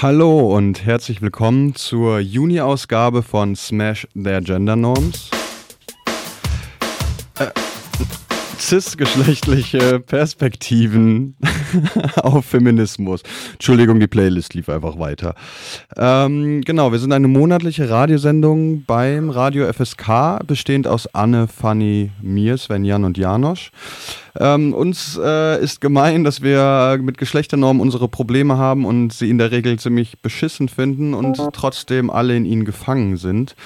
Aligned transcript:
Hallo 0.00 0.56
und 0.56 0.86
herzlich 0.86 1.22
willkommen 1.22 1.74
zur 1.74 2.20
Juni-Ausgabe 2.20 3.24
von 3.24 3.56
Smash 3.56 4.06
Their 4.14 4.40
Gender 4.42 4.76
Norms. 4.76 5.28
Äh, 7.40 7.46
cis-geschlechtliche 8.60 9.98
Perspektiven 9.98 11.34
auf 12.16 12.44
Feminismus. 12.44 13.22
Entschuldigung, 13.52 14.00
die 14.00 14.06
Playlist 14.06 14.54
lief 14.54 14.68
einfach 14.68 14.98
weiter. 14.98 15.34
Ähm, 15.96 16.62
genau, 16.62 16.92
wir 16.92 16.98
sind 16.98 17.12
eine 17.12 17.28
monatliche 17.28 17.88
Radiosendung 17.88 18.84
beim 18.84 19.30
Radio 19.30 19.70
FSK, 19.72 20.40
bestehend 20.46 20.86
aus 20.86 21.06
Anne, 21.14 21.48
Fanny, 21.48 22.10
mir, 22.22 22.56
Sven, 22.56 22.84
Jan 22.84 23.04
und 23.04 23.18
Janosch. 23.18 23.70
Ähm, 24.38 24.72
uns 24.72 25.18
äh, 25.22 25.62
ist 25.62 25.80
gemein, 25.80 26.22
dass 26.22 26.42
wir 26.42 26.98
mit 27.02 27.18
Geschlechternormen 27.18 27.80
unsere 27.80 28.08
Probleme 28.08 28.56
haben 28.56 28.84
und 28.84 29.12
sie 29.12 29.30
in 29.30 29.38
der 29.38 29.50
Regel 29.50 29.78
ziemlich 29.78 30.20
beschissen 30.20 30.68
finden 30.68 31.14
und 31.14 31.40
trotzdem 31.52 32.08
alle 32.10 32.36
in 32.36 32.44
ihnen 32.44 32.64
gefangen 32.64 33.16
sind. 33.16 33.56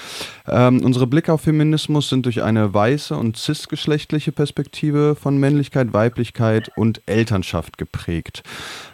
Ähm, 0.47 0.83
unsere 0.83 1.05
Blicke 1.05 1.31
auf 1.31 1.41
Feminismus 1.41 2.09
sind 2.09 2.25
durch 2.25 2.41
eine 2.41 2.73
weiße 2.73 3.15
und 3.15 3.37
cisgeschlechtliche 3.37 4.31
Perspektive 4.31 5.15
von 5.15 5.37
Männlichkeit, 5.37 5.93
Weiblichkeit 5.93 6.71
und 6.75 7.01
Elternschaft 7.05 7.77
geprägt. 7.77 7.92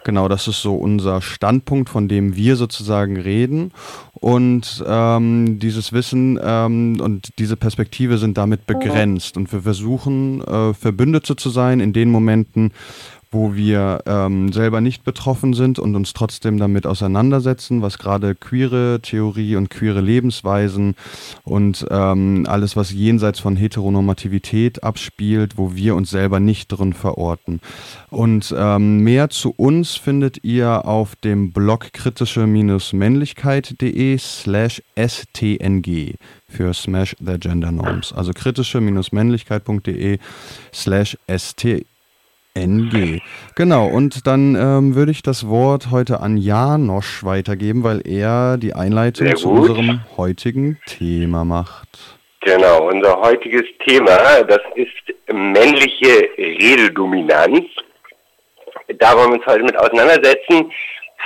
Genau, 0.04 0.28
das 0.28 0.46
ist 0.46 0.62
so 0.62 0.76
unser 0.76 1.20
Standpunkt, 1.20 1.90
von 1.90 2.06
dem 2.06 2.36
wir 2.36 2.56
sozusagen 2.56 3.16
reden. 3.16 3.72
Und 4.14 4.84
ähm, 4.86 5.58
dieses 5.58 5.92
Wissen 5.92 6.38
ähm, 6.42 7.00
und 7.00 7.38
diese 7.38 7.56
Perspektive 7.56 8.18
sind 8.18 8.38
damit 8.38 8.66
begrenzt. 8.66 9.36
Und 9.36 9.52
wir 9.52 9.62
versuchen, 9.62 10.42
äh, 10.42 10.74
Verbündete 10.74 11.36
zu 11.36 11.50
sein 11.50 11.80
in 11.80 11.92
den 11.92 12.10
Momenten, 12.10 12.72
wo 13.32 13.54
wir 13.54 14.02
ähm, 14.06 14.52
selber 14.52 14.80
nicht 14.80 15.04
betroffen 15.04 15.54
sind 15.54 15.78
und 15.78 15.94
uns 15.94 16.14
trotzdem 16.14 16.58
damit 16.58 16.84
auseinandersetzen, 16.84 17.80
was 17.80 17.98
gerade 17.98 18.34
queere 18.34 18.98
Theorie 19.02 19.54
und 19.54 19.70
queere 19.70 20.00
Lebensweisen 20.00 20.96
und 21.44 21.86
ähm, 21.90 22.44
alles, 22.48 22.74
was 22.74 22.90
jenseits 22.90 23.38
von 23.38 23.54
Heteronormativität 23.54 24.82
abspielt, 24.82 25.58
wo 25.58 25.76
wir 25.76 25.94
uns 25.94 26.10
selber 26.10 26.40
nicht 26.40 26.66
drin 26.68 26.92
verorten. 26.92 27.60
Und 28.10 28.52
ähm, 28.56 29.04
mehr 29.04 29.30
zu 29.30 29.54
uns 29.56 29.94
findet 29.94 30.42
ihr 30.42 30.84
auf 30.84 31.14
dem 31.14 31.52
Blog 31.52 31.92
kritische-männlichkeit.de 31.92 34.18
slash 34.18 34.82
stng 34.96 36.16
für 36.48 36.74
Smash 36.74 37.14
the 37.20 37.38
Gender 37.38 37.70
Norms. 37.70 38.12
Also 38.12 38.32
kritische-männlichkeit.de 38.32 40.18
slash 40.72 41.16
stng. 41.28 41.89
NG. 42.54 43.20
Genau, 43.54 43.86
und 43.86 44.26
dann 44.26 44.56
ähm, 44.56 44.94
würde 44.94 45.12
ich 45.12 45.22
das 45.22 45.48
Wort 45.48 45.90
heute 45.90 46.20
an 46.20 46.36
Janosch 46.36 47.24
weitergeben, 47.24 47.84
weil 47.84 48.06
er 48.06 48.56
die 48.56 48.74
Einleitung 48.74 49.36
zu 49.36 49.50
unserem 49.50 50.00
heutigen 50.16 50.78
Thema 50.86 51.44
macht. 51.44 51.88
Genau, 52.40 52.88
unser 52.88 53.20
heutiges 53.20 53.64
Thema, 53.86 54.42
das 54.44 54.60
ist 54.74 55.32
männliche 55.32 56.28
Rededominanz. 56.38 57.66
Da 58.98 59.16
wollen 59.16 59.30
wir 59.30 59.36
uns 59.36 59.46
heute 59.46 59.62
mit 59.62 59.76
auseinandersetzen. 59.76 60.72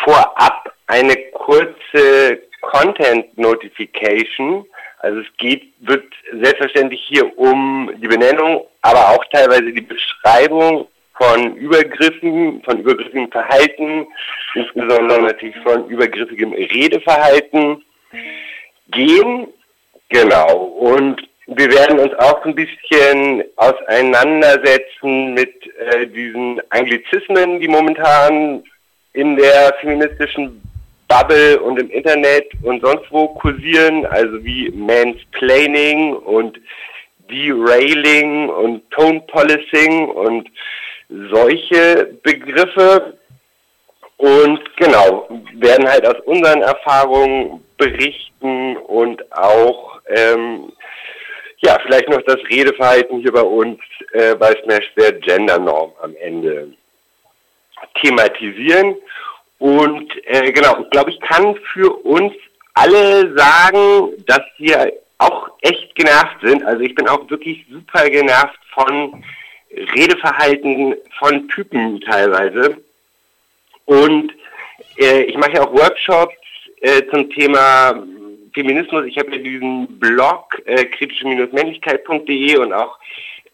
Vorab 0.04 0.72
eine 0.88 1.16
kurze 1.32 2.42
Content 2.60 3.38
Notification. 3.38 4.66
Also 4.98 5.20
es 5.20 5.26
geht, 5.38 5.72
wird 5.80 6.04
selbstverständlich 6.32 7.00
hier 7.06 7.38
um 7.38 7.90
die 8.02 8.08
Benennung, 8.08 8.66
aber 8.82 9.10
auch 9.10 9.24
teilweise 9.30 9.72
die 9.72 9.82
Beschreibung 9.82 10.88
von 11.16 11.56
Übergriffen, 11.56 12.62
von 12.62 12.80
übergriffigem 12.80 13.30
Verhalten, 13.30 14.06
insbesondere 14.54 15.22
natürlich 15.22 15.56
von 15.62 15.88
übergriffigem 15.88 16.52
Redeverhalten 16.52 17.84
gehen. 18.90 19.46
Genau. 20.08 20.56
Und 20.56 21.22
wir 21.46 21.70
werden 21.70 21.98
uns 21.98 22.14
auch 22.14 22.44
ein 22.44 22.54
bisschen 22.54 23.44
auseinandersetzen 23.56 25.34
mit 25.34 25.54
äh, 25.78 26.06
diesen 26.06 26.60
Anglizismen, 26.70 27.60
die 27.60 27.68
momentan 27.68 28.64
in 29.12 29.36
der 29.36 29.74
feministischen 29.80 30.60
Bubble 31.06 31.60
und 31.60 31.78
im 31.78 31.90
Internet 31.90 32.46
und 32.62 32.80
sonst 32.80 33.10
wo 33.10 33.28
kursieren, 33.28 34.06
also 34.06 34.42
wie 34.44 34.70
Mansplaining 34.70 36.14
und 36.14 36.58
Derailing 37.30 38.48
und 38.48 38.90
Tone 38.90 39.20
Policing 39.28 40.08
und 40.08 40.48
solche 41.08 42.16
Begriffe 42.22 43.18
und 44.16 44.60
genau, 44.76 45.28
werden 45.54 45.88
halt 45.88 46.06
aus 46.06 46.20
unseren 46.24 46.62
Erfahrungen 46.62 47.64
berichten 47.76 48.76
und 48.76 49.20
auch 49.32 50.00
ähm, 50.08 50.72
ja, 51.58 51.78
vielleicht 51.82 52.08
noch 52.08 52.22
das 52.22 52.38
Redeverhalten 52.50 53.20
hier 53.20 53.32
bei 53.32 53.42
uns 53.42 53.80
äh, 54.12 54.34
bei 54.34 54.54
Smash 54.62 54.92
der 54.96 55.12
Gendernorm 55.12 55.92
am 56.02 56.14
Ende 56.16 56.72
thematisieren. 58.02 58.96
Und 59.58 60.12
äh, 60.26 60.52
genau, 60.52 60.80
ich 60.82 60.90
glaube, 60.90 61.10
ich 61.10 61.20
kann 61.20 61.56
für 61.72 61.90
uns 62.04 62.34
alle 62.74 63.34
sagen, 63.36 64.12
dass 64.26 64.42
wir 64.58 64.92
auch 65.18 65.48
echt 65.62 65.94
genervt 65.94 66.36
sind. 66.42 66.64
Also 66.64 66.80
ich 66.80 66.94
bin 66.94 67.08
auch 67.08 67.28
wirklich 67.30 67.64
super 67.70 68.10
genervt 68.10 68.58
von 68.74 69.24
Redeverhalten 69.94 70.94
von 71.18 71.48
Typen 71.48 72.00
teilweise. 72.00 72.76
Und 73.84 74.32
äh, 74.98 75.22
ich 75.24 75.36
mache 75.36 75.54
ja 75.54 75.62
auch 75.62 75.72
Workshops 75.72 76.36
äh, 76.80 77.02
zum 77.10 77.30
Thema 77.30 78.02
Feminismus. 78.54 79.06
Ich 79.06 79.18
habe 79.18 79.32
ja 79.32 79.38
diesen 79.38 79.98
Blog 79.98 80.62
äh, 80.64 80.84
kritische-männlichkeit.de 80.84 82.56
und 82.56 82.72
auch 82.72 82.98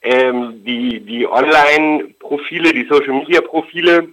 ähm, 0.03 0.63
die, 0.65 1.01
die 1.01 1.27
Online-Profile, 1.27 2.73
die 2.73 2.87
Social-Media-Profile. 2.89 4.09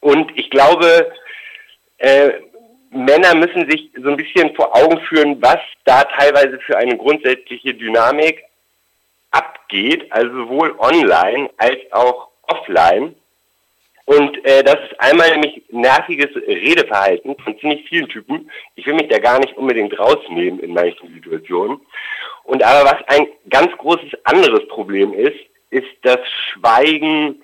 Und 0.00 0.36
ich 0.36 0.50
glaube, 0.50 1.12
äh, 1.98 2.32
Männer 2.90 3.34
müssen 3.34 3.70
sich 3.70 3.90
so 3.96 4.10
ein 4.10 4.16
bisschen 4.16 4.54
vor 4.54 4.76
Augen 4.76 5.00
führen, 5.02 5.40
was 5.40 5.58
da 5.84 6.04
teilweise 6.04 6.58
für 6.60 6.76
eine 6.76 6.96
grundsätzliche 6.96 7.74
Dynamik 7.74 8.42
abgeht, 9.32 10.10
also 10.10 10.32
sowohl 10.32 10.74
online 10.78 11.50
als 11.56 11.78
auch 11.90 12.28
offline. 12.42 13.14
Und 14.04 14.44
äh, 14.44 14.62
das 14.64 14.76
ist 14.76 15.00
einmal 15.00 15.30
nämlich 15.30 15.62
nerviges 15.70 16.34
Redeverhalten 16.34 17.36
von 17.38 17.58
ziemlich 17.58 17.88
vielen 17.88 18.08
Typen. 18.08 18.50
Ich 18.74 18.86
will 18.86 18.94
mich 18.94 19.08
da 19.08 19.18
gar 19.18 19.38
nicht 19.38 19.56
unbedingt 19.56 19.98
rausnehmen 19.98 20.60
in 20.60 20.74
manchen 20.74 21.12
Situationen. 21.14 21.80
Und 22.44 22.62
aber 22.62 22.90
was 22.90 23.08
ein 23.08 23.28
ganz 23.48 23.72
großes 23.78 24.12
anderes 24.24 24.66
Problem 24.68 25.12
ist, 25.14 25.38
ist 25.70 25.88
das 26.02 26.18
Schweigen 26.52 27.42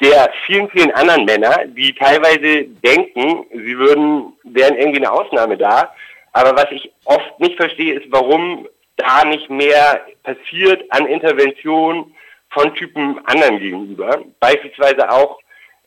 der 0.00 0.30
vielen, 0.46 0.68
vielen 0.70 0.90
anderen 0.92 1.24
Männer, 1.24 1.66
die 1.66 1.94
teilweise 1.94 2.64
denken, 2.84 3.46
sie 3.52 3.78
würden, 3.78 4.32
wären 4.42 4.76
irgendwie 4.76 4.98
eine 4.98 5.12
Ausnahme 5.12 5.56
da. 5.56 5.94
Aber 6.32 6.56
was 6.56 6.66
ich 6.72 6.90
oft 7.04 7.38
nicht 7.40 7.56
verstehe, 7.56 7.94
ist, 7.94 8.06
warum 8.10 8.68
da 8.96 9.24
nicht 9.24 9.50
mehr 9.50 10.06
passiert 10.22 10.84
an 10.90 11.06
Intervention 11.06 12.14
von 12.50 12.74
Typen 12.74 13.18
anderen 13.26 13.58
gegenüber. 13.58 14.24
Beispielsweise 14.40 15.10
auch, 15.10 15.40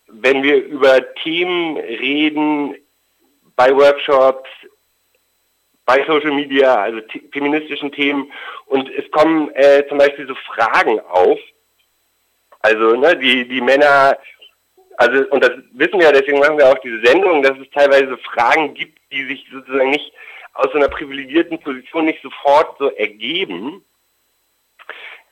wenn 0.07 0.43
wir 0.43 0.63
über 0.65 1.13
Themen 1.15 1.77
reden, 1.77 2.75
bei 3.55 3.75
Workshops, 3.75 4.49
bei 5.85 6.05
Social 6.05 6.31
Media, 6.31 6.75
also 6.75 6.99
feministischen 7.31 7.91
Themen, 7.91 8.31
und 8.65 8.89
es 8.89 9.09
kommen 9.11 9.49
äh, 9.55 9.87
zum 9.87 9.97
Beispiel 9.97 10.27
so 10.27 10.35
Fragen 10.35 10.99
auf. 10.99 11.39
Also 12.59 12.95
ne, 12.95 13.15
die, 13.17 13.47
die 13.47 13.61
Männer, 13.61 14.17
also 14.97 15.25
und 15.29 15.43
das 15.43 15.51
wissen 15.71 15.99
wir, 15.99 16.11
deswegen 16.11 16.39
machen 16.39 16.57
wir 16.57 16.67
auch 16.69 16.79
diese 16.79 16.99
Sendung, 17.05 17.41
dass 17.41 17.57
es 17.57 17.69
teilweise 17.71 18.17
Fragen 18.17 18.73
gibt, 18.73 18.99
die 19.11 19.25
sich 19.25 19.47
sozusagen 19.51 19.91
nicht 19.91 20.11
aus 20.57 20.73
einer 20.73 20.89
privilegierten 20.89 21.59
Position 21.59 22.05
nicht 22.05 22.21
sofort 22.21 22.77
so 22.79 22.89
ergeben. 22.91 23.83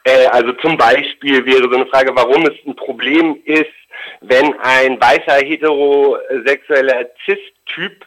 Äh, 0.03 0.27
also 0.27 0.53
zum 0.53 0.77
Beispiel 0.77 1.45
wäre 1.45 1.63
so 1.63 1.75
eine 1.75 1.87
Frage, 1.87 2.15
warum 2.15 2.45
es 2.45 2.53
ein 2.65 2.75
Problem 2.75 3.41
ist, 3.45 3.65
wenn 4.21 4.53
ein 4.59 5.01
weißer 5.01 5.45
heterosexueller 5.45 7.09
Cis-Typ 7.25 8.05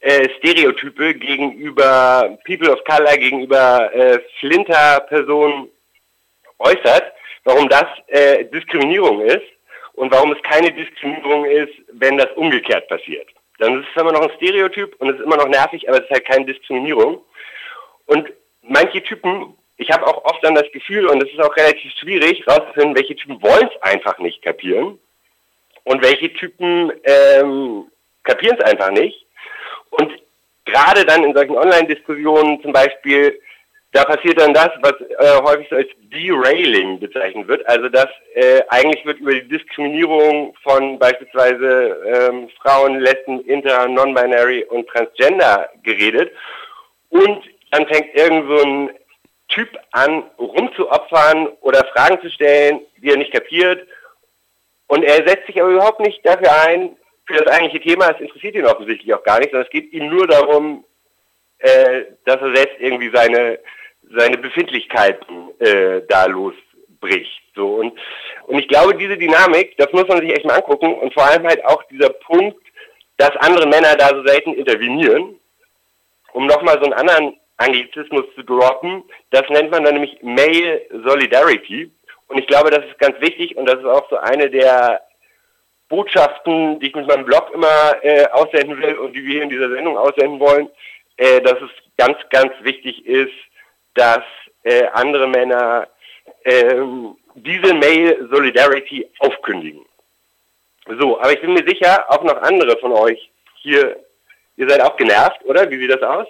äh, 0.00 0.28
Stereotype 0.38 1.14
gegenüber 1.14 2.38
People 2.44 2.70
of 2.70 2.84
Color, 2.84 3.16
gegenüber 3.16 3.92
äh, 3.94 4.20
Flinter-Personen 4.38 5.68
äußert, 6.58 7.12
warum 7.44 7.68
das 7.68 7.86
äh, 8.08 8.44
Diskriminierung 8.44 9.22
ist 9.22 9.46
und 9.94 10.12
warum 10.12 10.32
es 10.32 10.42
keine 10.42 10.70
Diskriminierung 10.70 11.46
ist, 11.46 11.72
wenn 11.92 12.18
das 12.18 12.30
umgekehrt 12.36 12.88
passiert. 12.88 13.28
Dann 13.58 13.80
ist 13.80 13.88
es 13.94 14.00
immer 14.00 14.12
noch 14.12 14.22
ein 14.22 14.36
Stereotyp 14.36 14.94
und 14.98 15.10
es 15.10 15.16
ist 15.16 15.24
immer 15.24 15.36
noch 15.36 15.48
nervig, 15.48 15.88
aber 15.88 15.98
es 15.98 16.04
ist 16.04 16.10
halt 16.10 16.26
keine 16.26 16.46
Diskriminierung. 16.46 17.22
Und 18.06 18.32
manche 18.62 19.02
Typen, 19.02 19.54
ich 19.76 19.90
habe 19.90 20.06
auch 20.06 20.24
oft 20.24 20.42
dann 20.42 20.54
das 20.54 20.70
Gefühl, 20.72 21.06
und 21.06 21.22
es 21.22 21.30
ist 21.30 21.40
auch 21.40 21.54
relativ 21.56 21.92
schwierig, 21.92 22.46
rauszufinden, 22.46 22.96
welche 22.96 23.16
Typen 23.16 23.42
wollen 23.42 23.68
es 23.68 23.82
einfach 23.82 24.18
nicht 24.18 24.42
kapieren 24.42 24.98
und 25.84 26.02
welche 26.02 26.32
Typen 26.34 26.92
ähm, 27.04 27.90
kapieren 28.22 28.56
es 28.58 28.64
einfach 28.64 28.90
nicht. 28.90 29.26
gerade 30.64 31.04
dann 31.06 31.24
in 31.24 31.34
solchen 31.34 31.56
Online-Diskussionen 31.56 32.60
zum 32.62 32.72
Beispiel, 32.72 33.40
da 33.92 34.04
passiert 34.04 34.38
dann 34.38 34.52
das, 34.52 34.70
was 34.82 34.94
äh, 35.00 35.42
häufig 35.42 35.66
so 35.70 35.76
als 35.76 35.88
Derailing 36.12 37.00
bezeichnet 37.00 37.48
wird. 37.48 37.66
Also 37.66 37.88
dass 37.88 38.08
äh, 38.34 38.60
eigentlich 38.68 39.04
wird 39.06 39.20
über 39.20 39.32
die 39.32 39.48
Diskriminierung 39.48 40.54
von 40.62 40.98
beispielsweise 40.98 41.96
ähm, 42.06 42.50
Frauen, 42.60 43.00
Lesben, 43.00 43.40
Inter, 43.46 43.88
Non-Binary 43.88 44.64
und 44.64 44.86
Transgender 44.88 45.70
geredet. 45.82 46.32
Und 47.08 47.42
dann 47.70 47.86
fängt 47.86 48.14
irgend 48.14 48.48
so 48.48 48.64
ein 48.64 48.90
Typ 49.48 49.70
an, 49.92 50.24
rumzuopfern 50.38 51.48
oder 51.62 51.86
Fragen 51.86 52.20
zu 52.20 52.30
stellen, 52.30 52.80
die 52.98 53.10
er 53.10 53.16
nicht 53.16 53.32
kapiert. 53.32 53.86
Und 54.86 55.02
er 55.02 55.26
setzt 55.26 55.46
sich 55.46 55.60
aber 55.60 55.70
überhaupt 55.70 56.00
nicht 56.00 56.24
dafür 56.26 56.52
ein, 56.66 56.96
für 57.26 57.34
das 57.34 57.46
eigentliche 57.46 57.80
Thema. 57.80 58.10
Es 58.10 58.20
interessiert 58.20 58.54
ihn 58.54 58.66
offensichtlich 58.66 59.12
auch 59.14 59.22
gar 59.22 59.38
nicht, 59.38 59.50
sondern 59.50 59.66
es 59.66 59.70
geht 59.70 59.92
ihm 59.92 60.08
nur 60.08 60.26
darum, 60.26 60.84
äh, 61.58 62.04
dass 62.24 62.40
er 62.40 62.54
selbst 62.54 62.76
irgendwie 62.78 63.10
seine, 63.12 63.58
seine 64.10 64.38
Befindlichkeiten 64.38 65.50
äh, 65.58 66.02
da 66.08 66.26
losbricht. 66.26 67.42
So. 67.54 67.76
Und, 67.76 67.98
und 68.46 68.58
ich 68.58 68.68
glaube, 68.68 68.94
diese 68.94 69.16
Dynamik, 69.16 69.76
das 69.76 69.92
muss 69.92 70.06
man 70.08 70.20
sich 70.20 70.30
echt 70.30 70.44
mal 70.44 70.56
angucken. 70.56 70.94
Und 70.94 71.12
vor 71.14 71.24
allem 71.24 71.46
halt 71.46 71.64
auch 71.64 71.82
dieser 71.84 72.10
Punkt, 72.10 72.60
dass 73.16 73.36
andere 73.38 73.66
Männer 73.66 73.96
da 73.96 74.08
so 74.08 74.24
selten 74.24 74.54
intervenieren, 74.54 75.38
um 76.32 76.46
nochmal 76.46 76.78
so 76.78 76.84
einen 76.84 76.92
anderen 76.92 77.36
Anglizismus 77.56 78.24
zu 78.34 78.42
droppen. 78.42 79.02
Das 79.30 79.42
nennt 79.48 79.70
man 79.70 79.84
dann 79.84 79.94
nämlich 79.94 80.18
Male 80.22 80.82
Solidarity. 81.04 81.90
Und 82.28 82.38
ich 82.38 82.46
glaube, 82.46 82.70
das 82.70 82.84
ist 82.84 82.98
ganz 82.98 83.20
wichtig 83.20 83.56
und 83.56 83.66
das 83.66 83.78
ist 83.80 83.86
auch 83.86 84.08
so 84.10 84.16
eine 84.16 84.48
der 84.48 85.00
Botschaften, 85.88 86.78
die 86.80 86.88
ich 86.88 86.94
mit 86.94 87.08
meinem 87.08 87.24
Blog 87.24 87.50
immer 87.52 87.96
äh, 88.02 88.26
aussenden 88.28 88.80
will 88.80 88.98
und 88.98 89.14
die 89.14 89.24
wir 89.24 89.32
hier 89.34 89.42
in 89.42 89.48
dieser 89.48 89.70
Sendung 89.70 89.96
aussenden 89.96 90.38
wollen, 90.38 90.68
äh, 91.18 91.40
dass 91.40 91.60
es 91.60 91.70
ganz, 91.96 92.16
ganz 92.30 92.52
wichtig 92.62 93.04
ist, 93.04 93.34
dass 93.94 94.22
äh, 94.62 94.86
andere 94.94 95.26
Männer 95.28 95.88
ähm, 96.44 97.16
diese 97.34 97.74
Male 97.74 98.28
Solidarity 98.30 99.06
aufkündigen. 99.18 99.84
So, 100.98 101.20
aber 101.20 101.32
ich 101.32 101.40
bin 101.40 101.52
mir 101.52 101.66
sicher, 101.66 102.04
auch 102.08 102.22
noch 102.24 102.40
andere 102.40 102.78
von 102.78 102.92
euch 102.92 103.30
hier, 103.60 104.02
ihr 104.56 104.68
seid 104.68 104.80
auch 104.80 104.96
genervt, 104.96 105.44
oder? 105.44 105.70
Wie 105.70 105.78
sieht 105.78 105.90
das 105.90 106.02
aus? 106.02 106.26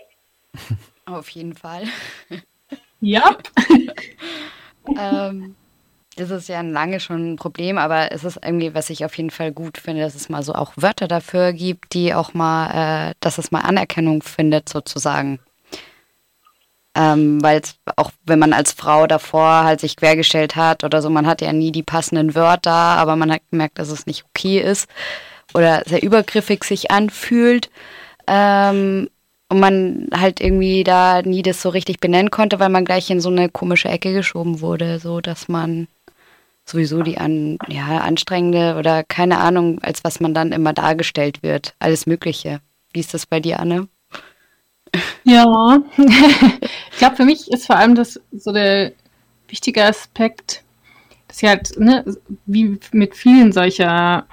Auf 1.06 1.29
jeden 1.31 1.55
Fall. 1.55 1.85
Ja. 3.00 3.38
ähm, 4.99 5.55
das 6.19 6.31
ist 6.31 6.49
ja 6.49 6.61
lange 6.62 7.00
schon 7.00 7.32
ein 7.32 7.37
Problem, 7.37 7.79
aber 7.79 8.11
es 8.12 8.25
ist 8.25 8.41
irgendwie, 8.44 8.75
was 8.75 8.91
ich 8.91 9.05
auf 9.05 9.17
jeden 9.17 9.31
Fall 9.31 9.53
gut 9.53 9.79
finde, 9.79 10.03
dass 10.03 10.15
es 10.15 10.29
mal 10.29 10.43
so 10.43 10.53
auch 10.55 10.73
Wörter 10.76 11.06
dafür 11.06 11.53
gibt, 11.53 11.94
die 11.94 12.12
auch 12.12 12.35
mal, 12.35 13.11
äh, 13.11 13.15
dass 13.20 13.38
es 13.38 13.53
mal 13.53 13.61
Anerkennung 13.61 14.23
findet, 14.23 14.69
sozusagen. 14.69 15.38
Ähm, 16.97 17.43
Weil 17.43 17.62
auch 17.97 18.11
wenn 18.25 18.41
man 18.41 18.53
als 18.53 18.73
Frau 18.73 19.06
davor 19.06 19.65
halt 19.65 19.81
sich 19.81 19.97
quergestellt 19.97 20.56
hat 20.56 20.82
oder 20.82 21.00
so, 21.03 21.11
man 21.11 21.26
hat 21.26 21.41
ja 21.41 21.53
nie 21.53 21.70
die 21.70 21.85
passenden 21.85 22.35
Wörter, 22.35 22.73
aber 22.73 23.14
man 23.14 23.31
hat 23.31 23.43
gemerkt, 23.50 23.79
dass 23.79 23.91
es 23.91 24.06
nicht 24.06 24.25
okay 24.25 24.61
ist 24.61 24.88
oder 25.55 25.82
sehr 25.87 26.03
übergriffig 26.03 26.64
sich 26.64 26.91
anfühlt. 26.91 27.71
Ähm, 28.26 29.09
und 29.50 29.61
man 29.61 30.09
halt 30.14 30.41
irgendwie 30.41 30.85
da 30.85 31.23
nie 31.23 31.43
das 31.43 31.62
so 31.62 31.71
richtig 31.71 32.00
benennen 32.00 32.31
konnte, 32.31 32.61
weil 32.61 32.69
man 32.69 32.85
gleich 32.85 33.09
in 33.11 33.21
so 33.21 33.31
eine 33.31 33.49
komische 33.49 33.88
Ecke 33.88 34.12
geschoben 34.12 34.61
wurde, 34.61 34.99
so 34.99 35.21
dass 35.21 35.49
man 35.49 35.88
sowieso 36.69 37.03
die 37.03 37.19
an, 37.19 37.59
ja, 37.69 37.99
anstrengende 37.99 38.76
oder 38.79 39.05
keine 39.05 39.38
Ahnung, 39.38 39.81
als 39.82 40.05
was 40.05 40.20
man 40.20 40.35
dann 40.35 40.53
immer 40.53 40.73
dargestellt 40.73 41.43
wird. 41.43 41.75
Alles 41.79 42.06
Mögliche. 42.06 42.61
Wie 42.93 43.00
ist 43.00 43.15
das 43.15 43.26
bei 43.26 43.41
dir, 43.41 43.61
Anne? 43.61 43.88
Ja, 45.25 45.82
ich 45.97 46.99
glaube, 46.99 47.17
für 47.17 47.25
mich 47.25 47.50
ist 47.50 47.67
vor 47.67 47.76
allem 47.76 47.94
das 47.94 48.20
so 48.32 48.53
der 48.53 48.93
wichtige 49.49 49.85
Aspekt, 49.85 50.62
dass 51.26 51.43
ich 51.43 51.49
halt, 51.49 51.79
ne, 51.79 52.05
wie 52.47 52.79
mit 52.93 53.14
vielen 53.14 53.53
solcher 53.53 54.26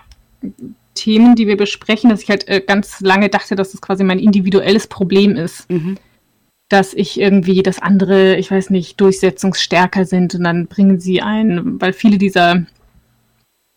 Themen, 0.94 1.36
die 1.36 1.48
wir 1.48 1.58
besprechen, 1.58 2.10
dass 2.10 2.24
ich 2.24 2.30
halt 2.30 2.48
äh, 2.48 2.62
ganz 2.62 3.02
lange 3.02 3.30
dachte, 3.30 3.56
dass 3.56 3.72
das 3.72 3.82
quasi 3.82 4.04
mein 4.04 4.20
individuelles 4.20 4.88
Problem 4.88 5.36
ist. 5.36 5.70
Mhm. 5.70 5.98
Dass 6.70 6.94
ich 6.94 7.20
irgendwie, 7.20 7.62
dass 7.62 7.80
andere, 7.80 8.38
ich 8.38 8.50
weiß 8.50 8.72
nicht, 8.72 9.00
durchsetzungsstärker 9.00 10.06
sind 10.06 10.34
und 10.36 10.44
dann 10.44 10.68
bringen 10.68 11.00
sie 11.00 11.22
ein, 11.22 11.80
weil 11.80 11.94
viele 11.94 12.18
dieser 12.18 12.66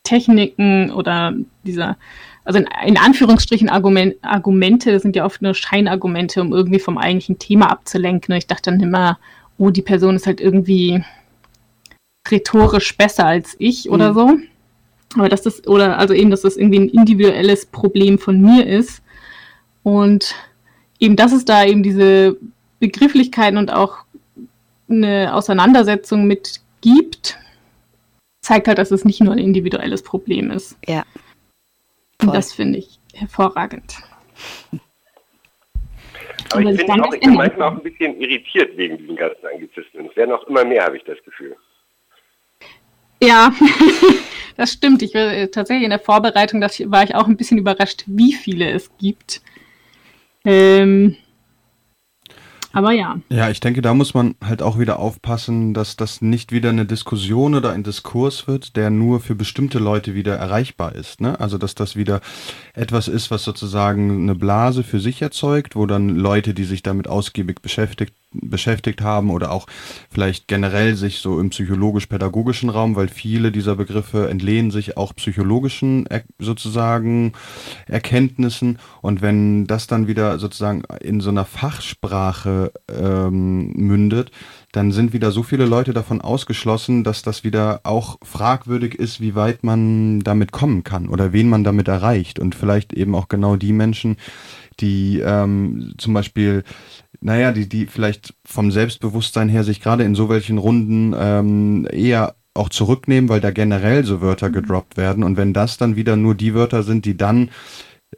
Techniken 0.05 0.91
oder 0.91 1.35
dieser, 1.65 1.99
also 2.45 2.59
in, 2.59 2.67
in 2.87 2.97
Anführungsstrichen 2.97 3.69
Argument, 3.69 4.17
Argumente, 4.23 4.91
das 4.91 5.03
sind 5.03 5.17
ja 5.17 5.27
oft 5.27 5.43
nur 5.43 5.53
Scheinargumente, 5.53 6.41
um 6.41 6.55
irgendwie 6.55 6.79
vom 6.79 6.97
eigentlichen 6.97 7.39
Thema 7.39 7.71
abzulenken. 7.71 8.33
Und 8.33 8.39
ich 8.39 8.47
dachte 8.47 8.71
dann 8.71 8.81
immer, 8.81 9.19
oh, 9.59 9.69
die 9.69 9.83
Person 9.83 10.17
ist 10.17 10.27
halt 10.27 10.41
irgendwie 10.41 11.05
rhetorisch 12.31 12.97
besser 12.97 13.27
als 13.27 13.55
ich 13.59 13.91
oder 13.91 14.13
mhm. 14.13 14.15
so. 14.15 14.39
Aber 15.17 15.29
dass 15.29 15.43
das, 15.43 15.67
oder 15.67 15.99
also 15.99 16.15
eben, 16.15 16.31
dass 16.31 16.43
das 16.43 16.57
irgendwie 16.57 16.81
ein 16.81 16.89
individuelles 16.89 17.67
Problem 17.67 18.19
von 18.19 18.41
mir 18.41 18.67
ist. 18.67 19.03
Und 19.83 20.35
eben, 20.99 21.17
dass 21.17 21.33
es 21.33 21.45
da 21.45 21.65
eben 21.65 21.83
diese 21.83 22.37
Begrifflichkeiten 22.81 23.59
und 23.59 23.73
auch 23.73 23.99
eine 24.89 25.35
Auseinandersetzung 25.35 26.27
mit 26.27 26.61
gibt, 26.81 27.39
zeigt 28.41 28.69
halt, 28.69 28.79
dass 28.79 28.91
es 28.91 29.05
nicht 29.05 29.21
nur 29.21 29.33
ein 29.33 29.39
individuelles 29.39 30.03
Problem 30.03 30.51
ist. 30.51 30.79
Ja. 30.87 31.05
Voll. 32.21 32.29
Und 32.29 32.35
das 32.35 32.53
finde 32.53 32.79
ich 32.79 32.99
hervorragend. 33.15 33.97
Aber 36.51 36.63
ich 36.63 36.81
finde 36.81 37.05
auch, 37.05 37.13
ich 37.13 37.21
bin 37.21 37.35
manchmal 37.35 37.69
auch 37.69 37.77
ein 37.77 37.83
bisschen 37.83 38.19
irritiert 38.21 38.77
wegen 38.77 38.97
diesen 38.99 39.17
ganzen 39.17 39.47
Anglizismen. 39.47 40.07
Es 40.07 40.17
werden 40.17 40.33
auch 40.33 40.47
immer 40.47 40.65
mehr, 40.65 40.85
habe 40.85 40.97
ich 40.97 41.05
das 41.05 41.23
Gefühl. 41.25 41.57
Ja, 43.21 43.53
das 44.57 44.73
stimmt. 44.73 45.03
Ich 45.03 45.15
war 45.15 45.33
äh, 45.33 45.49
tatsächlich 45.49 45.85
in 45.85 45.91
der 45.91 45.99
Vorbereitung, 45.99 46.61
das 46.61 46.81
war 46.91 47.03
ich 47.03 47.15
auch 47.15 47.27
ein 47.27 47.37
bisschen 47.37 47.59
überrascht, 47.59 48.05
wie 48.07 48.33
viele 48.33 48.71
es 48.71 48.91
gibt. 48.99 49.43
Ähm, 50.45 51.17
aber 52.79 52.93
ja. 52.93 53.19
Ja, 53.29 53.51
ich 53.51 53.59
denke, 53.59 53.83
da 53.83 53.93
muss 53.93 54.15
man 54.15 54.37
halt 54.43 54.63
auch 54.63 54.79
wieder 54.79 55.01
aufpassen, 55.01 55.75
dass 55.75 55.97
das 55.97 56.23
nicht 56.23 56.53
wieder 56.53 56.69
eine 56.69 56.87
Diskussion 56.87 57.57
oder 57.57 57.73
ein 57.73 57.83
Diskurs 57.83 58.47
wird, 58.47 58.77
der 58.77 58.89
nur 58.91 59.19
für 59.19 59.35
bestimmte 59.35 59.81
Leute 59.81 60.15
wieder 60.15 60.37
erreichbar 60.37 60.95
ist. 60.95 61.21
Ne? 61.21 61.41
Also, 61.41 61.59
dass 61.59 61.75
das 61.75 61.97
wieder 61.97 62.21
etwas 62.75 63.09
ist, 63.09 63.33
was 63.33 63.43
sozusagen 63.43 64.23
eine 64.23 64.37
Blase 64.37 64.85
für 64.85 65.01
sich 65.01 65.21
erzeugt, 65.21 65.75
wo 65.75 65.87
dann 65.87 66.11
Leute, 66.11 66.55
die 66.55 66.65
sich 66.65 66.85
damit 66.85 67.09
ausgiebig 67.09 67.63
beschäftigt 67.63 68.15
beschäftigt 68.33 69.01
haben 69.01 69.31
oder 69.31 69.51
auch 69.51 69.67
vielleicht 70.11 70.49
generell 70.49 70.97
sich 70.97 71.19
so 71.19 71.41
im 71.41 71.51
psychologisch-pädagogischen 71.51 72.69
Raum, 72.69 72.97
weil 72.97 73.09
viele 73.09 73.53
dieser 73.53 73.77
Begriffe 73.77 74.29
entlehnen 74.29 74.71
sich 74.71 74.97
auch 74.97 75.15
psychologischen 75.15 76.07
sozusagen 76.39 77.33
Erkenntnissen. 77.87 78.79
Und 79.01 79.23
wenn 79.23 79.67
das 79.67 79.87
dann 79.87 80.07
wieder 80.07 80.39
sozusagen 80.39 80.83
in 81.01 81.21
so 81.21 81.31
einer 81.31 81.45
Fachsprache 81.45 82.73
ähm, 82.89 83.73
mündet, 83.73 84.31
dann 84.73 84.93
sind 84.93 85.15
wieder 85.15 85.33
so 85.33 85.43
viele 85.43 85.65
Leute 85.65 85.95
davon 85.95 86.21
ausgeschlossen, 86.21 87.03
dass 87.03 87.23
das 87.23 87.43
wieder 87.43 87.81
auch 87.85 88.19
fragwürdig 88.23 88.95
ist, 88.95 89.21
wie 89.21 89.35
weit 89.35 89.65
man 89.65 90.21
damit 90.21 90.53
kommen 90.53 90.85
kann 90.85 91.09
oder 91.09 91.33
wen 91.33 91.49
man 91.49 91.65
damit 91.65 91.89
erreicht. 91.89 92.39
Und 92.39 92.55
vielleicht 92.55 92.93
eben 92.93 93.15
auch 93.15 93.29
genau 93.29 93.57
die 93.57 93.73
Menschen, 93.73 94.17
die 94.81 95.21
ähm, 95.21 95.95
zum 95.99 96.15
Beispiel 96.15 96.65
naja, 97.21 97.53
die, 97.53 97.69
die 97.69 97.87
vielleicht 97.87 98.35
vom 98.45 98.71
Selbstbewusstsein 98.71 99.49
her 99.49 99.65
sich 99.65 99.81
gerade 99.81 100.05
in 100.05 100.15
so 100.15 100.29
welchen 100.29 100.59
Runden 100.59 101.15
ähm, 101.19 101.89
eher 101.91 102.37
auch 102.55 102.69
zurücknehmen, 102.69 103.29
weil 103.29 103.41
da 103.41 103.51
generell 103.51 104.05
so 104.05 104.21
Wörter 104.21 104.51
gedroppt 104.51 104.97
werden. 104.97 105.25
Und 105.25 105.37
wenn 105.37 105.53
das 105.53 105.79
dann 105.79 105.97
wieder 105.97 106.17
nur 106.17 106.35
die 106.35 106.55
Wörter 106.55 106.83
sind, 106.83 107.05
die 107.05 107.17
dann 107.17 107.51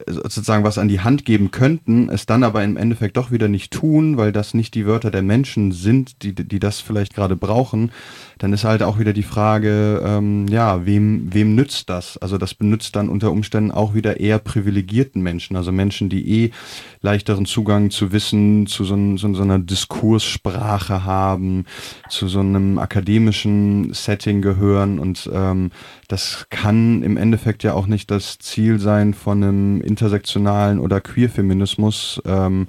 sozusagen 0.07 0.63
was 0.63 0.77
an 0.77 0.87
die 0.87 1.01
Hand 1.01 1.25
geben 1.25 1.51
könnten, 1.51 2.09
es 2.09 2.25
dann 2.25 2.43
aber 2.43 2.63
im 2.63 2.77
Endeffekt 2.77 3.17
doch 3.17 3.29
wieder 3.29 3.49
nicht 3.49 3.73
tun, 3.73 4.15
weil 4.15 4.31
das 4.31 4.53
nicht 4.53 4.73
die 4.73 4.85
Wörter 4.85 5.11
der 5.11 5.21
Menschen 5.21 5.73
sind, 5.73 6.23
die, 6.23 6.33
die 6.33 6.59
das 6.59 6.79
vielleicht 6.79 7.13
gerade 7.13 7.35
brauchen, 7.35 7.91
dann 8.37 8.53
ist 8.53 8.63
halt 8.63 8.83
auch 8.83 8.99
wieder 8.99 9.11
die 9.11 9.23
Frage, 9.23 10.01
ähm, 10.03 10.47
ja, 10.47 10.85
wem, 10.85 11.33
wem 11.33 11.55
nützt 11.55 11.89
das? 11.89 12.17
Also 12.17 12.37
das 12.37 12.53
benutzt 12.53 12.95
dann 12.95 13.09
unter 13.09 13.31
Umständen 13.31 13.71
auch 13.71 13.93
wieder 13.93 14.19
eher 14.21 14.39
privilegierten 14.39 15.21
Menschen, 15.21 15.57
also 15.57 15.73
Menschen, 15.73 16.07
die 16.09 16.45
eh 16.45 16.51
leichteren 17.01 17.45
Zugang 17.45 17.89
zu 17.89 18.13
Wissen, 18.13 18.67
zu 18.67 18.85
so, 18.85 19.17
so, 19.17 19.33
so 19.33 19.41
einer 19.41 19.59
Diskurssprache 19.59 21.03
haben, 21.03 21.65
zu 22.09 22.29
so 22.29 22.39
einem 22.39 22.77
akademischen 22.77 23.93
Setting 23.93 24.41
gehören 24.41 24.99
und 24.99 25.29
ähm, 25.33 25.71
das 26.07 26.45
kann 26.49 27.03
im 27.03 27.17
Endeffekt 27.17 27.63
ja 27.63 27.73
auch 27.73 27.87
nicht 27.87 28.11
das 28.11 28.37
Ziel 28.39 28.79
sein 28.79 29.13
von 29.13 29.43
einem 29.43 29.80
intersektionalen 29.81 30.79
oder 30.79 31.01
Queerfeminismus, 31.01 32.21
ähm, 32.25 32.67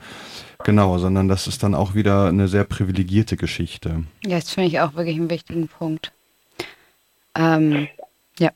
genau, 0.65 0.99
sondern 0.99 1.29
das 1.29 1.47
ist 1.47 1.63
dann 1.63 1.75
auch 1.75 1.95
wieder 1.95 2.27
eine 2.29 2.49
sehr 2.49 2.65
privilegierte 2.65 3.37
Geschichte. 3.37 4.05
Ja, 4.25 4.37
das 4.37 4.51
finde 4.51 4.69
ich 4.69 4.81
auch 4.81 4.95
wirklich 4.95 5.17
einen 5.17 5.31
wichtigen 5.31 5.69
Punkt. 5.69 6.13
Ähm, 7.37 7.89
ja. 8.39 8.51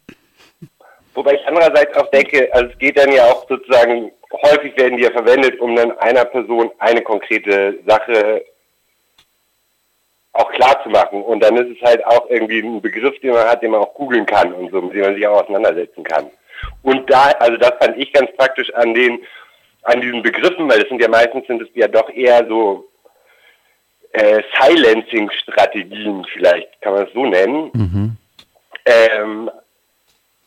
Wobei 1.14 1.34
ich 1.34 1.46
andererseits 1.46 1.96
auch 1.96 2.10
denke, 2.10 2.48
also 2.52 2.70
es 2.70 2.78
geht 2.78 2.98
dann 2.98 3.10
ja 3.10 3.24
auch 3.24 3.48
sozusagen 3.48 4.10
häufig 4.42 4.76
werden 4.76 4.96
die 4.96 5.04
ja 5.04 5.10
verwendet, 5.10 5.58
um 5.60 5.74
dann 5.76 5.96
einer 5.98 6.24
Person 6.24 6.70
eine 6.78 7.02
konkrete 7.02 7.78
Sache 7.86 8.44
auch 10.32 10.50
klar 10.52 10.82
zu 10.82 10.90
machen. 10.90 11.22
Und 11.22 11.42
dann 11.42 11.56
ist 11.56 11.76
es 11.76 11.82
halt 11.82 12.04
auch 12.06 12.28
irgendwie 12.28 12.60
ein 12.60 12.82
Begriff, 12.82 13.18
den 13.20 13.32
man 13.32 13.48
hat, 13.48 13.62
den 13.62 13.70
man 13.70 13.80
auch 13.80 13.94
googeln 13.94 14.26
kann 14.26 14.52
und 14.52 14.70
so, 14.70 14.82
mit 14.82 14.94
dem 14.94 15.02
man 15.02 15.14
sich 15.14 15.26
auch 15.26 15.42
auseinandersetzen 15.42 16.04
kann. 16.04 16.30
Und 16.82 17.10
da, 17.10 17.30
also 17.38 17.56
das 17.56 17.72
fand 17.80 17.98
ich 17.98 18.12
ganz 18.12 18.30
praktisch 18.36 18.72
an 18.74 18.94
den, 18.94 19.20
an 19.82 20.00
diesen 20.00 20.22
Begriffen, 20.22 20.68
weil 20.68 20.80
das 20.80 20.88
sind 20.88 21.00
ja 21.00 21.08
meistens 21.08 21.46
sind 21.46 21.62
es 21.62 21.68
ja 21.74 21.88
doch 21.88 22.10
eher 22.10 22.46
so 22.48 22.88
äh, 24.12 24.42
Silencing-Strategien, 24.58 26.26
vielleicht 26.32 26.80
kann 26.80 26.94
man 26.94 27.06
es 27.06 27.12
so 27.12 27.26
nennen. 27.26 27.70
Mhm. 27.74 28.16
Ähm, 28.86 29.50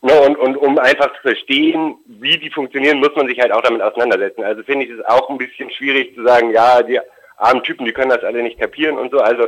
ne, 0.01 0.21
und, 0.21 0.37
und 0.37 0.57
um 0.57 0.77
einfach 0.79 1.13
zu 1.15 1.21
verstehen, 1.21 1.97
wie 2.05 2.37
die 2.37 2.49
funktionieren, 2.49 2.99
muss 2.99 3.15
man 3.15 3.27
sich 3.27 3.39
halt 3.39 3.51
auch 3.51 3.61
damit 3.61 3.81
auseinandersetzen. 3.81 4.43
Also 4.43 4.63
finde 4.63 4.85
ich 4.85 4.91
es 4.91 5.05
auch 5.05 5.29
ein 5.29 5.37
bisschen 5.37 5.69
schwierig 5.71 6.15
zu 6.15 6.23
sagen, 6.23 6.51
ja, 6.51 6.81
die 6.81 6.99
armen 7.37 7.63
Typen, 7.63 7.85
die 7.85 7.93
können 7.93 8.09
das 8.09 8.23
alle 8.23 8.43
nicht 8.43 8.59
kapieren 8.59 8.97
und 8.97 9.11
so. 9.11 9.19
Also 9.19 9.47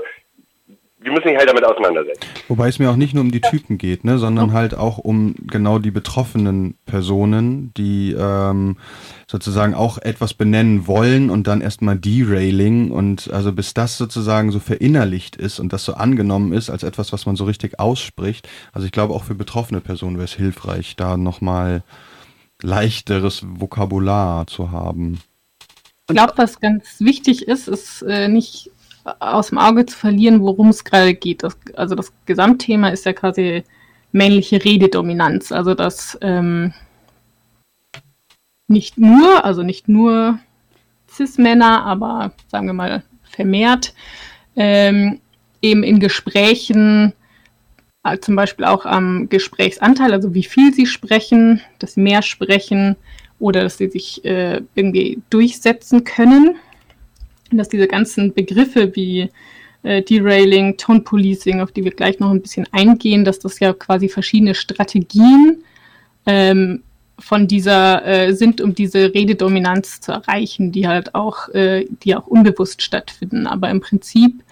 wir 1.02 1.12
müssen 1.12 1.30
sich 1.30 1.38
halt 1.38 1.50
damit 1.50 1.64
auseinandersetzen. 1.64 2.22
Wobei 2.48 2.68
es 2.68 2.78
mir 2.78 2.92
auch 2.92 2.96
nicht 2.96 3.16
nur 3.16 3.24
um 3.24 3.32
die 3.32 3.42
Typen 3.42 3.80
geht, 3.80 4.04
ne, 4.04 4.20
sondern 4.20 4.54
halt 4.54 4.76
auch 4.76 5.00
um 5.00 5.34
genau 5.48 5.80
die 5.80 5.90
betroffenen 5.90 6.76
Personen, 6.86 7.74
die 7.76 8.16
ähm, 8.18 8.78
sozusagen 9.28 9.74
auch 9.74 9.98
etwas 9.98 10.36
benennen 10.36 10.86
wollen 10.86 11.32
und 11.32 11.48
dann 11.48 11.62
erstmal 11.62 11.98
derailing 11.98 12.92
und 12.92 13.32
also 13.32 13.52
bis 13.52 13.74
das 13.74 13.98
sozusagen 13.98 14.52
so 14.52 14.60
verinnerlicht 14.60 15.36
ist 15.36 15.60
und 15.60 15.74
das 15.74 15.86
so 15.86 15.96
angenommen 15.96 16.54
ist 16.54 16.70
als 16.70 16.84
etwas, 16.84 17.12
was 17.12 17.26
man 17.26 17.36
so 17.36 17.46
richtig 17.46 17.80
ausspricht. 17.80 18.48
Also 18.72 18.86
ich 18.86 18.92
glaube 18.92 19.16
auch 19.16 19.24
für 19.24 19.36
betroffene 19.36 19.82
Personen 19.82 20.18
wäre 20.18 20.26
es 20.26 20.34
hilfreich, 20.34 20.96
da 20.98 21.18
nochmal 21.18 21.84
leichteres 22.62 23.42
Vokabular 23.44 24.46
zu 24.46 24.72
haben. 24.72 25.20
Ich 26.10 26.16
glaube, 26.16 26.34
was 26.36 26.60
ganz 26.60 27.00
wichtig 27.00 27.48
ist, 27.48 27.68
ist 27.68 28.04
äh, 28.04 28.28
nicht 28.28 28.70
aus 29.20 29.50
dem 29.50 29.58
Auge 29.58 29.86
zu 29.86 29.98
verlieren, 29.98 30.42
worum 30.42 30.70
es 30.70 30.84
gerade 30.84 31.14
geht. 31.14 31.44
Das, 31.44 31.58
also 31.76 31.96
das 31.96 32.14
Gesamtthema 32.26 32.90
ist 32.90 33.06
ja 33.06 33.14
quasi 33.14 33.64
männliche 34.12 34.64
Rededominanz. 34.64 35.52
Also 35.52 35.74
dass 35.74 36.18
ähm, 36.22 36.74
nicht 38.68 38.98
nur, 38.98 39.44
also 39.44 39.64
nicht 39.64 39.88
nur 39.88 40.40
Cis-Männer, 41.10 41.84
aber 41.84 42.34
sagen 42.48 42.68
wir 42.68 42.74
mal 42.74 43.04
vermehrt, 43.24 43.94
ähm, 44.56 45.20
eben 45.62 45.84
in 45.84 46.00
Gesprächen, 46.00 47.14
äh, 48.04 48.18
zum 48.20 48.36
Beispiel 48.36 48.66
auch 48.66 48.86
am 48.86 49.30
Gesprächsanteil, 49.30 50.14
also 50.14 50.34
wie 50.34 50.44
viel 50.44 50.74
sie 50.74 50.86
sprechen, 50.86 51.62
dass 51.80 51.94
sie 51.94 52.02
mehr 52.02 52.22
sprechen 52.22 52.96
oder 53.40 53.64
dass 53.64 53.78
sie 53.78 53.90
sich 53.90 54.24
äh, 54.26 54.62
irgendwie 54.76 55.22
durchsetzen 55.30 56.04
können 56.04 56.56
dass 57.58 57.70
diese 57.70 57.88
ganzen 57.88 58.34
Begriffe 58.34 58.96
wie 58.96 59.30
äh, 59.84 60.02
Derailing, 60.02 60.78
Tone 60.78 61.02
Policing, 61.02 61.62
auf 61.62 61.72
die 61.72 61.84
wir 61.84 61.92
gleich 61.92 62.20
noch 62.20 62.32
ein 62.32 62.42
bisschen 62.42 62.68
eingehen, 62.72 63.26
dass 63.26 63.40
das 63.40 63.60
ja 63.60 63.74
quasi 63.74 64.10
verschiedene 64.10 64.56
Strategien 64.56 65.64
ähm, 66.26 66.84
von 67.20 67.48
dieser 67.48 68.06
äh, 68.06 68.34
sind, 68.34 68.62
um 68.62 68.74
diese 68.74 69.14
Rededominanz 69.14 70.02
zu 70.02 70.12
erreichen, 70.12 70.72
die 70.72 70.88
halt 70.88 71.16
auch, 71.16 71.50
äh, 71.50 71.86
die 72.04 72.16
auch 72.16 72.28
unbewusst 72.28 72.82
stattfinden. 72.82 73.48
Aber 73.48 73.70
im 73.70 73.80
Prinzip 73.80 74.44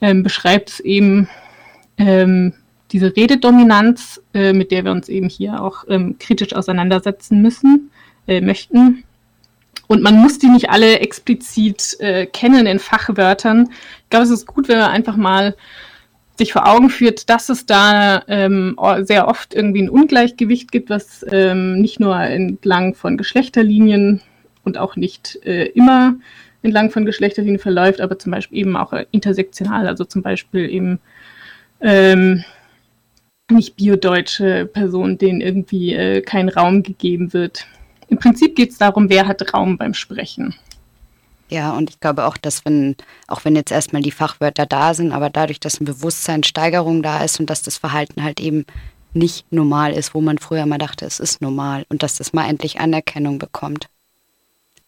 ähm, 0.00 0.22
beschreibt 0.22 0.70
es 0.70 0.80
eben 0.80 1.28
ähm, 1.98 2.54
diese 2.92 3.14
Rededominanz, 3.16 4.20
äh, 4.34 4.52
mit 4.52 4.70
der 4.72 4.84
wir 4.84 4.92
uns 4.92 5.08
eben 5.08 5.28
hier 5.28 5.62
auch 5.62 5.84
ähm, 5.88 6.16
kritisch 6.18 6.52
auseinandersetzen 6.52 7.40
müssen, 7.42 7.90
äh, 8.26 8.40
möchten. 8.40 9.04
Und 9.90 10.04
man 10.04 10.18
muss 10.18 10.38
die 10.38 10.46
nicht 10.46 10.70
alle 10.70 11.00
explizit 11.00 11.96
äh, 11.98 12.24
kennen 12.24 12.68
in 12.68 12.78
Fachwörtern. 12.78 13.70
Ich 14.04 14.10
glaube, 14.10 14.22
es 14.22 14.30
ist 14.30 14.46
gut, 14.46 14.68
wenn 14.68 14.78
man 14.78 14.92
einfach 14.92 15.16
mal 15.16 15.56
sich 16.38 16.52
vor 16.52 16.68
Augen 16.68 16.90
führt, 16.90 17.28
dass 17.28 17.48
es 17.48 17.66
da 17.66 18.22
ähm, 18.28 18.78
sehr 19.00 19.26
oft 19.26 19.52
irgendwie 19.52 19.82
ein 19.82 19.90
Ungleichgewicht 19.90 20.70
gibt, 20.70 20.90
was 20.90 21.26
ähm, 21.28 21.80
nicht 21.80 21.98
nur 21.98 22.16
entlang 22.16 22.94
von 22.94 23.16
Geschlechterlinien 23.16 24.20
und 24.62 24.78
auch 24.78 24.94
nicht 24.94 25.40
äh, 25.44 25.64
immer 25.70 26.14
entlang 26.62 26.92
von 26.92 27.04
Geschlechterlinien 27.04 27.58
verläuft, 27.58 28.00
aber 28.00 28.16
zum 28.16 28.30
Beispiel 28.30 28.58
eben 28.58 28.76
auch 28.76 28.92
intersektional, 29.10 29.88
also 29.88 30.04
zum 30.04 30.22
Beispiel 30.22 30.70
eben 30.70 31.00
ähm, 31.80 32.44
nicht 33.50 33.74
biodeutsche 33.74 34.66
Personen, 34.72 35.18
denen 35.18 35.40
irgendwie 35.40 35.94
äh, 35.94 36.20
kein 36.20 36.48
Raum 36.48 36.84
gegeben 36.84 37.32
wird. 37.32 37.66
Im 38.10 38.18
Prinzip 38.18 38.56
geht 38.56 38.70
es 38.70 38.78
darum, 38.78 39.08
wer 39.08 39.26
hat 39.26 39.54
Raum 39.54 39.78
beim 39.78 39.94
Sprechen. 39.94 40.54
Ja, 41.48 41.72
und 41.72 41.90
ich 41.90 42.00
glaube 42.00 42.26
auch, 42.26 42.36
dass 42.36 42.64
wenn, 42.64 42.96
auch 43.28 43.44
wenn 43.44 43.56
jetzt 43.56 43.72
erstmal 43.72 44.02
die 44.02 44.10
Fachwörter 44.10 44.66
da 44.66 44.94
sind, 44.94 45.12
aber 45.12 45.30
dadurch, 45.30 45.58
dass 45.58 45.80
eine 45.80 45.86
Bewusstseinssteigerung 45.86 47.02
da 47.02 47.24
ist 47.24 47.40
und 47.40 47.48
dass 47.48 47.62
das 47.62 47.76
Verhalten 47.76 48.22
halt 48.22 48.40
eben 48.40 48.66
nicht 49.14 49.50
normal 49.52 49.92
ist, 49.92 50.14
wo 50.14 50.20
man 50.20 50.38
früher 50.38 50.66
mal 50.66 50.78
dachte, 50.78 51.06
es 51.06 51.18
ist 51.18 51.40
normal 51.40 51.86
und 51.88 52.02
dass 52.02 52.16
das 52.16 52.32
mal 52.32 52.48
endlich 52.48 52.78
Anerkennung 52.78 53.38
bekommt, 53.38 53.88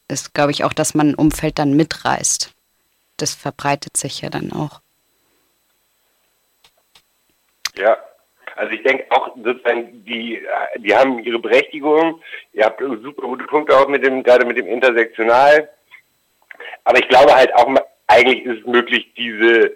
ist, 0.09 0.35
glaube 0.35 0.53
ich, 0.53 0.63
auch, 0.65 0.73
dass 0.73 0.95
man 0.95 1.11
ein 1.11 1.15
Umfeld 1.15 1.59
dann 1.59 1.75
mitreißt. 1.75 2.53
Das 3.17 3.35
verbreitet 3.35 3.97
sich 3.97 4.21
ja 4.21 4.31
dann 4.31 4.53
auch. 4.53 4.81
Ja, 7.75 7.97
also 8.63 8.75
ich 8.75 8.83
denke 8.85 9.05
auch 9.11 9.35
sozusagen, 9.35 10.05
die, 10.05 10.41
die 10.79 10.95
haben 10.95 11.19
ihre 11.19 11.41
Berechtigung. 11.41 12.23
Ihr 12.53 12.65
habt 12.65 12.81
super 12.81 13.23
gute 13.23 13.45
Punkte 13.45 13.77
auch 13.77 13.89
mit 13.89 14.07
dem, 14.07 14.23
gerade 14.23 14.47
mit 14.47 14.57
dem 14.57 14.69
Intersektional. 14.69 15.69
Aber 16.85 16.99
ich 17.01 17.09
glaube 17.09 17.35
halt 17.35 17.53
auch, 17.57 17.69
eigentlich 18.07 18.45
ist 18.45 18.61
es 18.61 18.67
möglich, 18.67 19.13
diese, 19.17 19.73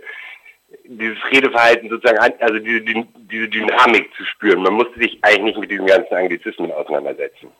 dieses 0.85 1.19
Redeverhalten 1.33 1.89
sozusagen, 1.89 2.33
also 2.39 2.61
diese, 2.61 2.83
diese 2.83 3.49
Dynamik 3.49 4.09
zu 4.17 4.25
spüren. 4.25 4.63
Man 4.63 4.75
muss 4.75 4.87
sich 4.97 5.19
eigentlich 5.23 5.43
nicht 5.43 5.59
mit 5.59 5.71
diesen 5.73 5.87
ganzen 5.87 6.15
Anglizismen 6.15 6.71
auseinandersetzen. 6.71 7.51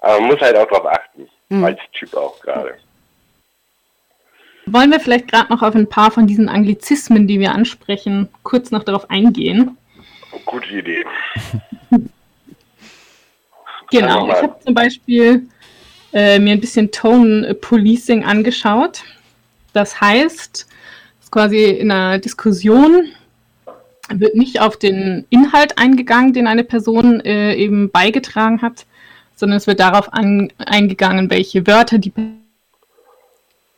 Aber 0.00 0.18
man 0.18 0.30
muss 0.30 0.40
halt 0.40 0.56
auch 0.56 0.66
darauf 0.66 0.86
achten, 0.86 1.28
mhm. 1.50 1.64
als 1.66 1.78
Typ 1.92 2.16
auch 2.16 2.40
gerade. 2.40 2.74
Wollen 4.66 4.90
wir 4.90 4.98
vielleicht 4.98 5.30
gerade 5.30 5.52
noch 5.52 5.62
auf 5.62 5.76
ein 5.76 5.88
paar 5.88 6.10
von 6.10 6.26
diesen 6.26 6.48
Anglizismen, 6.48 7.28
die 7.28 7.38
wir 7.38 7.52
ansprechen, 7.52 8.28
kurz 8.42 8.72
noch 8.72 8.82
darauf 8.82 9.08
eingehen? 9.08 9.78
Gute 10.46 10.78
Idee. 10.78 11.04
genau, 13.90 14.28
ich 14.28 14.42
habe 14.42 14.56
zum 14.64 14.74
Beispiel 14.74 15.48
äh, 16.12 16.38
mir 16.38 16.52
ein 16.52 16.60
bisschen 16.60 16.90
Tone 16.90 17.54
Policing 17.54 18.24
angeschaut. 18.24 19.02
Das 19.72 20.00
heißt, 20.00 20.66
quasi 21.34 21.64
in 21.64 21.90
einer 21.90 22.20
Diskussion 22.20 23.08
wird 24.08 24.36
nicht 24.36 24.60
auf 24.60 24.76
den 24.76 25.26
Inhalt 25.30 25.78
eingegangen, 25.78 26.32
den 26.32 26.46
eine 26.46 26.62
Person 26.62 27.20
äh, 27.20 27.54
eben 27.54 27.90
beigetragen 27.90 28.62
hat, 28.62 28.86
sondern 29.34 29.56
es 29.56 29.66
wird 29.66 29.80
darauf 29.80 30.12
an, 30.12 30.52
eingegangen, 30.58 31.30
welche 31.30 31.66
Wörter 31.66 31.98
die. 31.98 32.12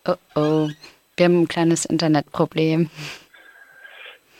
Oh 0.07 0.15
oh, 0.35 0.69
wir 1.17 1.25
haben 1.25 1.43
ein 1.43 1.49
kleines 1.49 1.87
Internetproblem. 1.87 2.91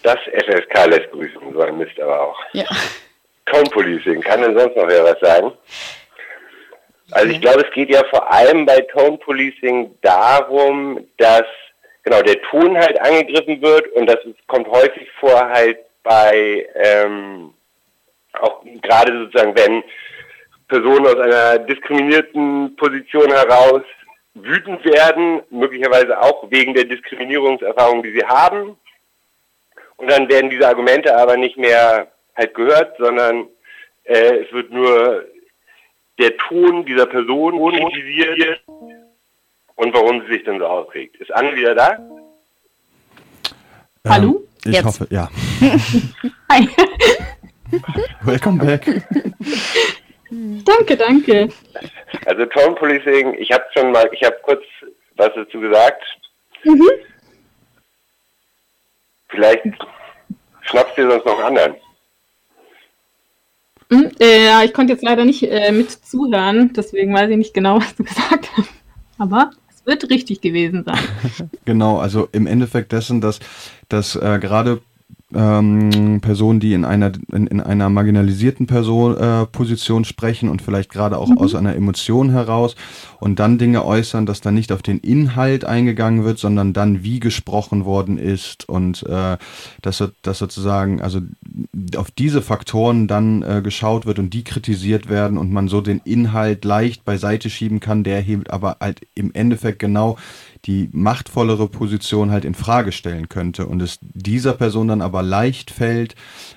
Das 0.07 0.21
FSK 0.21 0.87
lässt 0.87 1.11
grüßen, 1.11 1.53
so 1.53 1.61
ein 1.63 1.79
Mist 1.79 1.99
aber 1.99 2.29
auch. 2.29 2.41
Ja. 2.53 2.65
Tone 3.47 3.69
Policing, 3.73 4.21
kann 4.21 4.41
denn 4.41 4.57
sonst 4.57 4.77
noch 4.77 4.87
wer 4.87 5.03
was 5.03 5.19
sagen? 5.19 5.51
Also 7.11 7.29
ich 7.29 7.41
glaube, 7.41 7.63
es 7.67 7.75
geht 7.75 7.91
ja 7.91 8.05
vor 8.11 8.33
allem 8.33 8.65
bei 8.67 8.83
Tone 8.83 9.19
Policing 9.19 9.97
darum, 10.03 11.05
dass 11.17 11.43
genau 12.05 12.23
der 12.23 12.41
Ton 12.43 12.79
halt 12.79 13.01
angegriffen 13.01 13.61
wird 13.61 13.89
und 13.95 14.07
das 14.07 14.19
kommt 14.47 14.69
häufig 14.69 15.11
vor 15.19 15.49
halt 15.49 15.79
bei 16.05 16.69
ähm, 16.77 17.53
auch 18.35 18.63
gerade 18.83 19.13
sozusagen, 19.13 19.57
wenn 19.57 19.83
Personen 20.69 21.07
aus 21.07 21.19
einer 21.19 21.59
diskriminierten 21.59 22.77
Position 22.77 23.33
heraus 23.33 23.83
wütend 24.35 24.85
werden, 24.85 25.43
möglicherweise 25.51 26.17
auch 26.23 26.49
wegen 26.49 26.75
der 26.75 26.85
Diskriminierungserfahrung, 26.85 28.05
die 28.05 28.13
sie 28.13 28.25
haben, 28.25 28.77
und 29.97 30.11
dann 30.11 30.29
werden 30.29 30.51
diese 30.51 30.67
Argumente 30.69 31.17
aber 31.17 31.37
nicht 31.37 31.57
mehr 31.57 32.09
halt 32.37 32.55
gehört, 32.55 32.97
sondern 32.99 33.49
äh, 34.05 34.45
es 34.45 34.53
wird 34.53 34.71
nur 34.71 35.25
der 36.19 36.37
Ton 36.37 36.85
dieser 36.85 37.07
Person 37.07 37.59
kritisiert 37.59 38.61
und 39.75 39.95
warum 39.95 40.23
sie 40.23 40.35
sich 40.35 40.45
denn 40.45 40.59
so 40.59 40.67
aufregt. 40.67 41.17
Ist 41.17 41.35
Anne 41.35 41.55
wieder 41.55 41.75
da? 41.75 41.99
Ähm, 44.05 44.11
Hallo? 44.13 44.43
Ich 44.65 44.73
Jetzt. 44.75 44.85
hoffe, 44.85 45.07
ja. 45.11 45.29
Hi. 46.51 46.69
Welcome 48.23 48.65
back. 48.65 48.85
danke, 50.65 50.97
danke. 50.97 51.49
Also 52.25 52.47
Tone 52.47 52.75
Policing, 52.75 53.35
ich 53.35 53.51
habe 53.53 53.65
schon 53.77 53.93
mal, 53.93 54.09
ich 54.13 54.23
habe 54.25 54.37
kurz 54.43 54.63
was 55.17 55.31
dazu 55.35 55.61
gesagt. 55.61 56.03
Mhm. 56.65 56.89
Vielleicht 59.29 59.63
schnappst 60.63 60.99
du 60.99 61.11
sonst 61.11 61.27
noch 61.27 61.39
einen 61.39 61.59
anderen. 61.59 61.77
Hm, 63.91 64.11
äh, 64.21 64.47
ja, 64.47 64.65
ich 64.65 64.73
konnte 64.73 64.93
jetzt 64.93 65.03
leider 65.05 65.25
nicht 65.25 65.45
äh, 65.45 65.71
mit 65.71 65.91
zuhören, 65.91 66.73
deswegen 66.75 67.15
weiß 67.15 67.31
ich 67.31 67.37
nicht 67.37 67.55
genau, 67.55 67.79
was 67.79 67.95
du 67.95 68.05
gesagt 68.05 68.51
hast. 68.57 68.71
Aber 69.19 69.51
es 69.71 69.87
wird 69.87 70.11
richtig 70.11 70.41
gewesen 70.41 70.85
sein. 70.85 71.51
genau, 71.65 71.99
also 71.99 72.29
im 72.33 72.47
Endeffekt 72.47 72.93
dessen, 72.93 73.21
dass, 73.21 73.39
dass 73.89 74.17
äh, 74.17 74.39
gerade 74.41 74.81
ähm, 75.37 76.21
Personen, 76.21 76.61
die 76.61 76.73
in 76.73 76.85
einer, 76.85 77.13
in, 77.33 77.47
in 77.47 77.61
einer 77.61 77.91
marginalisierten 77.91 78.67
Person, 78.67 79.17
äh, 79.17 79.47
Position 79.47 80.05
sprechen 80.05 80.49
und 80.49 80.63
vielleicht 80.63 80.91
gerade 80.91 81.19
auch 81.19 81.29
mhm. 81.29 81.39
aus 81.39 81.55
einer 81.55 81.77
Emotion 81.77 82.31
heraus 82.31 82.75
und 83.21 83.39
dann 83.39 83.59
Dinge 83.59 83.85
äußern, 83.85 84.27
dass 84.27 84.41
dann 84.41 84.55
nicht 84.55 84.73
auf 84.73 84.83
den 84.83 84.99
Inhalt 84.99 85.65
eingegangen 85.65 86.25
wird, 86.25 86.39
sondern 86.39 86.73
dann 86.73 87.03
wie 87.05 87.21
gesprochen 87.21 87.85
worden 87.85 88.19
ist 88.19 88.69
und 88.69 89.03
äh, 89.05 89.37
dass, 89.83 90.03
dass 90.23 90.39
sozusagen 90.39 91.03
also 91.03 91.21
auf 91.97 92.11
diese 92.11 92.41
Faktoren 92.41 93.07
dann 93.07 93.43
äh, 93.43 93.61
geschaut 93.63 94.07
wird 94.07 94.19
und 94.19 94.31
die 94.31 94.45
kritisiert 94.45 95.09
werden 95.09 95.37
und 95.37 95.53
man 95.53 95.69
so 95.69 95.81
den 95.81 96.01
Inhalt 96.05 96.65
leicht 96.65 97.05
beiseite 97.05 97.51
schieben 97.51 97.81
kann, 97.81 98.05
der 98.05 98.21
hebt 98.21 98.51
aber 98.51 98.79
halt 98.81 99.07
im 99.15 99.35
Endeffekt 99.35 99.79
genau 99.79 100.17
die 100.67 100.89
machtvollere 100.93 101.69
Position 101.69 102.31
halt 102.31 102.45
in 102.45 102.55
Frage 102.55 102.91
stellen 102.91 103.29
könnte 103.29 103.67
und 103.67 103.81
es 103.81 103.99
dieser 104.01 104.55
Person 104.55 104.89
dann 104.89 105.01
aber 105.01 105.23
leicht 105.23 105.71
fällt, 105.71 106.17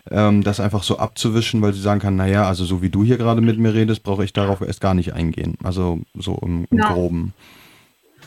ähm, 0.09 0.43
das 0.43 0.59
einfach 0.59 0.83
so 0.83 0.97
abzuwischen, 0.97 1.61
weil 1.61 1.73
sie 1.73 1.81
sagen 1.81 1.99
kann, 1.99 2.15
naja, 2.15 2.47
also 2.47 2.65
so 2.65 2.81
wie 2.81 2.89
du 2.89 3.03
hier 3.03 3.17
gerade 3.17 3.41
mit 3.41 3.59
mir 3.59 3.73
redest, 3.73 4.03
brauche 4.03 4.23
ich 4.23 4.33
darauf 4.33 4.61
erst 4.61 4.81
gar 4.81 4.95
nicht 4.95 5.13
eingehen. 5.13 5.57
Also 5.63 5.99
so 6.15 6.39
im, 6.41 6.65
im 6.71 6.79
ja. 6.79 6.91
Groben. 6.91 7.33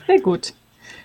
Sehr 0.06 0.20
gut. 0.20 0.54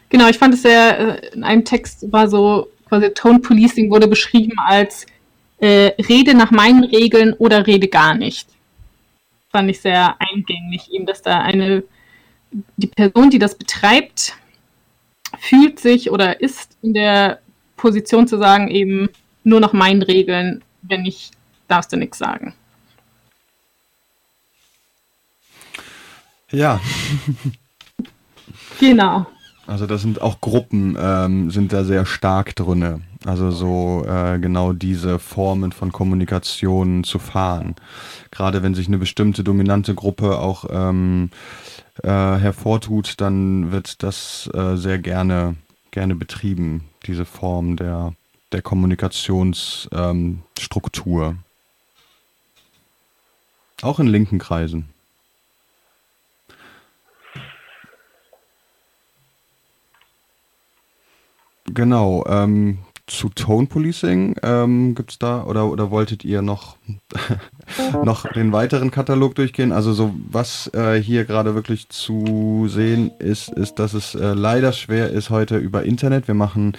Genau, 0.09 0.29
ich 0.29 0.37
fand 0.37 0.53
es 0.53 0.61
sehr, 0.61 1.21
äh, 1.23 1.27
in 1.33 1.43
einem 1.43 1.65
Text 1.65 2.11
war 2.11 2.29
so, 2.29 2.69
quasi 2.87 3.09
Tone 3.09 3.39
Policing 3.39 3.89
wurde 3.89 4.07
beschrieben 4.07 4.55
als 4.63 5.05
äh, 5.59 5.91
Rede 6.07 6.35
nach 6.35 6.51
meinen 6.51 6.83
Regeln 6.83 7.33
oder 7.33 7.65
Rede 7.65 7.87
gar 7.87 8.15
nicht. 8.15 8.47
Fand 9.51 9.69
ich 9.69 9.81
sehr 9.81 10.15
eingängig, 10.19 10.91
eben, 10.91 11.05
dass 11.05 11.21
da 11.23 11.39
eine, 11.39 11.83
die 12.77 12.87
Person, 12.87 13.29
die 13.29 13.39
das 13.39 13.55
betreibt, 13.55 14.35
fühlt 15.39 15.79
sich 15.79 16.11
oder 16.11 16.41
ist 16.41 16.77
in 16.81 16.93
der 16.93 17.39
Position 17.75 18.27
zu 18.27 18.37
sagen, 18.37 18.69
eben 18.69 19.09
nur 19.43 19.59
nach 19.59 19.73
meinen 19.73 20.01
Regeln, 20.01 20.63
wenn 20.81 21.03
nicht, 21.03 21.31
darfst 21.67 21.93
du 21.93 21.97
nichts 21.97 22.17
sagen. 22.17 22.53
Ja. 26.51 26.79
genau. 28.79 29.25
Also 29.65 29.85
das 29.85 30.01
sind 30.01 30.21
auch 30.21 30.39
Gruppen, 30.39 30.97
ähm, 30.99 31.51
sind 31.51 31.73
da 31.73 31.83
sehr 31.83 32.05
stark 32.05 32.55
drin. 32.55 33.03
Also 33.25 33.51
so 33.51 34.05
äh, 34.07 34.39
genau 34.39 34.73
diese 34.73 35.19
Formen 35.19 35.71
von 35.71 35.91
Kommunikation 35.91 37.03
zu 37.03 37.19
fahren. 37.19 37.75
Gerade 38.31 38.63
wenn 38.63 38.75
sich 38.75 38.87
eine 38.87 38.97
bestimmte 38.97 39.43
dominante 39.43 39.95
Gruppe 39.95 40.39
auch 40.39 40.65
ähm, 40.69 41.29
äh, 42.03 42.09
hervortut, 42.09 43.15
dann 43.19 43.71
wird 43.71 44.03
das 44.03 44.49
äh, 44.53 44.75
sehr 44.75 44.99
gerne, 44.99 45.55
gerne 45.91 46.15
betrieben, 46.15 46.85
diese 47.05 47.25
Form 47.25 47.75
der, 47.75 48.13
der 48.51 48.61
Kommunikationsstruktur. 48.61 51.29
Ähm, 51.29 51.39
Auch 53.81 53.99
in 53.99 54.07
linken 54.07 54.39
Kreisen. 54.39 54.89
Genau. 61.65 62.25
Ähm, 62.27 62.79
zu 63.07 63.29
Tone 63.29 63.67
Policing 63.67 64.35
ähm, 64.43 64.93
gibt 64.93 65.11
es 65.11 65.19
da 65.19 65.43
oder, 65.45 65.71
oder 65.71 65.91
wolltet 65.91 66.25
ihr 66.25 66.41
noch, 66.41 66.75
noch 68.03 68.29
den 68.33 68.51
weiteren 68.51 68.91
Katalog 68.91 69.33
durchgehen? 69.35 69.71
Also 69.71 69.93
so 69.93 70.13
was 70.29 70.69
äh, 70.73 70.95
hier 71.01 71.23
gerade 71.23 71.55
wirklich 71.55 71.87
zu 71.87 72.67
sehen 72.67 73.11
ist, 73.19 73.49
ist, 73.49 73.79
dass 73.79 73.93
es 73.93 74.13
äh, 74.13 74.33
leider 74.33 74.73
schwer 74.73 75.09
ist 75.09 75.29
heute 75.29 75.57
über 75.57 75.83
Internet. 75.83 76.27
Wir 76.27 76.35
machen 76.35 76.73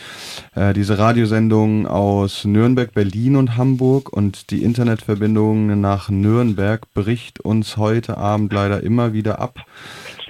äh, 0.55 0.75
diese 0.75 0.99
Radiosendung 0.99 1.87
aus 1.87 2.45
Nürnberg, 2.45 2.93
Berlin 2.93 3.37
und 3.37 3.57
Hamburg 3.57 4.13
und 4.13 4.51
die 4.51 4.63
Internetverbindung 4.63 5.81
nach 5.81 6.11
Nürnberg 6.11 6.83
bricht 6.93 7.41
uns 7.41 7.79
heute 7.79 8.19
Abend 8.19 8.53
leider 8.53 8.83
immer 8.83 9.15
wieder 9.15 9.41
ab. 9.41 9.55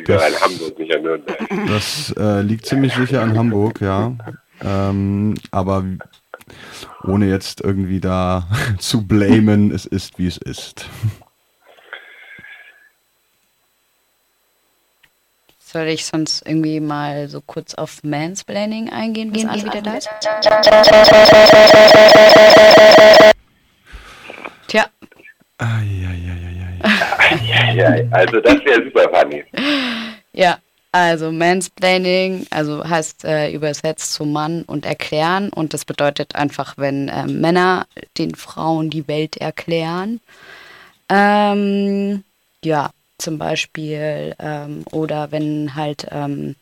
Das, 0.06 0.22
an 0.22 0.32
Hamburg, 0.40 0.78
nicht 0.78 0.94
an 0.94 1.02
Nürnberg. 1.02 1.38
Das 1.66 2.14
äh, 2.16 2.42
liegt 2.42 2.66
ziemlich 2.66 2.94
sicher 2.94 3.20
an 3.20 3.36
Hamburg, 3.36 3.80
ja. 3.80 4.12
Ähm, 4.62 5.34
aber 5.50 5.84
ohne 7.04 7.28
jetzt 7.28 7.60
irgendwie 7.60 8.00
da 8.00 8.48
zu 8.78 9.06
blamen, 9.06 9.70
es 9.70 9.86
ist 9.86 10.18
wie 10.18 10.26
es 10.26 10.38
ist. 10.38 10.86
Soll 15.58 15.86
ich 15.88 16.06
sonst 16.06 16.46
irgendwie 16.46 16.80
mal 16.80 17.28
so 17.28 17.42
kurz 17.42 17.74
auf 17.74 18.02
Mansplaining 18.02 18.88
eingehen, 18.88 19.32
bis 19.32 19.44
Anne 19.44 19.64
wieder 19.64 19.82
da 19.82 19.94
ist? 19.94 20.08
Tja. 24.66 24.86
Eieieiei. 27.18 28.08
Also 28.10 28.40
das 28.40 28.64
wäre 28.64 28.82
super, 28.84 29.10
Fanny. 29.10 29.44
Ja, 30.32 30.58
also 30.92 31.30
Mansplaining, 31.30 32.46
also 32.50 32.88
heißt 32.88 33.24
äh, 33.24 33.52
übersetzt 33.52 34.14
zum 34.14 34.32
Mann 34.32 34.62
und 34.62 34.86
erklären 34.86 35.50
und 35.50 35.74
das 35.74 35.84
bedeutet 35.84 36.34
einfach, 36.34 36.78
wenn 36.78 37.08
äh, 37.08 37.26
Männer 37.26 37.86
den 38.16 38.34
Frauen 38.34 38.90
die 38.90 39.06
Welt 39.06 39.36
erklären. 39.36 40.20
Ähm, 41.10 42.24
ja, 42.64 42.90
zum 43.18 43.38
Beispiel 43.38 44.34
ähm, 44.38 44.84
oder 44.92 45.30
wenn 45.30 45.74
halt 45.74 46.06
ähm, 46.10 46.56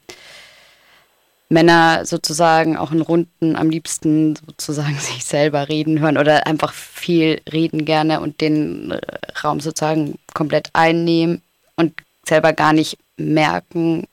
Männer 1.49 2.05
sozusagen 2.05 2.77
auch 2.77 2.91
in 2.91 3.03
Runden 3.03 3.55
am 3.55 3.71
liebsten 3.71 4.35
sozusagen 4.35 4.95
sich 4.99 5.25
selber 5.25 5.69
reden 5.69 6.01
hören 6.01 6.19
oder 6.19 6.47
einfach 6.47 6.73
viel 6.73 7.41
reden 7.53 7.85
gerne 7.85 8.21
und 8.21 8.41
den 8.41 8.91
äh, 8.91 9.01
Raum 9.45 9.61
sozusagen 9.61 10.19
komplett 10.35 10.71
einnehmen 10.73 11.43
und 11.77 11.93
selber 12.25 12.53
gar 12.53 12.73
nicht 12.73 12.99
merken, 13.17 14.09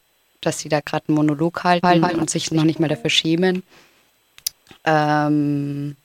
dass 0.45 0.59
sie 0.59 0.69
da 0.69 0.79
gerade 0.79 1.07
einen 1.07 1.15
Monolog 1.15 1.63
halten, 1.63 1.87
halten 1.87 2.19
und 2.19 2.29
sich 2.29 2.51
noch 2.51 2.63
nicht 2.63 2.79
mal 2.79 2.87
dafür 2.87 3.09
schämen. 3.09 3.63
Ähm, 4.85 5.95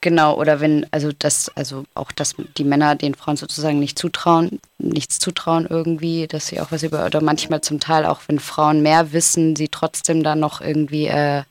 genau, 0.00 0.36
oder 0.36 0.60
wenn, 0.60 0.86
also 0.90 1.10
das, 1.18 1.50
also 1.54 1.84
auch, 1.94 2.12
dass 2.12 2.34
die 2.56 2.64
Männer 2.64 2.94
den 2.94 3.14
Frauen 3.14 3.36
sozusagen 3.36 3.78
nicht 3.78 3.98
zutrauen, 3.98 4.60
nichts 4.78 5.18
zutrauen 5.18 5.66
irgendwie, 5.68 6.26
dass 6.26 6.48
sie 6.48 6.60
auch 6.60 6.70
was 6.70 6.82
über, 6.82 7.04
oder 7.06 7.22
manchmal 7.22 7.60
zum 7.60 7.80
Teil 7.80 8.06
auch, 8.06 8.20
wenn 8.28 8.38
Frauen 8.38 8.82
mehr 8.82 9.12
wissen, 9.12 9.56
sie 9.56 9.68
trotzdem 9.68 10.22
dann 10.22 10.40
noch 10.40 10.60
irgendwie 10.60 11.06
äh, 11.06 11.42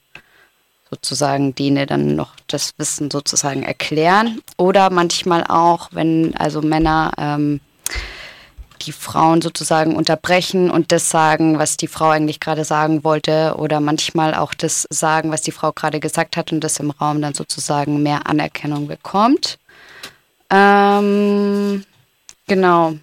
sozusagen 0.90 1.54
denen 1.54 1.88
dann 1.88 2.16
noch 2.16 2.34
das 2.48 2.74
Wissen 2.78 3.12
sozusagen 3.12 3.64
erklären. 3.64 4.42
Oder 4.58 4.90
manchmal 4.90 5.44
auch, 5.48 5.90
wenn 5.92 6.36
also 6.36 6.62
Männer 6.62 7.12
ähm, 7.18 7.62
die 8.80 8.92
Frauen 8.92 9.42
sozusagen 9.42 9.96
unterbrechen 9.96 10.70
und 10.72 10.92
das 10.92 11.10
sagen, 11.10 11.60
was 11.60 11.78
die 11.78 11.88
Frau 11.88 12.10
eigentlich 12.10 12.40
gerade 12.40 12.66
sagen 12.66 13.04
wollte 13.04 13.56
oder 13.58 13.80
manchmal 13.80 14.34
auch 14.34 14.54
das 14.54 14.88
sagen, 14.90 15.32
was 15.32 15.42
die 15.42 15.52
Frau 15.52 15.72
gerade 15.72 16.00
gesagt 16.00 16.38
hat 16.38 16.52
und 16.52 16.64
das 16.64 16.80
im 16.80 16.92
Raum 16.92 17.22
dann 17.22 17.34
sozusagen 17.34 18.02
mehr 18.04 18.28
Anerkennung 18.28 18.88
bekommt. 18.88 19.60
Ähm, 20.50 21.84
genau. 22.48 22.94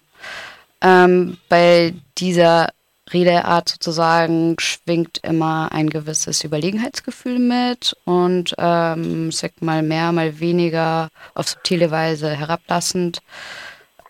Ähm, 0.81 1.39
bei 1.49 1.95
dieser 2.19 2.69
Redeart 3.13 3.69
sozusagen 3.69 4.57
schwingt 4.59 5.19
immer 5.23 5.71
ein 5.73 5.91
gewisses 5.91 6.43
Überlegenheitsgefühl 6.43 7.39
mit 7.39 7.97
und 8.05 8.55
ähm, 8.59 9.31
sagt 9.31 9.63
mal 9.63 9.83
mehr, 9.83 10.11
mal 10.11 10.41
weniger 10.41 11.09
auf 11.35 11.49
subtile 11.49 11.91
Weise 11.91 12.31
herablassend. 12.31 13.21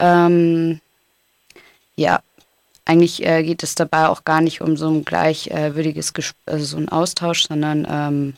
Ähm, 0.00 0.80
ja, 1.96 2.20
eigentlich 2.84 3.26
äh, 3.26 3.42
geht 3.42 3.62
es 3.62 3.74
dabei 3.74 4.08
auch 4.08 4.24
gar 4.24 4.40
nicht 4.40 4.60
um 4.60 4.76
so 4.76 4.88
ein 4.88 5.04
gleichwürdiges 5.04 6.12
äh, 6.16 6.22
also 6.46 6.64
so 6.64 6.76
ein 6.76 6.88
Austausch, 6.88 7.48
sondern 7.48 7.86
ähm, 7.90 8.34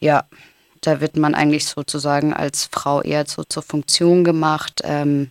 ja, 0.00 0.24
da 0.80 1.00
wird 1.00 1.16
man 1.16 1.34
eigentlich 1.34 1.66
sozusagen 1.66 2.34
als 2.34 2.68
Frau 2.70 3.02
eher 3.02 3.24
so 3.26 3.44
zur 3.44 3.62
Funktion 3.62 4.24
gemacht, 4.24 4.80
ähm, 4.84 5.30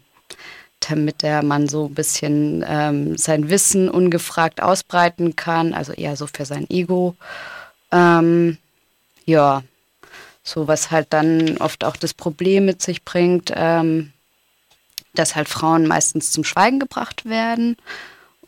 damit 0.80 1.24
der 1.24 1.44
Mann 1.44 1.68
so 1.68 1.88
ein 1.88 1.94
bisschen 1.94 2.64
ähm, 2.66 3.18
sein 3.18 3.50
Wissen 3.50 3.90
ungefragt 3.90 4.64
ausbreiten 4.64 5.36
kann, 5.36 5.74
also 5.74 5.92
eher 5.92 6.16
so 6.16 6.26
für 6.26 6.46
sein 6.46 6.70
Ego. 6.70 7.16
Ähm, 7.92 8.58
ja, 9.26 9.62
so 10.42 10.68
was 10.68 10.90
halt 10.90 11.08
dann 11.12 11.58
oft 11.58 11.84
auch 11.84 11.98
das 11.98 12.14
Problem 12.14 12.66
mit 12.66 12.82
sich 12.82 13.04
bringt, 13.04 13.52
ähm, 13.54 14.14
dass 15.14 15.36
halt 15.36 15.50
Frauen 15.50 15.88
meistens 15.88 16.32
zum 16.32 16.44
Schweigen 16.44 16.80
gebracht 16.80 17.26
werden. 17.26 17.78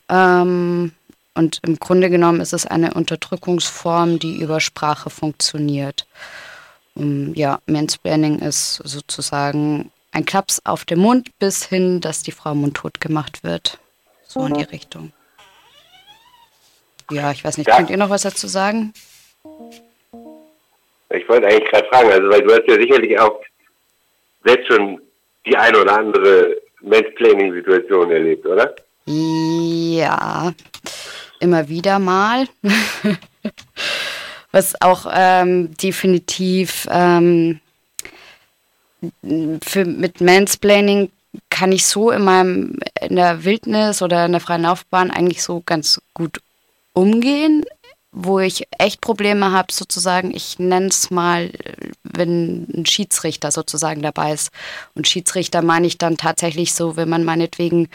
Ähm, 0.08 0.92
und 1.34 1.60
im 1.64 1.78
Grunde 1.78 2.10
genommen 2.10 2.40
ist 2.40 2.52
es 2.52 2.66
eine 2.66 2.94
Unterdrückungsform, 2.94 4.18
die 4.18 4.40
über 4.40 4.60
Sprache 4.60 5.10
funktioniert. 5.10 6.06
Um, 6.94 7.34
ja, 7.34 7.58
Mansplaining 7.66 8.38
ist 8.38 8.76
sozusagen 8.76 9.90
ein 10.12 10.24
Klaps 10.24 10.62
auf 10.64 10.84
den 10.84 11.00
Mund 11.00 11.36
bis 11.40 11.64
hin, 11.64 12.00
dass 12.00 12.22
die 12.22 12.30
Frau 12.30 12.54
mundtot 12.54 13.00
gemacht 13.00 13.42
wird. 13.42 13.78
So 14.28 14.46
in 14.46 14.54
die 14.54 14.62
Richtung. 14.62 15.12
Ja, 17.10 17.32
ich 17.32 17.44
weiß 17.44 17.58
nicht, 17.58 17.66
ja. 17.66 17.76
könnt 17.76 17.90
ihr 17.90 17.96
noch 17.96 18.10
was 18.10 18.22
dazu 18.22 18.46
sagen? 18.46 18.92
Ich 21.10 21.28
wollte 21.28 21.46
eigentlich 21.48 21.70
gerade 21.70 21.88
fragen, 21.88 22.10
also 22.10 22.28
weil 22.30 22.42
du 22.42 22.52
hast 22.52 22.66
ja 22.66 22.74
sicherlich 22.74 23.18
auch 23.18 23.40
selbst 24.44 24.68
schon 24.68 25.00
die 25.46 25.56
eine 25.56 25.78
oder 25.80 25.98
andere 25.98 26.56
Mansplaining-Situation 26.82 28.10
erlebt, 28.10 28.46
oder? 28.46 28.74
Ja, 29.06 30.52
immer 31.40 31.68
wieder 31.68 31.98
mal. 31.98 32.46
Was 34.52 34.80
auch 34.80 35.06
ähm, 35.12 35.76
definitiv 35.76 36.86
ähm, 36.90 37.60
für, 39.62 39.84
mit 39.84 40.20
Mansplaining 40.20 41.10
kann 41.50 41.72
ich 41.72 41.86
so 41.86 42.10
in 42.10 42.22
meinem 42.22 42.78
in 43.00 43.16
der 43.16 43.44
Wildnis 43.44 44.00
oder 44.00 44.24
in 44.24 44.32
der 44.32 44.40
freien 44.40 44.62
Laufbahn 44.62 45.10
eigentlich 45.10 45.42
so 45.42 45.62
ganz 45.66 46.00
gut 46.14 46.38
umgehen. 46.92 47.64
Wo 48.16 48.38
ich 48.38 48.68
echt 48.78 49.00
Probleme 49.00 49.50
habe, 49.50 49.72
sozusagen, 49.72 50.32
ich 50.34 50.60
nenne 50.60 50.86
es 50.86 51.10
mal, 51.10 51.50
wenn 52.04 52.66
ein 52.72 52.86
Schiedsrichter 52.86 53.50
sozusagen 53.50 54.02
dabei 54.02 54.32
ist. 54.32 54.50
Und 54.94 55.08
Schiedsrichter 55.08 55.62
meine 55.62 55.88
ich 55.88 55.98
dann 55.98 56.16
tatsächlich 56.16 56.74
so, 56.74 56.96
wenn 56.96 57.08
man 57.08 57.24
meinetwegen 57.24 57.88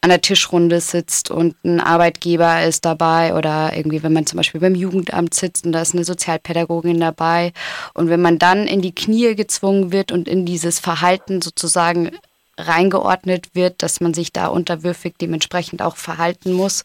an 0.00 0.10
der 0.10 0.20
Tischrunde 0.20 0.80
sitzt 0.80 1.30
und 1.30 1.56
ein 1.64 1.80
Arbeitgeber 1.80 2.62
ist 2.64 2.84
dabei 2.84 3.34
oder 3.34 3.76
irgendwie, 3.76 4.02
wenn 4.04 4.12
man 4.12 4.26
zum 4.26 4.36
Beispiel 4.36 4.60
beim 4.60 4.76
Jugendamt 4.76 5.34
sitzt 5.34 5.66
und 5.66 5.72
da 5.72 5.82
ist 5.82 5.94
eine 5.94 6.04
Sozialpädagogin 6.04 7.00
dabei 7.00 7.52
und 7.94 8.08
wenn 8.08 8.22
man 8.22 8.38
dann 8.38 8.68
in 8.68 8.80
die 8.80 8.94
Knie 8.94 9.34
gezwungen 9.34 9.90
wird 9.90 10.12
und 10.12 10.28
in 10.28 10.46
dieses 10.46 10.78
Verhalten 10.78 11.42
sozusagen 11.42 12.12
reingeordnet 12.56 13.54
wird, 13.54 13.82
dass 13.82 14.00
man 14.00 14.14
sich 14.14 14.32
da 14.32 14.46
unterwürfig 14.46 15.14
dementsprechend 15.20 15.82
auch 15.82 15.96
verhalten 15.96 16.52
muss, 16.52 16.84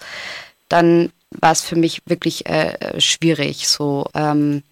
dann 0.68 1.12
war 1.40 1.52
es 1.52 1.62
für 1.62 1.76
mich 1.76 2.02
wirklich 2.06 2.46
äh, 2.46 3.00
schwierig. 3.00 3.68
So 3.68 4.06
ähm, 4.14 4.64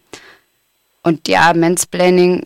und 1.03 1.27
ja, 1.27 1.53
Mansplaining 1.53 2.45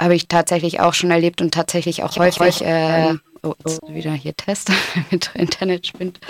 habe 0.00 0.14
ich 0.14 0.28
tatsächlich 0.28 0.80
auch 0.80 0.94
schon 0.94 1.10
erlebt 1.10 1.40
und 1.40 1.54
tatsächlich 1.54 2.02
auch 2.02 2.16
häufig. 2.16 2.62
Äh, 2.62 3.14
oh, 3.42 3.54
jetzt 3.64 3.80
wieder 3.88 4.12
hier 4.12 4.36
Test 4.36 4.70
mit 5.10 5.30
Internet 5.34 5.86
spinnt. 5.86 6.20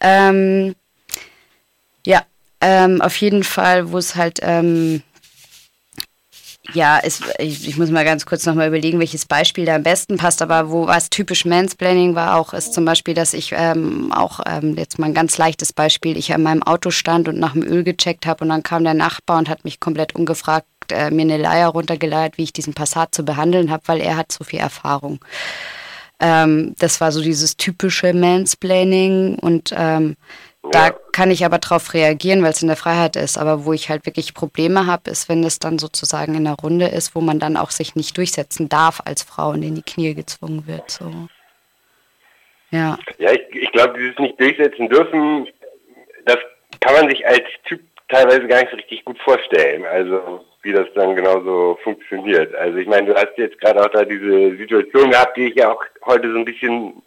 Ähm, 0.00 0.74
ja, 2.06 2.22
ähm, 2.60 3.00
auf 3.00 3.16
jeden 3.16 3.44
Fall, 3.44 3.90
wo 3.90 3.98
es 3.98 4.16
halt 4.16 4.40
ähm, 4.42 5.02
ja, 6.72 6.98
es, 7.02 7.20
ich, 7.38 7.68
ich, 7.68 7.76
muss 7.76 7.90
mal 7.90 8.04
ganz 8.04 8.24
kurz 8.24 8.46
nochmal 8.46 8.68
überlegen, 8.68 8.98
welches 8.98 9.26
Beispiel 9.26 9.66
da 9.66 9.74
am 9.74 9.82
besten 9.82 10.16
passt, 10.16 10.40
aber 10.40 10.70
wo 10.70 10.86
was 10.86 11.10
typisch 11.10 11.44
Mansplaining 11.44 12.14
war 12.14 12.36
auch, 12.36 12.54
ist 12.54 12.72
zum 12.72 12.84
Beispiel, 12.84 13.14
dass 13.14 13.34
ich 13.34 13.52
ähm, 13.54 14.10
auch, 14.12 14.40
ähm, 14.46 14.74
jetzt 14.76 14.98
mal 14.98 15.06
ein 15.06 15.14
ganz 15.14 15.36
leichtes 15.36 15.72
Beispiel, 15.72 16.16
ich 16.16 16.32
an 16.32 16.42
meinem 16.42 16.62
Auto 16.62 16.90
stand 16.90 17.28
und 17.28 17.38
nach 17.38 17.52
dem 17.52 17.62
Öl 17.62 17.84
gecheckt 17.84 18.26
habe 18.26 18.44
und 18.44 18.48
dann 18.48 18.62
kam 18.62 18.82
der 18.82 18.94
Nachbar 18.94 19.38
und 19.38 19.48
hat 19.48 19.64
mich 19.64 19.78
komplett 19.78 20.14
ungefragt 20.14 20.66
äh, 20.90 21.10
mir 21.10 21.22
eine 21.22 21.36
Leier 21.36 21.68
runtergeleiert, 21.68 22.38
wie 22.38 22.44
ich 22.44 22.52
diesen 22.52 22.74
Passat 22.74 23.14
zu 23.14 23.24
behandeln 23.24 23.70
habe, 23.70 23.82
weil 23.86 24.00
er 24.00 24.16
hat 24.16 24.32
so 24.32 24.44
viel 24.44 24.60
Erfahrung. 24.60 25.20
Ähm, 26.20 26.74
das 26.78 27.00
war 27.00 27.12
so 27.12 27.20
dieses 27.20 27.56
typische 27.56 28.12
Mansplaining 28.14 29.36
und 29.36 29.74
ähm, 29.76 30.16
da 30.70 30.90
kann 31.12 31.30
ich 31.30 31.44
aber 31.44 31.58
drauf 31.58 31.94
reagieren, 31.94 32.42
weil 32.42 32.50
es 32.50 32.62
in 32.62 32.68
der 32.68 32.76
Freiheit 32.76 33.16
ist. 33.16 33.38
Aber 33.38 33.64
wo 33.64 33.72
ich 33.72 33.90
halt 33.90 34.06
wirklich 34.06 34.34
Probleme 34.34 34.86
habe, 34.86 35.10
ist, 35.10 35.28
wenn 35.28 35.44
es 35.44 35.58
dann 35.58 35.78
sozusagen 35.78 36.34
in 36.34 36.44
der 36.44 36.54
Runde 36.54 36.86
ist, 36.86 37.14
wo 37.14 37.20
man 37.20 37.38
dann 37.38 37.56
auch 37.56 37.70
sich 37.70 37.94
nicht 37.96 38.16
durchsetzen 38.16 38.68
darf 38.68 39.00
als 39.04 39.22
Frau 39.22 39.50
und 39.50 39.62
in 39.62 39.74
die 39.74 39.82
Knie 39.82 40.14
gezwungen 40.14 40.66
wird. 40.66 40.90
So. 40.90 41.10
Ja. 42.70 42.98
Ja, 43.18 43.32
ich, 43.32 43.42
ich 43.54 43.72
glaube, 43.72 43.98
dieses 43.98 44.18
nicht 44.18 44.40
durchsetzen 44.40 44.88
dürfen, 44.88 45.48
das 46.24 46.38
kann 46.80 46.94
man 46.94 47.08
sich 47.08 47.26
als 47.26 47.44
Typ 47.64 47.80
teilweise 48.08 48.46
gar 48.46 48.60
nicht 48.60 48.70
so 48.70 48.76
richtig 48.76 49.04
gut 49.04 49.18
vorstellen. 49.18 49.84
Also 49.86 50.44
wie 50.62 50.72
das 50.72 50.86
dann 50.94 51.14
genauso 51.14 51.78
funktioniert. 51.82 52.54
Also 52.54 52.78
ich 52.78 52.88
meine, 52.88 53.06
du 53.06 53.14
hast 53.14 53.36
jetzt 53.36 53.60
gerade 53.60 53.82
auch 53.82 53.90
da 53.90 54.04
diese 54.04 54.56
Situation 54.56 55.10
gehabt, 55.10 55.36
die 55.36 55.48
ich 55.48 55.54
ja 55.56 55.70
auch 55.70 55.84
heute 56.06 56.32
so 56.32 56.38
ein 56.38 56.44
bisschen 56.44 57.02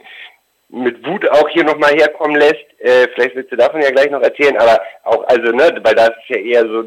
mit 0.70 1.06
Wut 1.06 1.30
auch 1.30 1.48
hier 1.50 1.64
nochmal 1.64 1.94
herkommen 1.94 2.36
lässt. 2.36 2.66
Äh, 2.80 3.08
vielleicht 3.14 3.36
willst 3.36 3.52
du 3.52 3.56
davon 3.56 3.82
ja 3.82 3.92
gleich 3.92 4.12
noch 4.12 4.22
erzählen, 4.22 4.58
aber 4.58 4.82
auch, 5.04 5.24
also, 5.28 5.52
ne, 5.52 5.80
weil 5.84 5.96
das 5.96 6.10
ist 6.10 6.30
ja 6.30 6.38
eher 6.38 6.68
so 6.68 6.84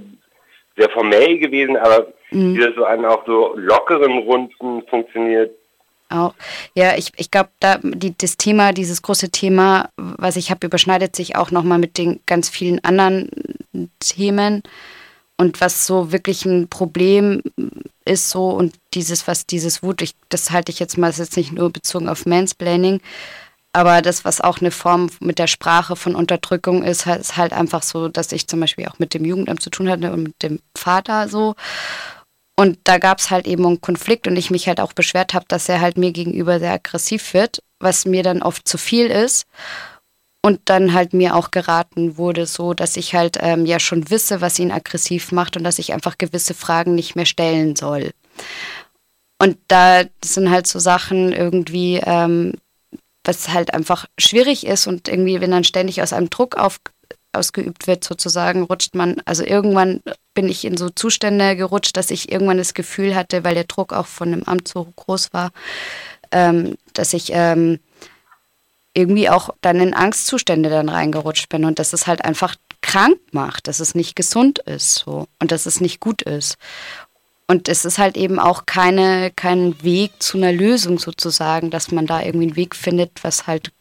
sehr 0.77 0.91
formell 0.91 1.39
gewesen, 1.39 1.77
aber 1.77 2.09
mhm. 2.31 2.55
wie 2.55 2.61
das 2.61 2.75
so 2.77 2.85
an 2.85 3.05
auch 3.05 3.25
so 3.27 3.55
lockeren 3.57 4.19
Runden 4.19 4.83
funktioniert. 4.89 5.53
Auch. 6.11 6.35
Ja, 6.75 6.97
ich, 6.97 7.13
ich 7.17 7.31
glaube, 7.31 7.51
da 7.61 7.79
die, 7.83 8.17
das 8.19 8.37
Thema, 8.37 8.73
dieses 8.73 9.01
große 9.03 9.31
Thema, 9.31 9.91
was 9.97 10.37
ich 10.37 10.51
habe, 10.51 10.67
überschneidet 10.67 11.15
sich 11.15 11.37
auch 11.37 11.53
nochmal 11.53 11.79
mit 11.79 11.99
den 11.99 12.21
ganz 12.27 12.49
vielen 12.49 12.83
anderen 12.85 13.31
Themen. 14.01 14.63
Und 15.37 15.61
was 15.61 15.87
so 15.87 16.13
wirklich 16.13 16.45
ein 16.45 16.69
Problem 16.69 17.43
ist, 18.05 18.29
so 18.29 18.49
und 18.49 18.75
dieses, 18.93 19.27
was 19.29 19.47
dieses 19.47 19.83
Wut, 19.83 20.03
ich, 20.03 20.15
das 20.29 20.51
halte 20.51 20.73
ich 20.73 20.81
jetzt 20.81 20.99
mal, 20.99 21.07
das 21.07 21.19
ist 21.19 21.29
jetzt 21.29 21.37
nicht 21.37 21.53
nur 21.53 21.71
bezogen 21.71 22.09
auf 22.09 22.27
Mansplaining, 22.27 23.01
aber 23.73 24.03
das, 24.03 24.25
was 24.25 24.41
auch 24.41 24.59
eine 24.61 24.73
Form 24.73 25.11
mit 25.21 25.39
der 25.39 25.47
Sprache 25.47 25.95
von 25.95 26.15
Unterdrückung 26.15 26.83
ist, 26.83 27.07
ist 27.07 27.37
halt 27.37 27.53
einfach 27.53 27.83
so, 27.83 28.09
dass 28.09 28.33
ich 28.33 28.49
zum 28.49 28.61
Beispiel 28.61 28.89
auch 28.89 28.99
mit 28.99 29.15
dem 29.15 29.25
Jugendamt 29.25 29.63
zu 29.63 29.71
tun 29.71 29.89
hatte 29.89 30.13
und 30.13 30.25
mit 30.25 30.43
dem 30.43 30.61
Vater 30.77 31.29
so. 31.29 31.55
Und 32.57 32.79
da 32.85 32.99
gab 32.99 33.19
es 33.19 33.31
halt 33.31 33.47
eben 33.47 33.65
einen 33.65 33.81
Konflikt 33.81 34.27
und 34.27 34.37
ich 34.37 34.51
mich 34.51 34.67
halt 34.67 34.81
auch 34.81 34.93
beschwert 34.93 35.35
habe, 35.35 35.47
dass 35.49 35.69
er 35.69 35.81
halt 35.81 35.97
mir 35.97 36.13
gegenüber 36.13 36.59
sehr 36.59 36.73
aggressiv 36.73 37.33
wird, 37.33 37.63
was 37.79 38.05
mir 38.05 38.23
dann 38.23 38.43
oft 38.43 38.67
zu 38.67 38.77
viel 38.77 39.07
ist. 39.07 39.47
Und 40.43 40.61
dann 40.65 40.95
halt 40.95 41.13
mir 41.13 41.37
auch 41.37 41.51
geraten 41.51 42.17
wurde, 42.17 42.47
so 42.47 42.75
dass 42.75 42.97
ich 42.97 43.15
halt 43.15 43.39
ähm, 43.41 43.67
ja 43.67 43.79
schon 43.79 44.11
wisse, 44.11 44.41
was 44.41 44.59
ihn 44.59 44.73
aggressiv 44.73 45.33
macht 45.33 45.57
und 45.57 45.65
dass 45.65 45.79
ich 45.79 45.93
einfach 45.93 46.19
gewisse 46.19 46.55
Fragen 46.55 46.95
nicht 46.95 47.15
mehr 47.15 47.27
stellen 47.27 47.77
soll. 47.77 48.11
Und 49.39 49.59
da 49.69 50.03
sind 50.25 50.51
halt 50.51 50.67
so 50.67 50.79
Sachen 50.79 51.33
irgendwie, 51.33 52.01
ähm, 52.05 52.55
was 53.25 53.49
halt 53.49 53.75
einfach 53.75 54.07
schwierig 54.19 54.67
ist 54.67 54.87
und 54.87 55.09
irgendwie, 55.09 55.41
wenn 55.41 55.51
dann 55.51 55.65
ständig 55.65 56.03
aus 56.03 56.13
einem 56.13 56.31
Druck 56.31 56.57
auf, 56.57 56.81
ausgeübt 57.33 57.87
wird, 57.87 58.03
sozusagen, 58.05 58.63
rutscht 58.63 58.95
man, 58.95 59.21
also 59.25 59.45
irgendwann 59.45 60.01
bin 60.35 60.49
ich 60.49 60.65
in 60.65 60.77
so 60.77 60.89
Zustände 60.89 61.57
gerutscht, 61.57 61.97
dass 61.97 62.11
ich 62.11 62.33
irgendwann 62.33 62.59
das 62.59 62.75
Gefühl 62.75 63.15
hatte, 63.15 63.45
weil 63.45 63.55
der 63.55 63.65
Druck 63.65 63.93
auch 63.93 64.07
von 64.07 64.31
dem 64.31 64.45
Amt 64.45 64.69
so 64.69 64.85
groß 64.97 65.33
war, 65.33 65.51
ähm, 66.33 66.77
dass 66.95 67.13
ich 67.13 67.31
ähm, 67.33 67.79
irgendwie 68.95 69.29
auch 69.29 69.51
dann 69.61 69.81
in 69.81 69.95
Angstzustände 69.95 70.71
dann 70.71 70.89
reingerutscht 70.89 71.49
bin 71.49 71.65
und 71.65 71.79
dass 71.79 71.93
es 71.93 72.07
halt 72.07 72.25
einfach 72.25 72.57
krank 72.83 73.19
macht, 73.33 73.69
dass 73.69 73.81
es 73.81 73.95
nicht 73.95 74.17
gesund 74.17 74.59
ist 74.61 74.95
so 74.95 75.27
und 75.39 75.53
dass 75.53 75.67
es 75.67 75.81
nicht 75.81 76.01
gut 76.01 76.23
ist. 76.23 76.57
Und 77.51 77.69
es 77.69 77.85
ist 77.85 77.99
halt 77.99 78.17
eben 78.17 78.39
auch 78.39 78.65
keine, 78.65 79.33
kein 79.35 79.83
Weg 79.83 80.23
zu 80.23 80.39
einer 80.39 80.53
Lösung 80.53 81.01
sozusagen, 81.01 81.71
dass 81.71 81.91
man 81.91 82.07
da 82.07 82.23
irgendwie 82.23 82.47
einen 82.47 82.55
Weg 82.55 82.77
findet, 82.77 83.25
was 83.25 83.49
halt 83.49 83.73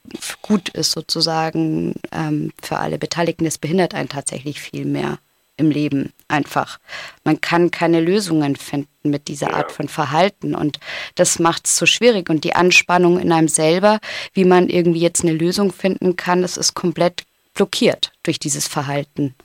gut 0.41 0.69
ist 0.69 0.89
sozusagen 0.89 1.93
ähm, 2.11 2.51
für 2.63 2.79
alle 2.79 2.97
Beteiligten. 2.97 3.45
Das 3.45 3.59
behindert 3.59 3.93
einen 3.93 4.09
tatsächlich 4.09 4.59
viel 4.59 4.85
mehr 4.85 5.19
im 5.57 5.69
Leben 5.69 6.13
einfach. 6.27 6.79
Man 7.23 7.41
kann 7.41 7.69
keine 7.69 8.01
Lösungen 8.01 8.55
finden 8.55 9.11
mit 9.11 9.27
dieser 9.27 9.53
Art 9.53 9.71
von 9.71 9.87
Verhalten 9.87 10.55
und 10.55 10.79
das 11.13 11.37
macht 11.37 11.67
es 11.67 11.77
so 11.77 11.85
schwierig. 11.85 12.31
Und 12.31 12.45
die 12.45 12.55
Anspannung 12.55 13.19
in 13.19 13.31
einem 13.31 13.49
selber, 13.49 13.99
wie 14.33 14.45
man 14.45 14.67
irgendwie 14.67 15.01
jetzt 15.01 15.21
eine 15.21 15.33
Lösung 15.33 15.71
finden 15.71 16.15
kann, 16.15 16.41
das 16.41 16.57
ist 16.57 16.73
komplett 16.73 17.21
blockiert 17.53 18.13
durch 18.23 18.39
dieses 18.39 18.67
Verhalten. 18.67 19.35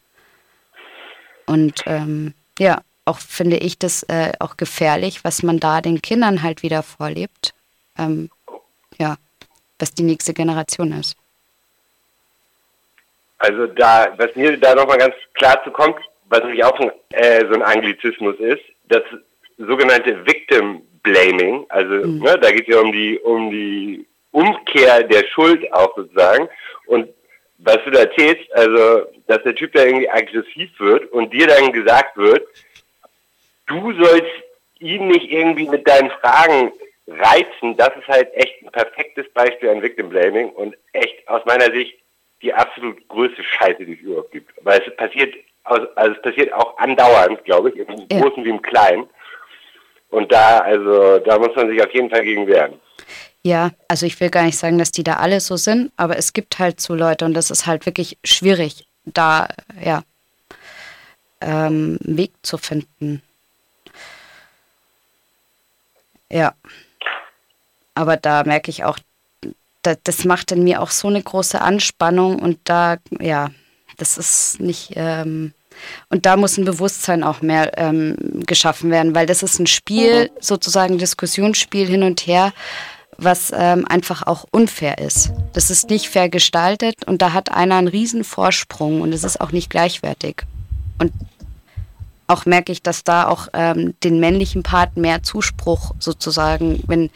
Und 1.45 1.83
ähm, 1.85 2.33
ja, 2.59 2.81
auch 3.05 3.19
finde 3.19 3.57
ich 3.57 3.79
das 3.79 4.03
äh, 4.05 4.33
auch 4.41 4.57
gefährlich, 4.57 5.25
was 5.25 5.43
man 5.43 5.61
da 5.61 5.81
den 5.81 6.03
Kindern 6.03 6.43
halt 6.43 6.63
wieder 6.63 6.83
vorlebt. 6.83 7.55
Ähm, 7.99 8.31
ja, 8.99 9.17
was 9.79 9.93
die 9.93 10.03
nächste 10.03 10.35
Generation 10.35 10.93
ist. 10.93 11.17
Also 13.39 13.67
da, 13.67 14.15
was 14.17 14.35
mir 14.37 14.57
da 14.57 14.75
nochmal 14.75 14.99
ganz 14.99 15.15
klar 15.35 15.63
zu 15.65 15.71
kommt, 15.71 15.97
was 16.29 16.41
nämlich 16.41 16.65
auch 16.65 16.79
ein, 16.81 16.91
äh, 17.11 17.45
so 17.47 17.55
ein 17.55 17.63
Anglizismus 17.63 18.37
ist, 18.39 18.63
das 18.89 19.03
sogenannte 19.59 20.25
Victim 20.27 20.83
Blaming. 21.03 21.67
Also 21.69 22.07
mhm. 22.07 22.23
ne, 22.23 22.39
da 22.39 22.51
geht 22.51 22.69
es 22.69 22.75
ja 22.75 22.81
um 22.81 22.91
die, 22.91 23.19
um 23.19 23.51
die 23.51 24.07
Umkehr 24.31 25.03
der 25.03 25.25
Schuld 25.27 25.71
auch 25.73 25.95
sozusagen. 25.95 26.49
Und 26.87 27.09
was 27.59 27.79
du 27.85 27.91
da 27.91 28.01
erzählst, 28.01 28.51
also 28.55 29.07
dass 29.27 29.43
der 29.43 29.55
Typ 29.55 29.73
da 29.73 29.85
irgendwie 29.85 30.11
aggressiv 30.11 30.71
wird 30.79 31.11
und 31.13 31.33
dir 31.33 31.47
dann 31.47 31.73
gesagt 31.73 32.17
wird, 32.17 32.47
du 33.67 33.93
sollst 33.93 34.31
ihn 34.79 35.09
nicht 35.09 35.31
irgendwie 35.31 35.69
mit 35.69 35.89
deinen 35.89 36.11
Fragen 36.11 36.73
reizen, 37.07 37.77
das 37.77 37.91
ist 37.99 38.09
halt 38.09 38.33
echt 38.35 38.63
ein 38.63 38.73
perfektes 38.73 39.31
Beispiel 39.33 39.71
an 39.71 39.83
Victim 39.83 40.09
Blaming 40.09 40.51
und 40.51 40.77
echt 40.93 41.27
aus 41.29 41.45
meiner 41.45 41.71
Sicht 41.71 41.95
die 42.43 42.53
absolut 42.53 43.09
größte 43.09 43.43
Scheiße, 43.43 43.85
die 43.85 43.95
es 43.95 44.01
überhaupt 44.01 44.33
gibt. 44.33 44.53
Weil 44.63 44.83
es 44.87 44.95
passiert, 44.97 45.35
also 45.65 45.87
es 45.97 46.23
passiert 46.23 46.53
auch 46.53 46.77
andauernd, 46.79 47.43
glaube 47.45 47.71
ich, 47.71 47.77
im 47.77 48.07
ja. 48.11 48.21
Großen 48.21 48.45
wie 48.45 48.51
im 48.51 48.63
Kleinen. 48.63 49.09
Und 50.11 50.31
da, 50.31 50.59
also, 50.59 51.19
da 51.19 51.39
muss 51.39 51.57
man 51.57 51.69
sich 51.69 51.83
auf 51.83 51.93
jeden 51.93 52.11
Fall 52.11 52.23
gegen 52.23 52.47
wehren. 52.47 52.75
Ja, 53.43 53.73
also 53.89 54.07
ich 54.07 54.21
will 54.21 54.31
gar 54.31 54.45
nicht 54.45 54.59
sagen, 54.59 54.79
dass 54.79 54.93
die 54.93 55.05
da 55.05 55.15
alle 55.15 55.41
so 55.41 55.57
sind, 55.57 55.93
aber 55.97 56.17
es 56.17 56.33
gibt 56.33 56.59
halt 56.59 56.81
so 56.81 56.95
Leute 56.95 57.25
und 57.25 57.35
das 57.35 57.51
ist 57.51 57.67
halt 57.67 57.85
wirklich 57.85 58.19
schwierig, 58.25 58.87
da 59.05 59.49
ja 59.83 60.03
ähm, 61.41 61.99
Weg 62.01 62.33
zu 62.43 62.57
finden. 62.59 63.23
Ja. 66.35 66.55
Aber 67.95 68.17
da 68.17 68.43
merke 68.43 68.71
ich 68.71 68.83
auch, 68.83 68.99
da, 69.83 69.95
das 70.03 70.25
macht 70.25 70.51
in 70.51 70.65
mir 70.65 70.83
auch 70.83 70.91
so 70.91 71.07
eine 71.07 71.23
große 71.23 71.61
Anspannung 71.61 72.41
und 72.41 72.59
da, 72.65 72.97
ja, 73.21 73.51
das 73.99 74.19
ist 74.19 74.59
nicht, 74.61 74.95
ähm, 74.97 75.55
und 76.09 76.27
da 76.27 76.37
muss 76.37 76.57
ein 76.59 76.65
Bewusstsein 76.65 77.23
auch 77.23 77.41
mehr 77.41 77.79
ähm, 77.79 78.17
geschaffen 78.47 78.91
werden, 78.91 79.15
weil 79.15 79.27
das 79.27 79.45
ist 79.45 79.61
ein 79.61 79.69
Spiel, 79.69 80.25
mhm. 80.25 80.29
sozusagen 80.41 80.99
Diskussionsspiel 80.99 81.87
hin 81.87 82.03
und 82.03 82.27
her, 82.27 82.53
was 83.17 83.53
ähm, 83.55 83.87
einfach 83.89 84.27
auch 84.27 84.45
unfair 84.51 84.99
ist. 84.99 85.31
Das 85.53 85.71
ist 85.71 85.89
nicht 85.89 86.09
fair 86.09 86.29
gestaltet 86.29 87.05
und 87.07 87.23
da 87.23 87.33
hat 87.33 87.53
einer 87.53 87.77
einen 87.77 87.87
riesen 87.87 88.25
Vorsprung 88.25 89.03
und 89.03 89.13
es 89.13 89.23
ist 89.23 89.41
auch 89.41 89.53
nicht 89.53 89.71
gleichwertig. 89.71 90.43
Und 90.99 91.13
auch 92.27 92.47
merke 92.47 92.73
ich, 92.73 92.83
dass 92.83 93.05
da 93.05 93.29
auch 93.29 93.49
ähm, 93.53 93.95
den 94.03 94.21
männlichen 94.21 94.63
Part 94.63 94.97
mehr 94.97 95.23
Zuspruch 95.23 95.93
sozusagen, 95.99 96.83
wenn 96.87 97.11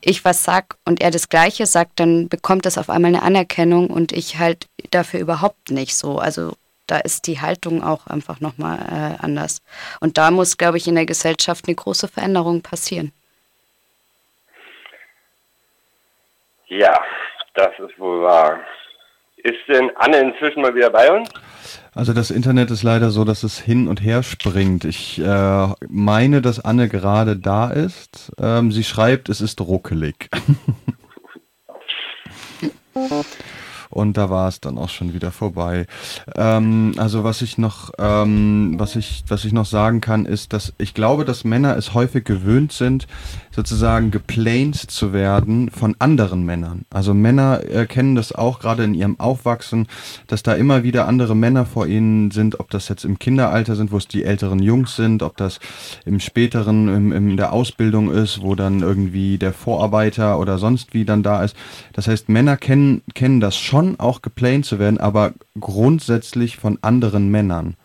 ich 0.00 0.24
was 0.24 0.44
sag 0.44 0.76
und 0.84 1.00
er 1.00 1.10
das 1.10 1.28
Gleiche 1.28 1.66
sagt, 1.66 2.00
dann 2.00 2.28
bekommt 2.28 2.66
das 2.66 2.78
auf 2.78 2.88
einmal 2.88 3.10
eine 3.10 3.22
Anerkennung 3.22 3.88
und 3.88 4.12
ich 4.12 4.38
halt 4.38 4.66
dafür 4.90 5.20
überhaupt 5.20 5.70
nicht 5.70 5.96
so. 5.96 6.18
Also 6.18 6.54
da 6.86 6.98
ist 6.98 7.26
die 7.26 7.40
Haltung 7.40 7.82
auch 7.82 8.06
einfach 8.06 8.40
nochmal 8.40 8.78
äh, 8.78 9.22
anders. 9.22 9.62
Und 10.00 10.16
da 10.16 10.30
muss, 10.30 10.56
glaube 10.56 10.78
ich, 10.78 10.88
in 10.88 10.94
der 10.94 11.06
Gesellschaft 11.06 11.66
eine 11.66 11.74
große 11.74 12.08
Veränderung 12.08 12.62
passieren. 12.62 13.12
Ja, 16.68 16.98
das 17.54 17.78
ist 17.78 17.98
wohl 17.98 18.22
wahr. 18.22 18.60
Ist 19.36 19.68
denn 19.68 19.90
Anne 19.96 20.18
inzwischen 20.18 20.62
mal 20.62 20.74
wieder 20.74 20.90
bei 20.90 21.10
uns? 21.10 21.28
Also 21.98 22.12
das 22.12 22.30
Internet 22.30 22.70
ist 22.70 22.84
leider 22.84 23.10
so, 23.10 23.24
dass 23.24 23.42
es 23.42 23.58
hin 23.58 23.88
und 23.88 24.00
her 24.00 24.22
springt. 24.22 24.84
Ich 24.84 25.18
äh, 25.18 25.68
meine, 25.88 26.40
dass 26.40 26.60
Anne 26.60 26.88
gerade 26.88 27.36
da 27.36 27.70
ist. 27.70 28.30
Ähm, 28.38 28.70
sie 28.70 28.84
schreibt, 28.84 29.28
es 29.28 29.40
ist 29.40 29.60
ruckelig. 29.60 30.30
und 33.98 34.16
da 34.16 34.30
war 34.30 34.48
es 34.48 34.60
dann 34.60 34.78
auch 34.78 34.88
schon 34.88 35.12
wieder 35.12 35.32
vorbei. 35.32 35.86
Ähm, 36.36 36.94
also 36.96 37.24
was 37.24 37.42
ich 37.42 37.58
noch, 37.58 37.90
ähm, 37.98 38.74
was 38.78 38.96
ich, 38.96 39.24
was 39.28 39.44
ich 39.44 39.52
noch 39.52 39.66
sagen 39.66 40.00
kann, 40.00 40.24
ist, 40.24 40.52
dass 40.52 40.72
ich 40.78 40.94
glaube, 40.94 41.24
dass 41.24 41.44
Männer 41.44 41.76
es 41.76 41.94
häufig 41.94 42.24
gewöhnt 42.24 42.72
sind, 42.72 43.06
sozusagen 43.50 44.10
geplaint 44.10 44.76
zu 44.76 45.12
werden 45.12 45.70
von 45.70 45.96
anderen 45.98 46.44
Männern. 46.44 46.84
Also 46.90 47.12
Männer 47.12 47.64
erkennen 47.64 48.14
das 48.14 48.32
auch 48.32 48.60
gerade 48.60 48.84
in 48.84 48.94
ihrem 48.94 49.18
Aufwachsen, 49.18 49.88
dass 50.28 50.42
da 50.44 50.54
immer 50.54 50.84
wieder 50.84 51.08
andere 51.08 51.34
Männer 51.34 51.66
vor 51.66 51.86
ihnen 51.86 52.30
sind, 52.30 52.60
ob 52.60 52.70
das 52.70 52.88
jetzt 52.88 53.04
im 53.04 53.18
Kinderalter 53.18 53.74
sind, 53.74 53.90
wo 53.90 53.96
es 53.96 54.06
die 54.06 54.22
älteren 54.22 54.60
Jungs 54.60 54.94
sind, 54.94 55.22
ob 55.22 55.36
das 55.36 55.58
im 56.04 56.20
späteren, 56.20 56.88
im, 56.88 57.12
in 57.12 57.36
der 57.36 57.52
Ausbildung 57.52 58.12
ist, 58.12 58.42
wo 58.42 58.54
dann 58.54 58.80
irgendwie 58.80 59.38
der 59.38 59.52
Vorarbeiter 59.52 60.38
oder 60.38 60.58
sonst 60.58 60.94
wie 60.94 61.04
dann 61.04 61.22
da 61.22 61.42
ist. 61.42 61.56
Das 61.94 62.06
heißt, 62.06 62.28
Männer 62.28 62.56
kennen, 62.56 63.02
kennen 63.14 63.40
das 63.40 63.56
schon, 63.56 63.87
auch 63.98 64.22
geplaint 64.22 64.66
zu 64.66 64.78
werden, 64.78 64.98
aber 64.98 65.34
grundsätzlich 65.58 66.56
von 66.56 66.78
anderen 66.82 67.30
Männern. 67.30 67.76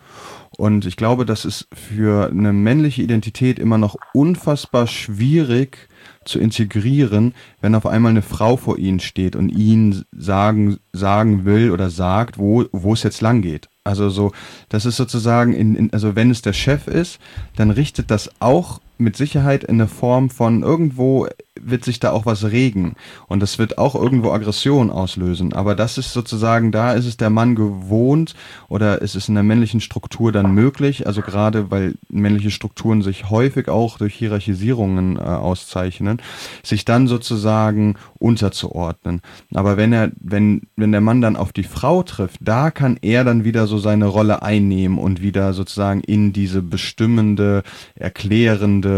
Und 0.56 0.86
ich 0.86 0.98
glaube, 0.98 1.26
das 1.26 1.46
ist 1.46 1.68
für 1.74 2.30
eine 2.30 2.54
männliche 2.54 3.02
Identität 3.02 3.58
immer 3.58 3.80
noch 3.80 3.96
unfassbar 4.14 4.86
schwierig 4.86 5.90
zu 6.26 6.40
integrieren, 6.40 7.34
wenn 7.60 7.76
auf 7.76 7.88
einmal 7.88 8.12
eine 8.12 8.22
Frau 8.22 8.56
vor 8.56 8.78
ihnen 8.78 9.00
steht 9.00 9.36
und 9.36 9.50
ihnen 9.50 10.06
sagen, 10.12 10.78
sagen 10.92 11.46
will 11.46 11.72
oder 11.72 11.90
sagt, 11.90 12.38
wo, 12.38 12.66
wo 12.72 12.94
es 12.94 13.04
jetzt 13.04 13.22
lang 13.22 13.42
geht. 13.42 13.68
Also 13.84 14.10
so, 14.10 14.32
das 14.70 14.86
ist 14.86 14.96
sozusagen, 14.96 15.54
in, 15.54 15.76
in, 15.76 15.94
also 15.94 16.16
wenn 16.16 16.30
es 16.30 16.42
der 16.42 16.54
Chef 16.54 16.88
ist, 16.88 17.20
dann 17.56 17.72
richtet 17.72 18.12
das 18.12 18.30
auch 18.40 18.80
mit 18.98 19.16
Sicherheit 19.16 19.64
in 19.64 19.78
der 19.78 19.88
Form 19.88 20.30
von 20.30 20.64
irgendwo 20.64 21.28
wird 21.60 21.86
sich 21.86 22.00
da 22.00 22.12
auch 22.12 22.26
was 22.26 22.46
regen 22.46 22.96
und 23.28 23.40
das 23.40 23.60
wird 23.60 23.78
auch 23.78 23.96
irgendwo 23.96 24.32
Aggression 24.32 24.90
auslösen. 24.90 25.54
Aber 25.54 25.76
das 25.76 25.98
ist 25.98 26.12
sozusagen, 26.12 26.72
da 26.72 26.94
ist 26.94 27.06
es 27.06 27.16
der 27.18 27.30
Mann 27.30 27.56
gewohnt 27.56 28.34
oder 28.70 29.02
ist 29.02 29.16
es 29.16 29.30
in 29.30 29.36
der 29.36 29.44
männlichen 29.44 29.80
Struktur 29.80 30.32
dann 30.32 30.54
möglich, 30.54 31.06
also 31.06 31.22
gerade 31.22 31.70
weil 31.72 31.96
männliche 32.10 32.52
Strukturen 32.52 33.02
sich 33.02 33.30
häufig 33.30 33.70
auch 33.70 33.98
durch 33.98 34.16
Hierarchisierungen 34.16 35.18
äh, 35.18 35.22
auszeichnen, 35.22 36.22
sich 36.64 36.86
dann 36.86 37.08
sozusagen 37.08 37.96
unterzuordnen. 38.18 39.22
Aber 39.54 39.78
wenn 39.78 39.94
er, 39.94 40.12
wenn, 40.20 40.64
wenn 40.76 40.92
der 40.92 41.02
Mann 41.02 41.22
dann 41.22 41.36
auf 41.36 41.54
die 41.54 41.64
Frau 41.64 42.04
trifft, 42.04 42.38
da 42.42 42.72
kann 42.72 42.98
er 43.02 43.24
dann 43.24 43.44
wieder 43.44 43.68
so 43.68 43.78
seine 43.78 44.08
Rolle 44.08 44.42
einnehmen 44.42 44.98
und 44.98 45.22
wieder 45.22 45.54
sozusagen 45.54 46.02
in 46.02 46.34
diese 46.34 46.62
bestimmende, 46.62 47.64
erklärende, 47.96 48.93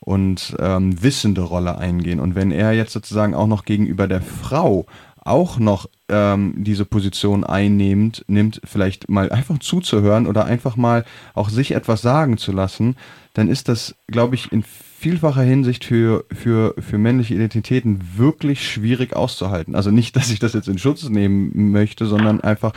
und 0.00 0.56
ähm, 0.58 1.02
wissende 1.02 1.42
Rolle 1.42 1.78
eingehen. 1.78 2.20
Und 2.20 2.34
wenn 2.34 2.50
er 2.50 2.72
jetzt 2.72 2.92
sozusagen 2.92 3.34
auch 3.34 3.46
noch 3.46 3.64
gegenüber 3.64 4.08
der 4.08 4.22
Frau 4.22 4.86
auch 5.22 5.58
noch 5.58 5.88
ähm, 6.08 6.54
diese 6.56 6.84
Position 6.84 7.44
einnimmt, 7.44 8.24
nimmt, 8.26 8.60
vielleicht 8.64 9.08
mal 9.08 9.30
einfach 9.30 9.58
zuzuhören 9.58 10.26
oder 10.26 10.44
einfach 10.46 10.76
mal 10.76 11.04
auch 11.34 11.50
sich 11.50 11.72
etwas 11.72 12.02
sagen 12.02 12.38
zu 12.38 12.52
lassen, 12.52 12.96
dann 13.34 13.48
ist 13.48 13.68
das, 13.68 13.94
glaube 14.08 14.34
ich, 14.34 14.50
in 14.50 14.64
vielfacher 15.00 15.40
Hinsicht 15.40 15.86
für, 15.86 16.26
für, 16.30 16.74
für 16.78 16.98
männliche 16.98 17.34
Identitäten 17.34 18.00
wirklich 18.16 18.68
schwierig 18.68 19.16
auszuhalten. 19.16 19.74
Also 19.74 19.90
nicht, 19.90 20.14
dass 20.20 20.30
ich 20.30 20.40
das 20.40 20.52
jetzt 20.52 20.68
in 20.68 20.76
Schutz 20.76 21.08
nehmen 21.08 21.72
möchte, 21.72 22.04
sondern 22.04 22.42
einfach 22.42 22.72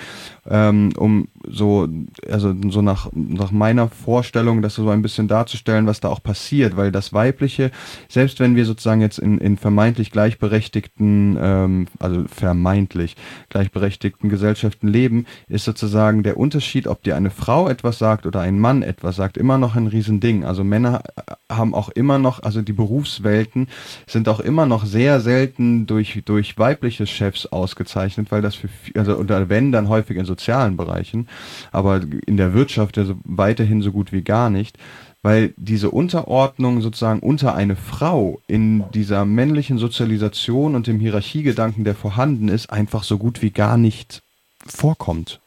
ähm, 0.50 0.92
um 0.98 1.28
so, 1.46 1.88
also 2.30 2.56
so 2.70 2.82
nach, 2.82 3.10
nach 3.14 3.52
meiner 3.52 3.90
Vorstellung, 3.90 4.62
das 4.62 4.76
so 4.76 4.90
ein 4.90 5.02
bisschen 5.02 5.28
darzustellen, 5.28 5.86
was 5.86 6.00
da 6.00 6.08
auch 6.08 6.24
passiert, 6.24 6.78
weil 6.78 6.94
das 6.94 7.12
Weibliche, 7.12 7.72
selbst 8.08 8.40
wenn 8.40 8.56
wir 8.56 8.64
sozusagen 8.64 9.02
jetzt 9.02 9.20
in, 9.20 9.38
in 9.40 9.58
vermeintlich 9.58 10.10
gleichberechtigten, 10.10 11.38
ähm, 11.42 11.88
also 12.00 12.24
vermeintlich 12.28 13.18
gleichberechtigten 13.50 14.30
Gesellschaften 14.30 14.88
leben, 14.88 15.26
ist 15.50 15.66
sozusagen 15.66 16.24
der 16.24 16.38
Unterschied, 16.38 16.88
ob 16.88 17.04
dir 17.04 17.18
eine 17.18 17.32
Frau 17.32 17.68
etwas 17.68 18.00
sagt 18.00 18.26
oder 18.26 18.40
ein 18.40 18.60
Mann 18.60 18.82
etwas 18.82 19.18
sagt, 19.18 19.36
immer 19.36 19.58
noch 19.58 19.76
ein 19.76 19.88
Riesending. 19.88 20.46
Also 20.46 20.64
Männer 20.64 21.04
haben 21.52 21.74
auch 21.74 21.90
immer 21.90 22.13
noch, 22.20 22.44
also 22.44 22.62
die 22.62 22.74
Berufswelten 22.74 23.68
sind 24.08 24.30
auch 24.30 24.40
immer 24.40 24.66
noch 24.66 24.86
sehr 24.86 25.20
selten 25.20 25.86
durch, 25.86 26.22
durch 26.26 26.58
weibliche 26.58 27.08
Chefs 27.08 27.46
ausgezeichnet, 27.46 28.32
weil 28.32 28.42
das 28.42 28.56
für, 28.56 28.70
also, 28.96 29.16
oder 29.16 29.50
wenn, 29.50 29.72
dann 29.72 29.90
häufig 29.90 30.18
in 30.18 30.26
sozialen 30.26 30.78
Bereichen, 30.78 31.28
aber 31.72 32.02
in 32.26 32.38
der 32.38 32.54
Wirtschaft 32.54 32.98
ja 32.98 33.06
so 33.06 33.16
weiterhin 33.24 33.82
so 33.82 33.92
gut 33.92 34.12
wie 34.12 34.22
gar 34.22 34.50
nicht, 34.50 34.78
weil 35.22 35.54
diese 35.56 35.90
Unterordnung 35.90 36.82
sozusagen 36.82 37.22
unter 37.22 37.56
eine 37.56 37.78
Frau 37.78 38.42
in 38.48 38.84
dieser 38.92 39.24
männlichen 39.24 39.78
Sozialisation 39.78 40.76
und 40.76 40.88
dem 40.88 41.00
Hierarchiegedanken, 41.00 41.86
der 41.86 41.96
vorhanden 41.96 42.50
ist, 42.50 42.72
einfach 42.72 43.04
so 43.04 43.18
gut 43.18 43.42
wie 43.42 43.52
gar 43.52 43.78
nicht 43.78 44.22
vorkommt. 44.66 45.40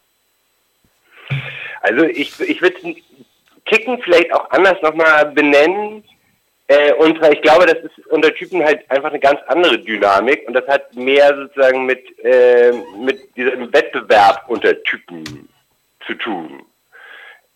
Also 1.82 2.04
ich, 2.04 2.40
ich 2.40 2.60
würde 2.62 2.96
Kicken 3.66 3.98
vielleicht 4.02 4.32
auch 4.32 4.50
anders 4.50 4.80
nochmal 4.82 5.26
benennen. 5.32 6.02
Äh, 6.68 6.92
und 6.94 7.22
ich 7.32 7.42
glaube, 7.42 7.66
das 7.66 7.78
ist 7.78 8.06
unter 8.08 8.34
Typen 8.34 8.64
halt 8.64 8.90
einfach 8.90 9.10
eine 9.10 9.20
ganz 9.20 9.40
andere 9.46 9.78
Dynamik 9.78 10.46
und 10.48 10.54
das 10.54 10.66
hat 10.66 10.94
mehr 10.94 11.34
sozusagen 11.36 11.86
mit, 11.86 12.02
äh, 12.24 12.72
mit 12.98 13.36
diesem 13.36 13.72
Wettbewerb 13.72 14.44
unter 14.48 14.82
Typen 14.82 15.48
zu 16.06 16.14
tun. 16.14 16.62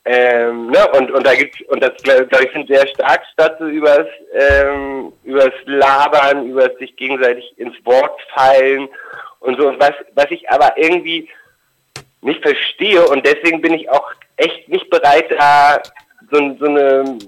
Ähm, 0.04 0.70
ne? 0.70 0.88
und, 0.92 1.10
und 1.10 1.26
da 1.26 1.34
gibt's, 1.34 1.60
und 1.68 1.82
das 1.82 1.92
glaube 2.02 2.44
ich 2.44 2.50
findet 2.50 2.68
sehr 2.68 2.86
stark 2.86 3.22
statt, 3.32 3.56
so 3.58 3.66
übers, 3.66 4.06
ähm, 4.32 5.12
übers 5.24 5.52
Labern, 5.66 6.46
übers 6.48 6.74
sich 6.78 6.96
gegenseitig 6.96 7.52
ins 7.58 7.74
Wort 7.84 8.20
fallen 8.32 8.88
und 9.40 9.60
so. 9.60 9.74
Was, 9.78 9.92
was 10.14 10.30
ich 10.30 10.48
aber 10.50 10.72
irgendwie 10.76 11.28
nicht 12.22 12.42
verstehe 12.42 13.04
und 13.08 13.26
deswegen 13.26 13.60
bin 13.60 13.74
ich 13.74 13.90
auch 13.90 14.10
echt 14.36 14.68
nicht 14.68 14.88
bereit, 14.88 15.30
da 15.30 15.82
so, 16.30 16.56
so 16.58 16.66
eine 16.66 17.18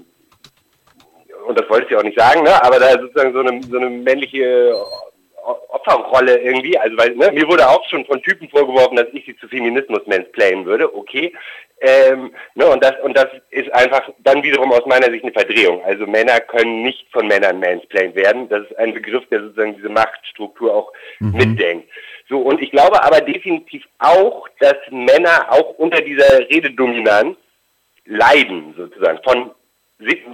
und 1.45 1.59
das 1.59 1.69
wollte 1.69 1.87
ich 1.89 1.95
auch 1.95 2.03
nicht 2.03 2.19
sagen, 2.19 2.43
ne? 2.43 2.63
aber 2.63 2.79
da 2.79 2.91
sozusagen 2.91 3.33
so 3.33 3.39
eine, 3.39 3.61
so 3.63 3.77
eine 3.77 3.89
männliche 3.89 4.73
Opferrolle 5.69 6.37
irgendwie, 6.37 6.77
also 6.77 6.97
weil 6.97 7.15
ne, 7.15 7.31
mir 7.31 7.47
wurde 7.47 7.67
auch 7.67 7.83
schon 7.89 8.05
von 8.05 8.21
Typen 8.21 8.47
vorgeworfen, 8.49 8.95
dass 8.95 9.07
ich 9.11 9.25
sie 9.25 9.35
zu 9.37 9.47
Feminismus 9.47 10.01
mansplainen 10.05 10.65
würde, 10.65 10.95
okay. 10.95 11.33
Ähm, 11.81 12.31
ne, 12.55 12.65
und 12.67 12.81
das 12.81 12.93
und 13.03 13.17
das 13.17 13.27
ist 13.49 13.73
einfach 13.73 14.09
dann 14.19 14.41
wiederum 14.41 14.71
aus 14.71 14.85
meiner 14.85 15.11
Sicht 15.11 15.23
eine 15.23 15.33
Verdrehung. 15.33 15.83
Also 15.83 16.07
Männer 16.07 16.39
können 16.39 16.81
nicht 16.81 17.07
von 17.11 17.27
Männern 17.27 17.59
mansplained 17.59 18.15
werden. 18.15 18.47
Das 18.47 18.63
ist 18.63 18.77
ein 18.77 18.93
Begriff, 18.93 19.27
der 19.29 19.41
sozusagen 19.41 19.75
diese 19.75 19.89
Machtstruktur 19.89 20.73
auch 20.73 20.93
mhm. 21.19 21.35
mitdenkt. 21.35 21.89
So, 22.29 22.39
und 22.39 22.61
ich 22.61 22.71
glaube 22.71 23.03
aber 23.03 23.19
definitiv 23.19 23.83
auch, 23.99 24.47
dass 24.59 24.77
Männer 24.91 25.47
auch 25.49 25.77
unter 25.77 26.01
dieser 26.01 26.39
Rededominanz 26.49 27.35
leiden, 28.05 28.73
sozusagen, 28.77 29.19
von 29.23 29.51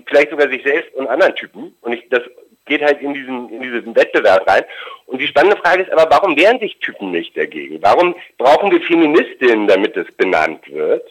vielleicht 0.05 0.31
sogar 0.31 0.49
sich 0.49 0.63
selbst 0.63 0.93
und 0.95 1.07
anderen 1.07 1.35
Typen. 1.35 1.75
Und 1.81 1.93
ich, 1.93 2.07
das 2.09 2.23
geht 2.65 2.81
halt 2.81 3.01
in 3.01 3.13
diesen, 3.13 3.49
in 3.49 3.61
diesen 3.61 3.95
Wettbewerb 3.95 4.47
rein. 4.47 4.63
Und 5.07 5.19
die 5.19 5.27
spannende 5.27 5.57
Frage 5.57 5.83
ist 5.83 5.91
aber, 5.91 6.09
warum 6.09 6.37
wehren 6.37 6.59
sich 6.59 6.77
Typen 6.79 7.11
nicht 7.11 7.35
dagegen? 7.35 7.81
Warum 7.81 8.15
brauchen 8.37 8.71
wir 8.71 8.81
Feministinnen, 8.81 9.67
damit 9.67 9.97
es 9.97 10.09
benannt 10.15 10.71
wird? 10.71 11.05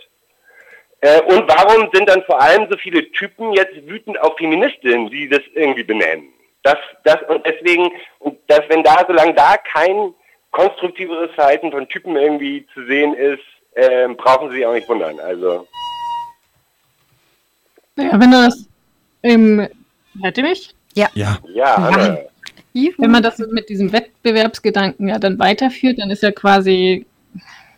Äh, 1.00 1.20
und 1.22 1.48
warum 1.48 1.90
sind 1.92 2.08
dann 2.08 2.22
vor 2.24 2.40
allem 2.40 2.68
so 2.70 2.76
viele 2.76 3.10
Typen 3.12 3.52
jetzt 3.52 3.86
wütend 3.86 4.20
auf 4.20 4.36
Feministinnen, 4.36 5.10
die 5.10 5.28
das 5.28 5.42
irgendwie 5.54 5.84
benennen? 5.84 6.32
Das, 6.62 6.78
das, 7.04 7.22
und 7.28 7.46
deswegen, 7.46 7.90
dass 8.46 8.62
wenn 8.68 8.82
da, 8.82 9.04
solange 9.06 9.34
da 9.34 9.56
kein 9.56 10.14
konstruktiveres 10.50 11.30
Verhalten 11.34 11.70
von 11.70 11.88
Typen 11.88 12.16
irgendwie 12.16 12.66
zu 12.74 12.84
sehen 12.86 13.14
ist, 13.14 13.44
äh, 13.74 14.08
brauchen 14.08 14.50
sie 14.50 14.56
sich 14.56 14.66
auch 14.66 14.72
nicht 14.72 14.88
wundern. 14.88 15.20
Also. 15.20 15.66
Naja, 17.98 18.20
wenn 18.20 18.30
du 18.30 18.37
das 18.37 18.68
im, 19.22 19.66
hört 20.22 20.38
ihr 20.38 20.44
mich? 20.44 20.72
Ja. 20.94 21.08
Ja, 21.14 21.40
ja. 21.52 22.18
Wenn 22.96 23.11
man 23.11 23.24
das 23.24 23.38
mit 23.38 23.68
diesem 23.68 23.92
Wettbewerbsgedanken 23.92 25.08
ja 25.08 25.18
dann 25.18 25.40
weiterführt, 25.40 25.98
dann 25.98 26.11
ist 26.11 26.22
ja 26.22 26.30
quasi, 26.30 27.06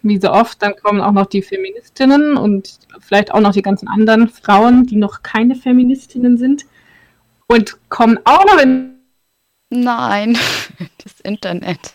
wie 0.02 0.20
so 0.20 0.30
oft, 0.30 0.60
dann 0.62 0.76
kommen 0.76 1.00
auch 1.00 1.12
noch 1.12 1.24
die 1.24 1.40
Feministinnen 1.40 2.36
und 2.36 2.80
vielleicht 3.00 3.32
auch 3.32 3.40
noch 3.40 3.52
die 3.52 3.62
ganzen 3.62 3.88
anderen 3.88 4.28
Frauen, 4.28 4.84
die 4.86 4.96
noch 4.96 5.22
keine 5.22 5.54
Feministinnen 5.54 6.36
sind 6.36 6.66
und 7.46 7.78
kommen 7.88 8.18
auch 8.24 8.44
noch 8.44 8.60
in. 8.62 8.96
Nein, 9.70 10.36
das 11.02 11.18
Internet. 11.22 11.94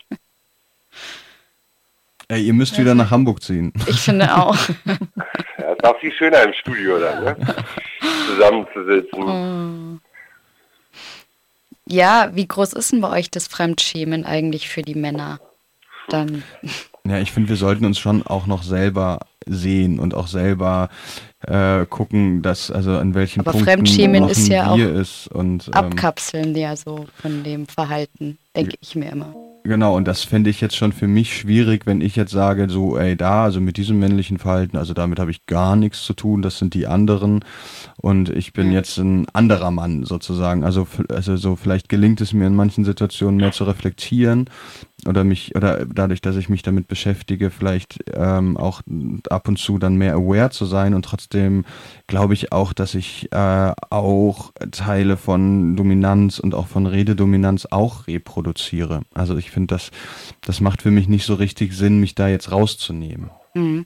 Ey, 2.27 2.41
ihr 2.43 2.53
müsst 2.53 2.77
wieder 2.77 2.95
nach 2.95 3.11
Hamburg 3.11 3.41
ziehen. 3.43 3.71
Ich 3.88 3.99
finde 3.99 4.35
auch. 4.35 4.57
Ja, 5.57 5.71
ist 5.71 5.83
auch 5.85 5.99
viel 5.99 6.11
schöner 6.11 6.43
im 6.43 6.53
Studio 6.53 6.99
dann, 6.99 7.23
ne? 7.23 7.38
Zusammenzusitzen. 8.27 9.23
Oh. 9.23 9.99
Ja, 11.88 12.29
wie 12.33 12.47
groß 12.47 12.73
ist 12.73 12.91
denn 12.91 13.01
bei 13.01 13.09
euch 13.09 13.31
das 13.31 13.47
Fremdschämen 13.47 14.25
eigentlich 14.25 14.67
für 14.67 14.81
die 14.81 14.95
Männer? 14.95 15.39
Dann. 16.09 16.43
Ja, 17.07 17.19
ich 17.19 17.31
finde, 17.31 17.49
wir 17.49 17.55
sollten 17.55 17.85
uns 17.85 17.97
schon 17.99 18.25
auch 18.27 18.47
noch 18.47 18.63
selber 18.63 19.19
sehen 19.45 19.99
und 19.99 20.13
auch 20.13 20.27
selber 20.27 20.89
äh, 21.41 21.85
gucken, 21.85 22.41
dass 22.41 22.69
also 22.69 22.91
an 22.97 23.15
welchen 23.15 23.39
Aber 23.39 23.51
Punkten 23.51 23.71
Fremdschämen 23.71 24.27
ist 24.27 24.47
ja 24.47 24.71
auch 24.71 24.77
ist 24.77 25.27
und 25.27 25.67
ähm, 25.67 25.73
abkapseln 25.73 26.55
ja 26.55 26.75
so 26.75 27.07
von 27.21 27.43
dem 27.43 27.67
Verhalten, 27.67 28.38
denke 28.55 28.75
ich 28.81 28.95
mir 28.95 29.11
immer. 29.11 29.33
Genau, 29.67 29.95
und 29.95 30.08
das 30.08 30.23
fände 30.23 30.51
ich 30.51 30.62
jetzt 30.62 30.75
schon 30.75 30.91
für 30.91 31.08
mich 31.08 31.36
schwierig, 31.36 31.88
wenn 31.88 31.99
ich 31.99 32.15
jetzt 32.15 32.32
sage, 32.32 32.69
so, 32.69 32.99
ey, 32.99 33.17
da, 33.17 33.45
also 33.45 33.60
mit 33.60 33.78
diesem 33.78 33.97
männlichen 33.97 34.38
Verhalten, 34.38 34.78
also 34.78 34.93
damit 34.93 35.17
habe 35.17 35.32
ich 35.32 35.47
gar 35.47 35.75
nichts 35.75 36.04
zu 36.04 36.13
tun, 36.13 36.43
das 36.43 36.60
sind 36.60 36.75
die 36.75 36.86
anderen. 36.86 37.43
Und 37.97 38.30
ich 38.30 38.54
bin 38.54 38.71
jetzt 38.71 38.99
ein 38.99 39.28
anderer 39.34 39.71
Mann 39.71 40.04
sozusagen. 40.04 40.63
Also, 40.63 40.86
also 41.10 41.36
so 41.36 41.56
vielleicht 41.56 41.89
gelingt 41.89 42.21
es 42.21 42.32
mir 42.32 42.45
in 42.45 42.56
manchen 42.56 42.86
Situationen 42.86 43.38
mehr 43.38 43.54
zu 43.54 43.63
reflektieren 43.63 44.51
oder 45.07 45.23
mich, 45.23 45.55
oder 45.55 45.85
dadurch, 45.85 46.21
dass 46.21 46.35
ich 46.35 46.49
mich 46.49 46.63
damit 46.63 46.87
beschäftige, 46.87 47.51
vielleicht 47.51 48.03
ähm, 48.13 48.57
auch 48.57 48.81
ab 49.29 49.47
und 49.47 49.57
zu 49.57 49.77
dann 49.77 49.95
mehr 49.95 50.13
aware 50.13 50.49
zu 50.49 50.65
sein 50.65 50.93
und 50.93 51.05
trotzdem 51.05 51.65
glaube 52.07 52.33
ich 52.33 52.51
auch, 52.51 52.73
dass 52.73 52.95
ich 52.95 53.31
äh, 53.31 53.71
auch 53.89 54.51
Teile 54.71 55.17
von 55.17 55.75
Dominanz 55.75 56.39
und 56.39 56.55
auch 56.55 56.67
von 56.67 56.85
Rededominanz 56.85 57.67
auch 57.69 58.07
reproduziere. 58.07 59.01
Also 59.13 59.37
ich 59.37 59.51
finde, 59.51 59.75
das, 59.75 59.91
das 60.45 60.61
macht 60.61 60.81
für 60.81 60.91
mich 60.91 61.07
nicht 61.07 61.25
so 61.25 61.35
richtig 61.35 61.73
Sinn, 61.73 61.99
mich 61.99 62.15
da 62.15 62.27
jetzt 62.27 62.51
rauszunehmen. 62.51 63.29
Mhm. 63.53 63.85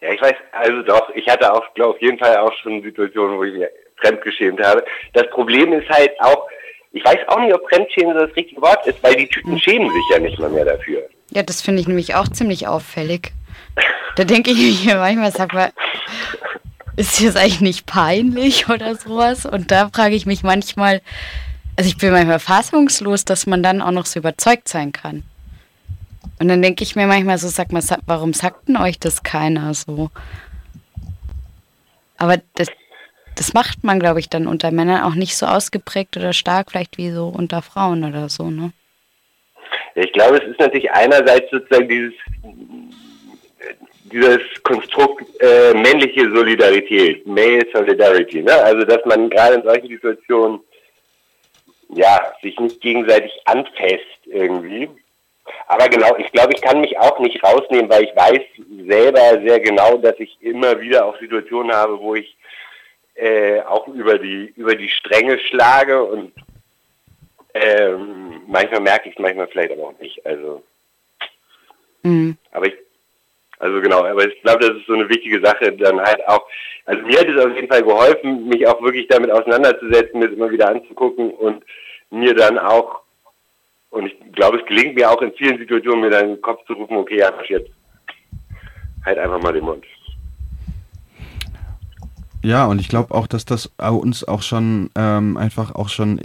Ja, 0.00 0.12
ich 0.12 0.20
weiß, 0.20 0.34
also 0.50 0.82
doch, 0.82 1.10
ich 1.14 1.28
hatte 1.28 1.52
auch, 1.52 1.72
glaube 1.74 1.90
auf 1.94 2.02
jeden 2.02 2.18
Fall 2.18 2.36
auch 2.38 2.52
schon 2.62 2.82
Situationen, 2.82 3.38
wo 3.38 3.44
ich 3.44 3.54
mich 3.54 3.68
fremdgeschämt 3.98 4.60
habe. 4.60 4.84
Das 5.12 5.30
Problem 5.30 5.72
ist 5.72 5.88
halt 5.88 6.10
auch, 6.20 6.48
ich 6.92 7.04
weiß 7.04 7.18
auch 7.28 7.40
nicht, 7.40 7.54
ob 7.54 7.68
Fremdschämen 7.68 8.14
das 8.14 8.34
richtige 8.36 8.60
Wort 8.60 8.86
ist, 8.86 9.02
weil 9.02 9.16
die 9.16 9.26
Typen 9.26 9.58
schämen 9.58 9.88
sich 9.88 10.04
ja 10.10 10.18
nicht 10.18 10.38
mal 10.38 10.50
mehr 10.50 10.64
dafür. 10.64 11.02
Ja, 11.30 11.42
das 11.42 11.62
finde 11.62 11.80
ich 11.80 11.88
nämlich 11.88 12.14
auch 12.14 12.28
ziemlich 12.28 12.66
auffällig. 12.66 13.32
Da 14.16 14.24
denke 14.24 14.50
ich 14.50 14.84
mir 14.84 14.96
manchmal, 14.96 15.32
sag 15.32 15.54
mal, 15.54 15.72
ist 16.96 17.24
das 17.24 17.36
eigentlich 17.36 17.62
nicht 17.62 17.86
peinlich 17.86 18.68
oder 18.68 18.94
sowas? 18.94 19.46
Und 19.46 19.70
da 19.70 19.88
frage 19.88 20.14
ich 20.14 20.26
mich 20.26 20.42
manchmal, 20.42 21.00
also 21.76 21.88
ich 21.88 21.96
bin 21.96 22.12
manchmal 22.12 22.38
fassungslos, 22.38 23.24
dass 23.24 23.46
man 23.46 23.62
dann 23.62 23.80
auch 23.80 23.92
noch 23.92 24.04
so 24.04 24.18
überzeugt 24.18 24.68
sein 24.68 24.92
kann. 24.92 25.22
Und 26.38 26.48
dann 26.48 26.60
denke 26.60 26.84
ich 26.84 26.96
mir 26.96 27.06
manchmal 27.06 27.38
so, 27.38 27.48
sag 27.48 27.72
mal, 27.72 27.82
warum 28.06 28.34
sagt 28.34 28.68
denn 28.68 28.76
euch 28.76 28.98
das 28.98 29.22
keiner 29.22 29.72
so? 29.72 30.10
Aber 32.18 32.36
das, 32.54 32.68
das 33.36 33.54
macht 33.54 33.84
man, 33.84 33.98
glaube 33.98 34.20
ich, 34.20 34.28
dann 34.28 34.46
unter 34.46 34.70
Männern 34.70 35.02
auch 35.02 35.14
nicht 35.14 35.36
so 35.36 35.46
ausgeprägt 35.46 36.16
oder 36.16 36.32
stark, 36.32 36.70
vielleicht 36.70 36.98
wie 36.98 37.10
so 37.10 37.28
unter 37.28 37.62
Frauen 37.62 38.04
oder 38.04 38.28
so, 38.28 38.50
ne? 38.50 38.72
Ich 39.94 40.12
glaube, 40.12 40.36
es 40.38 40.48
ist 40.48 40.60
natürlich 40.60 40.90
einerseits 40.90 41.50
sozusagen 41.50 41.88
dieses, 41.88 42.14
dieses 44.04 44.40
Konstrukt 44.62 45.24
äh, 45.40 45.74
männliche 45.74 46.30
Solidarität, 46.34 47.26
Male 47.26 47.66
Solidarity, 47.72 48.42
ne? 48.42 48.54
Also, 48.54 48.84
dass 48.84 49.04
man 49.04 49.28
gerade 49.28 49.56
in 49.56 49.62
solchen 49.62 49.88
Situationen 49.88 50.60
ja, 51.94 52.32
sich 52.42 52.58
nicht 52.58 52.80
gegenseitig 52.80 53.32
anfasst 53.44 54.26
irgendwie. 54.26 54.88
Aber 55.66 55.88
genau, 55.88 56.16
ich 56.16 56.30
glaube, 56.32 56.52
ich 56.54 56.62
kann 56.62 56.80
mich 56.80 56.98
auch 56.98 57.18
nicht 57.18 57.42
rausnehmen, 57.42 57.90
weil 57.90 58.04
ich 58.04 58.16
weiß 58.16 58.40
selber 58.86 59.42
sehr 59.44 59.60
genau, 59.60 59.96
dass 59.98 60.18
ich 60.18 60.36
immer 60.40 60.80
wieder 60.80 61.04
auch 61.04 61.18
Situationen 61.18 61.72
habe, 61.72 61.98
wo 61.98 62.14
ich 62.14 62.36
äh, 63.14 63.60
auch 63.62 63.88
über 63.88 64.18
die 64.18 64.52
über 64.56 64.74
die 64.74 64.88
Stränge 64.88 65.38
schlage 65.38 66.02
und 66.02 66.32
ähm, 67.54 68.42
manchmal 68.46 68.80
merke 68.80 69.08
ich 69.08 69.16
es, 69.16 69.22
manchmal 69.22 69.48
vielleicht 69.48 69.72
aber 69.72 69.88
auch 69.88 69.98
nicht. 70.00 70.24
Also, 70.24 70.62
mhm. 72.02 72.36
aber 72.50 72.66
ich, 72.66 72.74
also 73.58 73.80
genau, 73.80 74.04
aber 74.04 74.26
ich 74.26 74.40
glaube, 74.42 74.60
das 74.60 74.78
ist 74.78 74.86
so 74.86 74.94
eine 74.94 75.08
wichtige 75.08 75.44
Sache, 75.44 75.72
dann 75.72 76.00
halt 76.00 76.26
auch. 76.26 76.46
Also 76.84 77.02
mir 77.02 77.20
hat 77.20 77.28
es 77.28 77.44
auf 77.44 77.54
jeden 77.54 77.68
Fall 77.68 77.82
geholfen, 77.82 78.48
mich 78.48 78.66
auch 78.66 78.82
wirklich 78.82 79.06
damit 79.08 79.30
auseinanderzusetzen, 79.30 80.18
mir 80.18 80.28
das 80.28 80.36
immer 80.36 80.50
wieder 80.50 80.68
anzugucken 80.68 81.30
und 81.30 81.64
mir 82.10 82.34
dann 82.34 82.58
auch 82.58 83.02
und 83.92 84.06
ich 84.06 84.32
glaube, 84.32 84.58
es 84.58 84.64
gelingt 84.64 84.94
mir 84.94 85.10
auch 85.10 85.20
in 85.20 85.34
vielen 85.34 85.58
Situationen, 85.58 86.00
mir 86.00 86.10
dann 86.10 86.24
in 86.24 86.34
den 86.36 86.40
Kopf 86.42 86.64
zu 86.66 86.72
rufen, 86.72 86.96
okay, 86.96 87.18
ja, 87.18 87.30
jetzt 87.46 87.70
halt 89.04 89.18
einfach 89.18 89.42
mal 89.42 89.52
den 89.52 89.64
Mund. 89.64 89.84
Ja, 92.44 92.66
und 92.66 92.80
ich 92.80 92.88
glaube 92.88 93.14
auch, 93.14 93.28
dass 93.28 93.44
das 93.44 93.70
uns 93.78 94.24
auch 94.24 94.42
schon 94.42 94.90
ähm, 94.96 95.36
einfach 95.36 95.76
auch 95.76 95.88
schon 95.88 96.18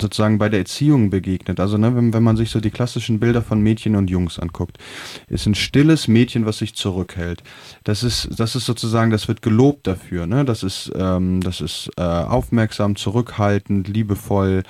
sozusagen 0.00 0.38
bei 0.38 0.48
der 0.48 0.60
Erziehung 0.60 1.10
begegnet. 1.10 1.60
Also 1.60 1.76
ne, 1.76 1.94
wenn, 1.94 2.14
wenn 2.14 2.22
man 2.22 2.38
sich 2.38 2.50
so 2.50 2.58
die 2.58 2.70
klassischen 2.70 3.20
Bilder 3.20 3.42
von 3.42 3.60
Mädchen 3.60 3.96
und 3.96 4.08
Jungs 4.08 4.38
anguckt, 4.38 4.78
ist 5.28 5.46
ein 5.46 5.54
stilles 5.54 6.08
Mädchen, 6.08 6.46
was 6.46 6.58
sich 6.58 6.74
zurückhält. 6.74 7.42
Das 7.84 8.02
ist, 8.02 8.30
das 8.38 8.56
ist 8.56 8.64
sozusagen, 8.64 9.10
das 9.10 9.28
wird 9.28 9.42
gelobt 9.42 9.86
dafür. 9.86 10.26
Ne? 10.26 10.46
Das 10.46 10.62
ist, 10.62 10.90
ähm, 10.96 11.42
das 11.42 11.60
ist 11.60 11.90
äh, 11.98 12.02
aufmerksam, 12.02 12.96
zurückhaltend, 12.96 13.88
liebevoll 13.88 14.62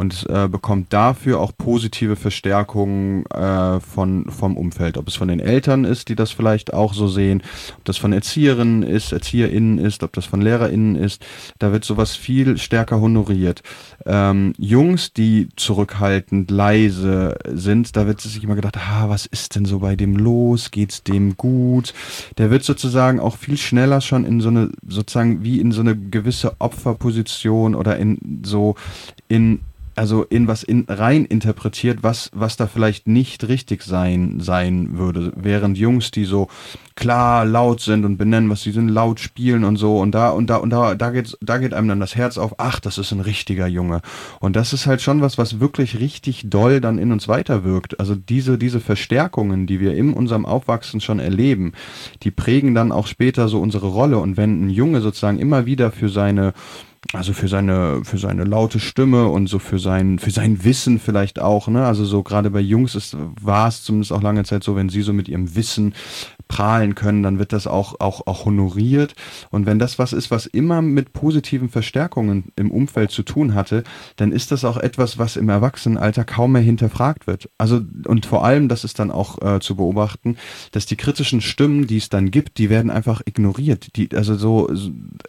und 0.00 0.26
äh, 0.30 0.48
bekommt 0.48 0.94
dafür 0.94 1.40
auch 1.40 1.52
positive 1.54 2.16
Verstärkungen 2.16 3.26
äh, 3.26 3.80
von, 3.80 4.30
vom 4.30 4.56
Umfeld. 4.56 4.96
Ob 4.96 5.06
es 5.08 5.14
von 5.14 5.28
den 5.28 5.40
Eltern 5.40 5.84
ist, 5.84 6.08
die 6.08 6.14
das 6.14 6.30
vielleicht 6.30 6.72
auch 6.72 6.94
so 6.94 7.06
sehen, 7.06 7.42
ob 7.76 7.84
das 7.84 7.98
von 7.98 8.14
Erzieherinnen 8.14 8.82
ist, 8.82 9.12
ErzieherInnen 9.12 9.76
ist, 9.76 10.02
ob 10.02 10.14
das 10.14 10.24
von 10.24 10.40
LehrerInnen 10.40 10.96
ist, 10.96 11.22
da 11.58 11.70
wird 11.72 11.84
sowas 11.84 12.16
viel 12.16 12.56
stärker 12.56 12.98
honoriert. 12.98 13.62
Ähm, 14.06 14.54
Jungs, 14.56 15.12
die 15.12 15.50
zurückhaltend, 15.56 16.50
leise 16.50 17.36
sind, 17.52 17.94
da 17.94 18.06
wird 18.06 18.22
sich 18.22 18.42
immer 18.42 18.54
gedacht, 18.54 18.78
ah, 18.78 19.10
was 19.10 19.26
ist 19.26 19.54
denn 19.54 19.66
so 19.66 19.80
bei 19.80 19.96
dem 19.96 20.16
los? 20.16 20.70
Geht's 20.70 21.02
dem 21.02 21.36
gut? 21.36 21.92
Der 22.38 22.50
wird 22.50 22.64
sozusagen 22.64 23.20
auch 23.20 23.36
viel 23.36 23.58
schneller 23.58 24.00
schon 24.00 24.24
in 24.24 24.40
so 24.40 24.48
eine, 24.48 24.70
sozusagen 24.88 25.44
wie 25.44 25.60
in 25.60 25.72
so 25.72 25.82
eine 25.82 25.94
gewisse 25.94 26.58
Opferposition 26.58 27.74
oder 27.74 27.98
in 27.98 28.40
so 28.42 28.76
in 29.28 29.60
also 29.96 30.24
in 30.24 30.48
was 30.48 30.62
in, 30.62 30.84
rein 30.88 31.24
interpretiert, 31.24 32.02
was, 32.02 32.30
was 32.32 32.56
da 32.56 32.66
vielleicht 32.66 33.08
nicht 33.08 33.48
richtig 33.48 33.82
sein, 33.82 34.40
sein 34.40 34.98
würde. 34.98 35.32
Während 35.36 35.78
Jungs, 35.78 36.10
die 36.10 36.24
so 36.24 36.48
klar 36.94 37.44
laut 37.44 37.80
sind 37.80 38.04
und 38.04 38.16
benennen, 38.16 38.50
was 38.50 38.62
sie 38.62 38.72
sind, 38.72 38.88
laut 38.88 39.20
spielen 39.20 39.64
und 39.64 39.76
so 39.76 39.98
und 39.98 40.12
da 40.12 40.30
und 40.30 40.48
da 40.48 40.56
und 40.56 40.70
da, 40.70 40.94
da 40.94 41.10
geht, 41.10 41.36
da 41.40 41.58
geht 41.58 41.74
einem 41.74 41.88
dann 41.88 42.00
das 42.00 42.14
Herz 42.14 42.38
auf, 42.38 42.54
ach, 42.58 42.78
das 42.80 42.98
ist 42.98 43.12
ein 43.12 43.20
richtiger 43.20 43.66
Junge. 43.66 44.00
Und 44.38 44.56
das 44.56 44.72
ist 44.72 44.86
halt 44.86 45.00
schon 45.00 45.20
was, 45.22 45.38
was 45.38 45.60
wirklich 45.60 45.98
richtig 45.98 46.48
doll 46.48 46.80
dann 46.80 46.98
in 46.98 47.12
uns 47.12 47.26
weiterwirkt. 47.26 47.98
Also 47.98 48.14
diese, 48.14 48.58
diese 48.58 48.80
Verstärkungen, 48.80 49.66
die 49.66 49.80
wir 49.80 49.94
in 49.94 50.12
unserem 50.12 50.46
Aufwachsen 50.46 51.00
schon 51.00 51.20
erleben, 51.20 51.72
die 52.22 52.30
prägen 52.30 52.74
dann 52.74 52.92
auch 52.92 53.06
später 53.06 53.48
so 53.48 53.60
unsere 53.60 53.88
Rolle. 53.88 54.18
Und 54.18 54.36
wenn 54.36 54.66
ein 54.66 54.70
Junge 54.70 55.00
sozusagen 55.00 55.38
immer 55.38 55.66
wieder 55.66 55.90
für 55.90 56.08
seine 56.08 56.52
also 57.12 57.32
für 57.32 57.48
seine, 57.48 58.04
für 58.04 58.18
seine 58.18 58.44
laute 58.44 58.78
Stimme 58.78 59.26
und 59.28 59.46
so 59.46 59.58
für 59.58 59.78
sein, 59.78 60.18
für 60.18 60.30
sein 60.30 60.64
Wissen 60.64 61.00
vielleicht 61.00 61.40
auch, 61.40 61.68
ne? 61.68 61.84
Also 61.86 62.04
so 62.04 62.22
gerade 62.22 62.50
bei 62.50 62.60
Jungs 62.60 62.94
ist, 62.94 63.16
war 63.40 63.68
es 63.68 63.82
zumindest 63.82 64.12
auch 64.12 64.22
lange 64.22 64.44
Zeit 64.44 64.62
so, 64.62 64.76
wenn 64.76 64.88
sie 64.88 65.02
so 65.02 65.12
mit 65.12 65.28
ihrem 65.28 65.54
Wissen 65.54 65.94
prahlen 66.50 66.96
können, 66.96 67.22
dann 67.22 67.38
wird 67.38 67.52
das 67.52 67.68
auch, 67.68 68.00
auch, 68.00 68.26
auch 68.26 68.44
honoriert. 68.44 69.14
Und 69.50 69.66
wenn 69.66 69.78
das 69.78 70.00
was 70.00 70.12
ist, 70.12 70.32
was 70.32 70.46
immer 70.46 70.82
mit 70.82 71.12
positiven 71.12 71.68
Verstärkungen 71.68 72.50
im 72.56 72.72
Umfeld 72.72 73.12
zu 73.12 73.22
tun 73.22 73.54
hatte, 73.54 73.84
dann 74.16 74.32
ist 74.32 74.50
das 74.50 74.64
auch 74.64 74.76
etwas, 74.76 75.16
was 75.16 75.36
im 75.36 75.48
Erwachsenenalter 75.48 76.24
kaum 76.24 76.52
mehr 76.52 76.62
hinterfragt 76.62 77.28
wird. 77.28 77.48
Also, 77.56 77.80
und 78.04 78.26
vor 78.26 78.44
allem, 78.44 78.68
das 78.68 78.82
ist 78.82 78.98
dann 78.98 79.12
auch 79.12 79.40
äh, 79.40 79.60
zu 79.60 79.76
beobachten, 79.76 80.36
dass 80.72 80.86
die 80.86 80.96
kritischen 80.96 81.40
Stimmen, 81.40 81.86
die 81.86 81.98
es 81.98 82.08
dann 82.08 82.32
gibt, 82.32 82.58
die 82.58 82.68
werden 82.68 82.90
einfach 82.90 83.22
ignoriert. 83.24 83.94
Die, 83.94 84.08
also 84.16 84.34
so, 84.34 84.68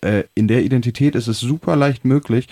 äh, 0.02 0.24
in 0.34 0.48
der 0.48 0.66
Identität 0.66 1.14
ist 1.14 1.28
es 1.28 1.40
super 1.40 1.76
leicht 1.76 2.04
möglich, 2.04 2.48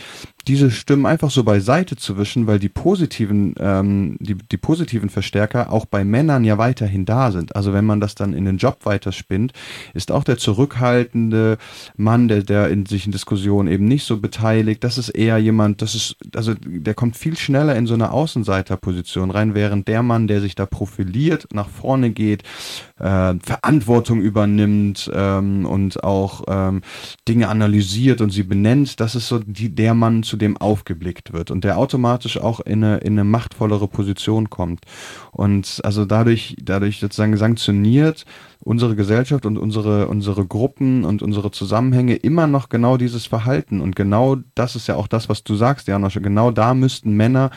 diese 0.49 0.71
Stimmen 0.71 1.05
einfach 1.05 1.29
so 1.29 1.43
beiseite 1.43 1.95
zu 1.95 2.17
wischen, 2.17 2.47
weil 2.47 2.57
die 2.57 2.69
positiven, 2.69 3.53
ähm, 3.59 4.17
die, 4.19 4.33
die 4.33 4.57
positiven 4.57 5.11
Verstärker 5.11 5.71
auch 5.71 5.85
bei 5.85 6.03
Männern 6.03 6.43
ja 6.43 6.57
weiterhin 6.57 7.05
da 7.05 7.31
sind. 7.31 7.55
Also 7.55 7.71
wenn 7.71 7.85
man 7.85 7.99
das 8.01 8.15
dann 8.15 8.33
in 8.33 8.45
den 8.45 8.57
Job 8.57 8.79
weiterspinnt, 8.83 9.53
ist 9.93 10.11
auch 10.11 10.23
der 10.23 10.39
zurückhaltende 10.39 11.59
Mann, 11.97 12.27
der, 12.27 12.41
der 12.41 12.69
in 12.69 12.87
sich 12.87 13.05
in 13.05 13.11
Diskussionen 13.11 13.69
eben 13.69 13.85
nicht 13.85 14.05
so 14.05 14.17
beteiligt, 14.17 14.83
das 14.83 14.97
ist 14.97 15.09
eher 15.09 15.37
jemand, 15.37 15.83
das 15.83 15.93
ist, 15.93 16.15
also 16.35 16.55
der 16.55 16.95
kommt 16.95 17.15
viel 17.15 17.37
schneller 17.37 17.75
in 17.75 17.85
so 17.85 17.93
eine 17.93 18.11
Außenseiterposition 18.11 19.29
rein, 19.29 19.53
während 19.53 19.87
der 19.87 20.01
Mann, 20.01 20.27
der 20.27 20.41
sich 20.41 20.55
da 20.55 20.65
profiliert, 20.65 21.47
nach 21.53 21.69
vorne 21.69 22.09
geht, 22.09 22.41
äh, 22.97 23.35
Verantwortung 23.43 24.19
übernimmt 24.19 25.11
ähm, 25.13 25.67
und 25.67 26.03
auch 26.03 26.45
ähm, 26.47 26.81
Dinge 27.27 27.49
analysiert 27.49 28.19
und 28.19 28.31
sie 28.31 28.43
benennt, 28.43 28.99
das 28.99 29.13
ist 29.13 29.27
so 29.27 29.37
die, 29.37 29.69
der 29.69 29.93
Mann, 29.93 30.23
zu 30.23 30.38
dem 30.39 30.57
aufgeblickt 30.57 31.33
wird 31.33 31.51
und 31.51 31.63
der 31.63 31.77
automatisch 31.77 32.39
auch 32.39 32.59
in 32.59 32.83
eine, 32.83 32.97
in 32.97 33.13
eine 33.13 33.23
machtvollere 33.23 33.87
Position 33.87 34.49
kommt. 34.49 34.85
Und 35.31 35.81
also 35.83 36.05
dadurch, 36.05 36.55
dadurch 36.61 36.99
sozusagen 36.99 37.37
sanktioniert 37.37 38.25
unsere 38.61 38.95
Gesellschaft 38.95 39.45
und 39.45 39.57
unsere, 39.57 40.07
unsere 40.07 40.45
Gruppen 40.45 41.05
und 41.05 41.21
unsere 41.21 41.51
Zusammenhänge 41.51 42.15
immer 42.15 42.45
noch 42.45 42.69
genau 42.69 42.97
dieses 42.97 43.25
Verhalten. 43.25 43.79
Und 43.79 43.95
genau 43.95 44.37
das 44.55 44.75
ist 44.75 44.87
ja 44.87 44.95
auch 44.95 45.07
das, 45.07 45.29
was 45.29 45.43
du 45.43 45.55
sagst, 45.55 45.87
Janosch. 45.87 46.19
Genau 46.21 46.51
da 46.51 46.73
müssten 46.73 47.13
Männer 47.13 47.51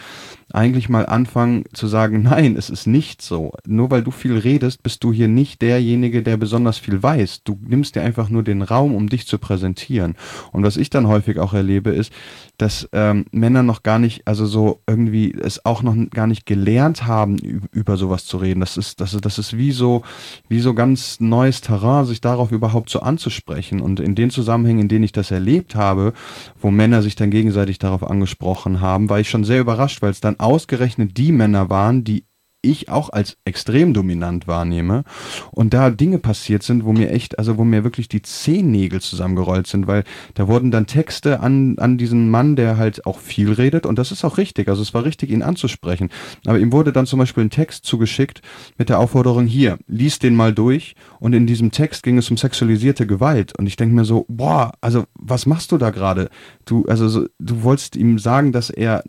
eigentlich 0.55 0.89
mal 0.89 1.07
anfangen 1.07 1.65
zu 1.73 1.87
sagen, 1.87 2.23
nein, 2.23 2.57
es 2.57 2.71
ist 2.71 2.87
nicht 2.87 3.23
so. 3.23 3.53
Nur 3.67 3.91
weil 3.91 4.03
du 4.03 4.11
viel 4.11 4.37
redest, 4.37 4.83
bist 4.83 5.03
du 5.05 5.13
hier 5.13 5.29
nicht 5.29 5.63
derjenige, 5.63 6.23
der 6.23 6.37
besonders 6.37 6.79
viel 6.79 7.03
weiß. 7.03 7.43
Du 7.45 7.59
nimmst 7.63 7.97
dir 7.97 8.03
einfach 8.03 8.29
nur 8.29 8.43
den 8.43 8.63
Raum, 8.63 8.95
um 8.95 9.09
dich 9.09 9.27
zu 9.27 9.39
präsentieren. 9.39 10.17
Und 10.53 10.63
was 10.63 10.77
ich 10.77 10.91
dann 10.91 11.09
häufig 11.09 11.39
auch 11.39 11.55
erlebe, 11.55 11.91
ist, 11.91 12.13
dass 12.59 12.89
ähm, 12.93 13.25
Männer 13.33 13.63
noch 13.63 13.83
gar 13.83 13.99
nicht, 13.99 14.27
also 14.27 14.47
so 14.47 14.81
irgendwie 14.87 15.33
es 15.33 15.65
auch 15.65 15.83
noch 15.83 15.97
gar 16.11 16.27
nicht 16.27 16.47
gelernt 16.47 17.07
haben, 17.07 17.39
über 17.73 17.97
sowas 17.97 18.27
zu 18.27 18.37
reden. 18.37 18.61
Das 18.61 18.77
ist, 18.77 19.01
das 19.01 19.13
das 19.21 19.39
ist 19.39 19.57
wie 19.57 19.73
so, 19.73 20.03
wie 20.49 20.61
so 20.61 20.75
ganz 20.75 21.21
neues 21.21 21.61
Terrain, 21.61 22.05
sich 22.05 22.21
darauf 22.21 22.53
überhaupt 22.53 22.91
so 22.91 23.01
anzusprechen. 23.01 23.81
Und 23.81 24.01
in 24.01 24.15
den 24.15 24.31
Zusammenhängen, 24.31 24.83
in 24.83 24.89
denen 24.89 25.05
ich 25.05 25.13
das 25.13 25.31
erlebt 25.31 25.75
habe, 25.75 26.13
wo 26.61 26.71
Männer 26.71 27.03
sich 27.03 27.17
dann 27.17 27.31
gegenseitig 27.31 27.79
darauf 27.79 28.09
angesprochen 28.09 28.81
haben, 28.81 29.09
war 29.09 29.21
ich 29.21 29.31
schon 29.31 29.45
sehr 29.45 29.61
überrascht, 29.61 30.03
weil 30.03 30.11
es 30.11 30.21
dann 30.21 30.39
ausgerechnet 30.43 31.17
die 31.17 31.33
Männer 31.33 31.71
waren, 31.71 32.05
die 32.05 32.25
ich 32.63 32.89
auch 32.89 33.11
als 33.11 33.37
extrem 33.45 33.93
dominant 33.93 34.47
wahrnehme 34.47 35.03
und 35.51 35.75
da 35.75 35.91
Dinge 35.91 36.19
passiert 36.19 36.63
sind, 36.63 36.85
wo 36.85 36.93
mir 36.93 37.11
echt, 37.11 37.39
also 37.39 37.59
wo 37.59 37.65
mir 37.65 37.83
wirklich 37.83 38.09
die 38.09 38.23
Zehennägel 38.23 39.01
zusammengerollt 39.01 39.67
sind, 39.67 39.89
weil 39.89 40.05
da 40.35 40.47
wurden 40.47 40.71
dann 40.71 40.87
Texte 40.87 41.41
an, 41.41 41.77
an 41.79 41.99
diesen 41.99 42.31
Mann, 42.31 42.55
der 42.55 42.77
halt 42.77 43.05
auch 43.05 43.19
viel 43.19 43.53
redet 43.53 43.85
und 43.85 43.99
das 43.99 44.13
ist 44.13 44.25
auch 44.25 44.39
richtig, 44.39 44.69
also 44.69 44.81
es 44.81 44.95
war 44.95 45.05
richtig, 45.05 45.31
ihn 45.31 45.43
anzusprechen, 45.43 46.11
aber 46.47 46.61
ihm 46.61 46.73
wurde 46.73 46.93
dann 46.93 47.07
zum 47.07 47.19
Beispiel 47.19 47.45
ein 47.45 47.51
Text 47.51 47.85
zugeschickt 47.85 48.43
mit 48.79 48.89
der 48.89 49.01
Aufforderung, 49.01 49.47
hier, 49.47 49.79
lies 49.89 50.21
den 50.21 50.37
mal 50.37 50.55
durch 50.55 50.95
und 51.19 51.33
in 51.33 51.49
diesem 51.49 51.73
Text 51.73 52.05
ging 52.05 52.17
es 52.17 52.31
um 52.31 52.37
sexualisierte 52.37 53.09
Gewalt 53.09 53.59
und 53.59 53.67
ich 53.67 53.77
denke 53.77 53.95
mir 53.95 54.05
so, 54.05 54.25
boah, 54.29 54.73
also 54.81 55.05
was 55.15 55.47
machst 55.47 55.73
du 55.73 55.79
da 55.79 55.91
gerade? 55.91 56.31
Du, 56.65 56.85
also 56.87 57.09
so, 57.09 57.27
du 57.41 57.65
wolltest 57.65 57.97
ihm 57.97 58.21
sagen, 58.21 58.53
dass 58.53 58.71
er 58.71 59.03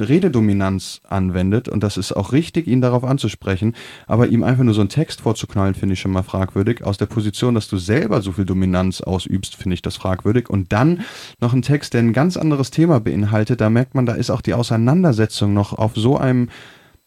Rededominanz 0.00 1.00
anwendet, 1.08 1.68
und 1.68 1.84
das 1.84 1.96
ist 1.96 2.12
auch 2.12 2.32
richtig, 2.32 2.66
ihn 2.66 2.80
darauf 2.80 3.04
anzusprechen, 3.04 3.76
aber 4.06 4.26
ihm 4.26 4.42
einfach 4.42 4.64
nur 4.64 4.74
so 4.74 4.80
einen 4.80 4.88
Text 4.88 5.20
vorzuknallen, 5.20 5.74
finde 5.74 5.92
ich 5.92 6.00
schon 6.00 6.10
mal 6.10 6.24
fragwürdig. 6.24 6.82
Aus 6.82 6.98
der 6.98 7.06
Position, 7.06 7.54
dass 7.54 7.68
du 7.68 7.76
selber 7.76 8.20
so 8.20 8.32
viel 8.32 8.44
Dominanz 8.44 9.00
ausübst, 9.00 9.54
finde 9.54 9.74
ich 9.74 9.82
das 9.82 9.96
fragwürdig. 9.96 10.50
Und 10.50 10.72
dann 10.72 11.02
noch 11.40 11.52
ein 11.52 11.62
Text, 11.62 11.94
der 11.94 12.00
ein 12.00 12.12
ganz 12.12 12.36
anderes 12.36 12.72
Thema 12.72 12.98
beinhaltet, 12.98 13.60
da 13.60 13.70
merkt 13.70 13.94
man, 13.94 14.04
da 14.04 14.14
ist 14.14 14.30
auch 14.30 14.40
die 14.40 14.54
Auseinandersetzung 14.54 15.54
noch 15.54 15.72
auf 15.72 15.92
so 15.94 16.18
einem, 16.18 16.48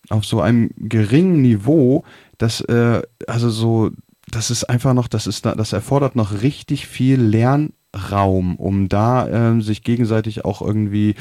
auf 0.10 0.24
so 0.24 0.40
einem 0.40 0.70
geringen 0.78 1.42
Niveau, 1.42 2.06
dass, 2.38 2.62
äh, 2.62 3.02
also 3.28 3.50
so, 3.50 3.92
das 4.32 4.50
ist 4.50 4.64
einfach 4.64 4.94
noch, 4.94 5.10
das 5.10 5.28
ist, 5.28 5.46
das 5.46 5.74
erfordert 5.74 6.16
noch 6.16 6.42
richtig 6.42 6.88
viel 6.88 7.20
Lern, 7.20 7.74
Raum, 8.12 8.56
um 8.56 8.90
da 8.90 9.28
äh, 9.56 9.62
sich 9.62 9.84
gegenseitig 9.84 10.46
auch 10.46 10.62
irgendwie 10.62 11.16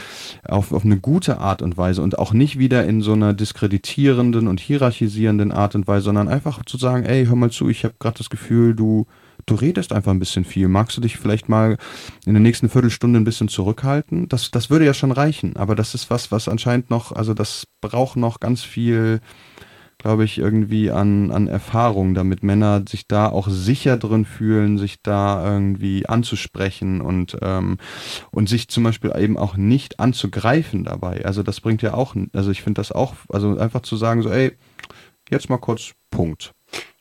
auf, 0.47 0.73
auf 0.73 0.85
eine 0.85 0.99
gute 0.99 1.39
Art 1.39 1.63
und 1.63 1.77
Weise 1.77 2.03
und 2.03 2.19
auch 2.19 2.33
nicht 2.33 2.59
wieder 2.59 2.85
in 2.85 3.01
so 3.01 3.13
einer 3.13 3.35
diskreditierenden 3.35 4.49
und 4.49 4.61
hierarchisierenden 4.61 5.53
Art 5.53 5.75
und 5.75 5.87
Weise, 5.87 6.05
sondern 6.05 6.29
einfach 6.29 6.65
zu 6.65 6.77
sagen, 6.77 7.05
ey, 7.05 7.27
hör 7.27 7.37
mal 7.37 7.51
zu, 7.51 7.69
ich 7.69 7.85
habe 7.85 7.95
gerade 7.99 8.19
das 8.19 8.31
Gefühl, 8.31 8.75
du, 8.75 9.07
du 9.47 9.55
redest 9.55 9.93
einfach 9.93 10.13
ein 10.13 10.19
bisschen 10.19 10.45
viel. 10.45 10.69
Magst 10.69 10.97
du 10.97 11.01
dich 11.01 11.17
vielleicht 11.17 11.49
mal 11.49 11.77
in 12.25 12.35
der 12.35 12.43
nächsten 12.43 12.69
Viertelstunde 12.69 13.19
ein 13.19 13.25
bisschen 13.25 13.49
zurückhalten? 13.49 14.29
Das, 14.29 14.51
das 14.51 14.71
würde 14.71 14.85
ja 14.85 14.95
schon 14.95 15.13
reichen, 15.13 15.57
aber 15.57 15.75
das 15.75 15.95
ist 15.95 16.11
was, 16.11 16.33
was 16.33 16.49
anscheinend 16.49 16.91
noch, 16.91 17.13
also 17.13 17.35
das 17.35 17.67
braucht 17.81 18.17
noch 18.17 18.41
ganz 18.41 18.63
viel 18.63 19.21
glaube 20.07 20.23
ich, 20.23 20.39
irgendwie 20.39 20.93
an, 20.93 21.33
an 21.33 21.49
Erfahrung, 21.49 22.15
damit 22.15 22.45
Männer 22.45 22.85
sich 22.89 23.09
da 23.09 23.29
auch 23.29 23.49
sicher 23.49 23.97
drin 23.97 24.25
fühlen, 24.25 24.79
sich 24.79 25.03
da 25.03 25.45
irgendwie 25.45 26.07
anzusprechen 26.07 27.01
und, 27.01 27.37
ähm, 27.43 27.79
und 28.31 28.49
sich 28.49 28.69
zum 28.69 28.85
Beispiel 28.85 29.13
eben 29.19 29.37
auch 29.37 29.57
nicht 29.57 29.99
anzugreifen 29.99 30.85
dabei. 30.85 31.25
Also 31.25 31.43
das 31.43 31.61
bringt 31.61 31.83
ja 31.83 31.95
auch, 31.95 32.15
also 32.33 32.53
ich 32.53 32.63
finde 32.63 32.79
das 32.79 32.93
auch, 32.93 33.15
also 33.31 33.59
einfach 33.59 33.81
zu 33.81 33.97
sagen, 33.97 34.23
so, 34.23 34.31
ey, 34.31 34.53
jetzt 35.29 35.51
mal 35.51 35.59
kurz 35.59 35.95
Punkt. 36.13 36.53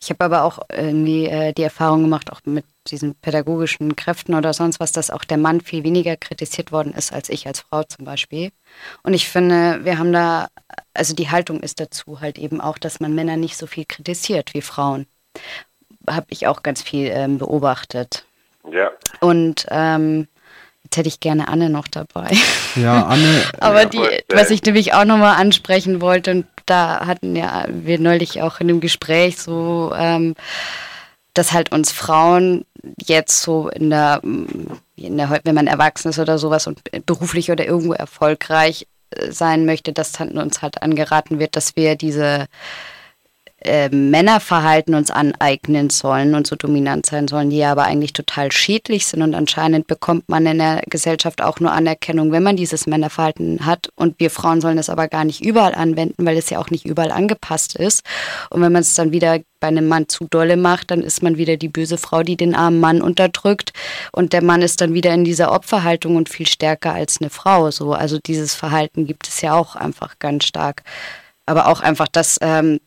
Ich 0.01 0.09
habe 0.09 0.25
aber 0.25 0.41
auch 0.41 0.57
irgendwie 0.75 1.27
äh, 1.27 1.53
die 1.53 1.61
Erfahrung 1.61 2.01
gemacht, 2.01 2.31
auch 2.31 2.41
mit 2.45 2.65
diesen 2.85 3.15
pädagogischen 3.15 3.95
Kräften 3.95 4.35
oder 4.35 4.53
sonst 4.53 4.79
was, 4.79 4.91
dass 4.91 5.11
auch 5.11 5.23
der 5.23 5.37
Mann 5.37 5.61
viel 5.61 5.83
weniger 5.83 6.15
kritisiert 6.15 6.71
worden 6.71 6.93
ist 6.93 7.13
als 7.13 7.29
ich 7.29 7.47
als 7.47 7.61
Frau 7.61 7.83
zum 7.83 8.05
Beispiel. 8.05 8.51
Und 9.03 9.13
ich 9.13 9.27
finde, 9.27 9.83
wir 9.83 9.97
haben 9.97 10.13
da, 10.13 10.47
also 10.93 11.13
die 11.13 11.29
Haltung 11.29 11.59
ist 11.61 11.79
dazu 11.79 12.21
halt 12.21 12.37
eben 12.37 12.61
auch, 12.61 12.77
dass 12.77 12.99
man 12.99 13.15
Männer 13.15 13.37
nicht 13.37 13.57
so 13.57 13.67
viel 13.67 13.85
kritisiert 13.85 14.53
wie 14.53 14.61
Frauen. 14.61 15.07
Habe 16.07 16.27
ich 16.29 16.47
auch 16.47 16.63
ganz 16.63 16.81
viel 16.81 17.07
ähm, 17.07 17.37
beobachtet. 17.37 18.25
Ja. 18.69 18.91
Und 19.19 19.65
ähm, 19.69 20.27
Jetzt 20.85 20.97
hätte 20.97 21.07
ich 21.07 21.19
gerne 21.19 21.47
Anne 21.47 21.71
noch 21.71 21.87
dabei. 21.87 22.29
Ja, 22.75 23.07
Anne. 23.07 23.41
Aber 23.59 23.81
ja, 23.81 23.85
die, 23.85 24.23
was 24.31 24.51
ich 24.51 24.63
nämlich 24.63 24.93
auch 24.93 25.03
nochmal 25.03 25.41
ansprechen 25.41 25.99
wollte, 25.99 26.29
und 26.29 26.45
da 26.67 27.07
hatten 27.07 27.35
ja 27.35 27.65
wir 27.69 27.99
neulich 27.99 28.43
auch 28.43 28.59
in 28.59 28.67
dem 28.67 28.81
Gespräch 28.81 29.37
so, 29.37 29.91
ähm, 29.97 30.35
dass 31.35 31.51
halt 31.51 31.71
uns 31.71 31.91
Frauen 31.91 32.65
jetzt 33.05 33.41
so 33.41 33.69
in 33.69 33.89
der, 33.91 34.21
in 34.23 35.17
der, 35.17 35.41
wenn 35.43 35.55
man 35.55 35.67
erwachsen 35.67 36.09
ist 36.09 36.19
oder 36.19 36.39
sowas 36.39 36.65
und 36.65 36.81
beruflich 37.05 37.51
oder 37.51 37.65
irgendwo 37.65 37.93
erfolgreich 37.93 38.87
äh, 39.11 39.31
sein 39.31 39.65
möchte, 39.65 39.93
dass 39.93 40.19
uns 40.19 40.61
halt 40.61 40.81
angeraten 40.81 41.37
wird, 41.37 41.55
dass 41.55 41.75
wir 41.75 41.95
diese 41.95 42.47
äh, 43.65 43.89
Männerverhalten 43.89 44.95
uns 44.95 45.11
aneignen 45.11 45.89
sollen 45.89 46.35
und 46.35 46.47
so 46.47 46.55
dominant 46.55 47.05
sein 47.05 47.27
sollen, 47.27 47.49
die 47.49 47.63
aber 47.63 47.83
eigentlich 47.83 48.13
total 48.13 48.51
schädlich 48.51 49.05
sind. 49.07 49.21
Und 49.21 49.35
anscheinend 49.35 49.87
bekommt 49.87 50.29
man 50.29 50.45
in 50.45 50.59
der 50.59 50.81
Gesellschaft 50.89 51.41
auch 51.41 51.59
nur 51.59 51.71
Anerkennung, 51.71 52.31
wenn 52.31 52.43
man 52.43 52.55
dieses 52.55 52.87
Männerverhalten 52.87 53.65
hat. 53.65 53.89
Und 53.95 54.19
wir 54.19 54.29
Frauen 54.29 54.61
sollen 54.61 54.77
das 54.77 54.89
aber 54.89 55.07
gar 55.07 55.25
nicht 55.25 55.43
überall 55.43 55.75
anwenden, 55.75 56.25
weil 56.25 56.37
es 56.37 56.49
ja 56.49 56.59
auch 56.59 56.69
nicht 56.69 56.85
überall 56.85 57.11
angepasst 57.11 57.75
ist. 57.75 58.05
Und 58.49 58.61
wenn 58.61 58.71
man 58.71 58.81
es 58.81 58.93
dann 58.93 59.11
wieder 59.11 59.39
bei 59.59 59.67
einem 59.67 59.87
Mann 59.87 60.07
zu 60.07 60.27
dolle 60.29 60.57
macht, 60.57 60.91
dann 60.91 61.01
ist 61.01 61.23
man 61.23 61.37
wieder 61.37 61.57
die 61.57 61.69
böse 61.69 61.97
Frau, 61.97 62.21
die 62.21 62.37
den 62.37 62.55
armen 62.55 62.79
Mann 62.79 63.01
unterdrückt. 63.01 63.73
Und 64.11 64.33
der 64.33 64.43
Mann 64.43 64.61
ist 64.61 64.81
dann 64.81 64.93
wieder 64.93 65.13
in 65.13 65.23
dieser 65.23 65.51
Opferhaltung 65.51 66.15
und 66.15 66.29
viel 66.29 66.47
stärker 66.47 66.93
als 66.93 67.19
eine 67.19 67.29
Frau. 67.29 67.71
So, 67.71 67.93
also 67.93 68.19
dieses 68.19 68.53
Verhalten 68.53 69.07
gibt 69.07 69.27
es 69.27 69.41
ja 69.41 69.53
auch 69.55 69.75
einfach 69.75 70.19
ganz 70.19 70.45
stark. 70.45 70.83
Aber 71.47 71.67
auch 71.67 71.79
einfach, 71.81 72.07
dass 72.07 72.37
ähm, 72.41 72.79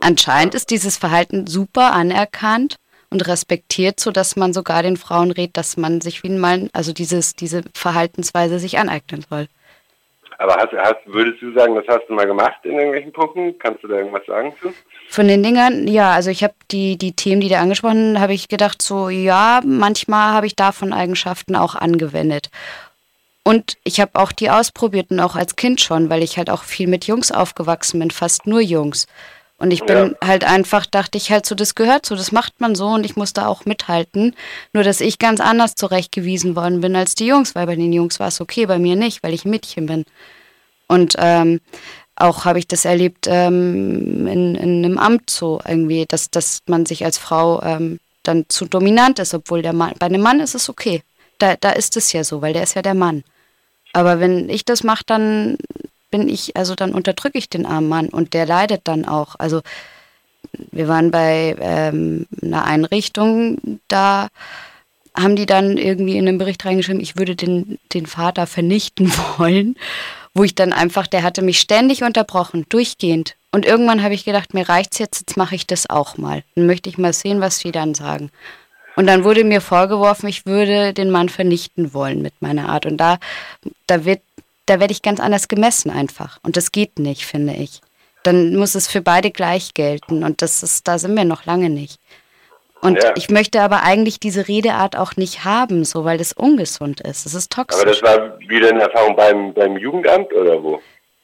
anscheinend 0.00 0.54
ist 0.54 0.70
dieses 0.70 0.96
Verhalten 0.96 1.46
super 1.46 1.92
anerkannt 1.92 2.76
und 3.10 3.26
respektiert, 3.26 4.00
sodass 4.00 4.36
man 4.36 4.52
sogar 4.52 4.82
den 4.82 4.96
Frauen 4.96 5.30
rät, 5.30 5.56
dass 5.56 5.76
man 5.76 6.00
sich 6.00 6.22
wie 6.22 6.28
ein 6.28 6.38
Mann, 6.38 6.70
also 6.72 6.92
dieses, 6.92 7.34
diese 7.34 7.62
Verhaltensweise 7.74 8.58
sich 8.58 8.78
aneignen 8.78 9.24
soll. 9.28 9.48
Aber 10.40 10.54
hast, 10.54 10.72
hast, 10.72 11.00
würdest 11.06 11.42
du 11.42 11.52
sagen, 11.52 11.74
das 11.74 11.84
hast 11.88 12.08
du 12.08 12.12
mal 12.14 12.26
gemacht 12.26 12.58
in 12.62 12.74
irgendwelchen 12.74 13.12
Punkten? 13.12 13.58
Kannst 13.58 13.82
du 13.82 13.88
da 13.88 13.96
irgendwas 13.96 14.24
sagen 14.24 14.54
zu? 14.62 14.72
Von 15.08 15.26
den 15.26 15.42
Dingern, 15.42 15.88
ja, 15.88 16.12
also 16.12 16.30
ich 16.30 16.44
habe 16.44 16.54
die, 16.70 16.96
die 16.96 17.12
Themen, 17.12 17.40
die 17.40 17.48
da 17.48 17.60
angesprochen 17.60 18.20
habe 18.20 18.34
ich 18.34 18.48
gedacht, 18.48 18.80
so 18.80 19.08
ja, 19.08 19.60
manchmal 19.64 20.32
habe 20.32 20.46
ich 20.46 20.54
davon 20.54 20.92
Eigenschaften 20.92 21.56
auch 21.56 21.74
angewendet. 21.74 22.50
Und 23.42 23.78
ich 23.82 24.00
habe 24.00 24.12
auch 24.14 24.30
die 24.30 24.50
ausprobiert 24.50 25.10
und 25.10 25.18
auch 25.18 25.34
als 25.34 25.56
Kind 25.56 25.80
schon, 25.80 26.08
weil 26.08 26.22
ich 26.22 26.38
halt 26.38 26.50
auch 26.50 26.62
viel 26.62 26.86
mit 26.86 27.06
Jungs 27.06 27.32
aufgewachsen 27.32 27.98
bin, 27.98 28.12
fast 28.12 28.46
nur 28.46 28.60
Jungs. 28.60 29.06
Und 29.60 29.72
ich 29.72 29.84
bin 29.84 29.96
ja. 29.96 30.26
halt 30.26 30.44
einfach, 30.44 30.86
dachte 30.86 31.18
ich 31.18 31.32
halt 31.32 31.44
so, 31.44 31.56
das 31.56 31.74
gehört 31.74 32.06
so, 32.06 32.14
das 32.14 32.30
macht 32.30 32.60
man 32.60 32.76
so 32.76 32.86
und 32.86 33.04
ich 33.04 33.16
muss 33.16 33.32
da 33.32 33.48
auch 33.48 33.64
mithalten. 33.64 34.34
Nur, 34.72 34.84
dass 34.84 35.00
ich 35.00 35.18
ganz 35.18 35.40
anders 35.40 35.74
zurechtgewiesen 35.74 36.54
worden 36.54 36.80
bin 36.80 36.94
als 36.94 37.16
die 37.16 37.26
Jungs, 37.26 37.56
weil 37.56 37.66
bei 37.66 37.74
den 37.74 37.92
Jungs 37.92 38.20
war 38.20 38.28
es 38.28 38.40
okay, 38.40 38.66
bei 38.66 38.78
mir 38.78 38.94
nicht, 38.94 39.22
weil 39.24 39.34
ich 39.34 39.44
ein 39.44 39.50
Mädchen 39.50 39.86
bin. 39.86 40.04
Und 40.86 41.16
ähm, 41.18 41.60
auch 42.14 42.44
habe 42.44 42.60
ich 42.60 42.68
das 42.68 42.84
erlebt 42.84 43.26
ähm, 43.28 44.28
in, 44.28 44.54
in 44.54 44.84
einem 44.84 44.96
Amt 44.96 45.28
so 45.28 45.60
irgendwie, 45.66 46.06
dass, 46.06 46.30
dass 46.30 46.60
man 46.66 46.86
sich 46.86 47.04
als 47.04 47.18
Frau 47.18 47.60
ähm, 47.62 47.98
dann 48.22 48.44
zu 48.48 48.64
dominant 48.66 49.18
ist, 49.18 49.34
obwohl 49.34 49.62
der 49.62 49.72
Mann, 49.72 49.94
bei 49.98 50.06
einem 50.06 50.22
Mann 50.22 50.38
ist 50.38 50.54
es 50.54 50.68
okay. 50.68 51.02
Da, 51.38 51.56
da 51.56 51.70
ist 51.70 51.96
es 51.96 52.12
ja 52.12 52.22
so, 52.22 52.42
weil 52.42 52.52
der 52.52 52.62
ist 52.62 52.74
ja 52.74 52.82
der 52.82 52.94
Mann. 52.94 53.24
Aber 53.92 54.20
wenn 54.20 54.48
ich 54.48 54.64
das 54.64 54.84
mache, 54.84 55.04
dann 55.06 55.56
bin 56.10 56.28
ich, 56.28 56.56
also 56.56 56.74
dann 56.74 56.94
unterdrücke 56.94 57.38
ich 57.38 57.48
den 57.48 57.66
armen 57.66 57.88
Mann 57.88 58.08
und 58.08 58.34
der 58.34 58.46
leidet 58.46 58.82
dann 58.84 59.04
auch. 59.04 59.36
Also 59.38 59.62
wir 60.70 60.88
waren 60.88 61.10
bei 61.10 61.56
ähm, 61.60 62.26
einer 62.42 62.64
Einrichtung, 62.64 63.80
da 63.88 64.28
haben 65.14 65.36
die 65.36 65.46
dann 65.46 65.76
irgendwie 65.76 66.16
in 66.16 66.26
den 66.26 66.38
Bericht 66.38 66.64
reingeschrieben, 66.64 67.00
ich 67.00 67.16
würde 67.16 67.34
den, 67.34 67.78
den 67.92 68.06
Vater 68.06 68.46
vernichten 68.46 69.10
wollen, 69.36 69.76
wo 70.34 70.44
ich 70.44 70.54
dann 70.54 70.72
einfach, 70.72 71.06
der 71.06 71.22
hatte 71.22 71.42
mich 71.42 71.60
ständig 71.60 72.02
unterbrochen, 72.02 72.66
durchgehend. 72.68 73.34
Und 73.50 73.64
irgendwann 73.66 74.02
habe 74.02 74.14
ich 74.14 74.24
gedacht, 74.24 74.54
mir 74.54 74.68
reicht's 74.68 74.98
jetzt, 74.98 75.20
jetzt 75.20 75.36
mache 75.36 75.54
ich 75.54 75.66
das 75.66 75.88
auch 75.88 76.18
mal. 76.18 76.44
Dann 76.54 76.66
möchte 76.66 76.88
ich 76.88 76.98
mal 76.98 77.12
sehen, 77.12 77.40
was 77.40 77.58
die 77.58 77.72
dann 77.72 77.94
sagen. 77.94 78.30
Und 78.94 79.06
dann 79.06 79.24
wurde 79.24 79.44
mir 79.44 79.60
vorgeworfen, 79.60 80.28
ich 80.28 80.44
würde 80.44 80.92
den 80.92 81.10
Mann 81.10 81.28
vernichten 81.28 81.94
wollen 81.94 82.20
mit 82.20 82.34
meiner 82.40 82.68
Art. 82.68 82.84
Und 82.84 82.98
da, 82.98 83.18
da 83.86 84.04
wird 84.04 84.20
da 84.68 84.80
werde 84.80 84.92
ich 84.92 85.02
ganz 85.02 85.20
anders 85.20 85.48
gemessen 85.48 85.90
einfach. 85.90 86.38
Und 86.42 86.56
das 86.56 86.72
geht 86.72 86.98
nicht, 86.98 87.24
finde 87.24 87.54
ich. 87.54 87.80
Dann 88.22 88.56
muss 88.56 88.74
es 88.74 88.88
für 88.88 89.00
beide 89.00 89.30
gleich 89.30 89.74
gelten. 89.74 90.24
Und 90.24 90.42
das 90.42 90.62
ist, 90.62 90.88
da 90.88 90.98
sind 90.98 91.16
wir 91.16 91.24
noch 91.24 91.46
lange 91.46 91.70
nicht. 91.70 91.98
Und 92.80 93.02
ja. 93.02 93.12
ich 93.16 93.28
möchte 93.28 93.60
aber 93.60 93.82
eigentlich 93.82 94.20
diese 94.20 94.46
Redeart 94.46 94.96
auch 94.96 95.16
nicht 95.16 95.44
haben, 95.44 95.84
so 95.84 96.04
weil 96.04 96.18
das 96.18 96.32
ungesund 96.32 97.00
ist. 97.00 97.26
Das 97.26 97.34
ist 97.34 97.50
toxisch. 97.50 97.82
Aber 97.82 97.90
das 97.90 98.02
war 98.02 98.38
wieder 98.40 98.68
eine 98.68 98.82
Erfahrung 98.82 99.16
beim, 99.16 99.52
beim 99.52 99.76
Jugendamt 99.76 100.32
oder 100.32 100.62
wo? 100.62 100.80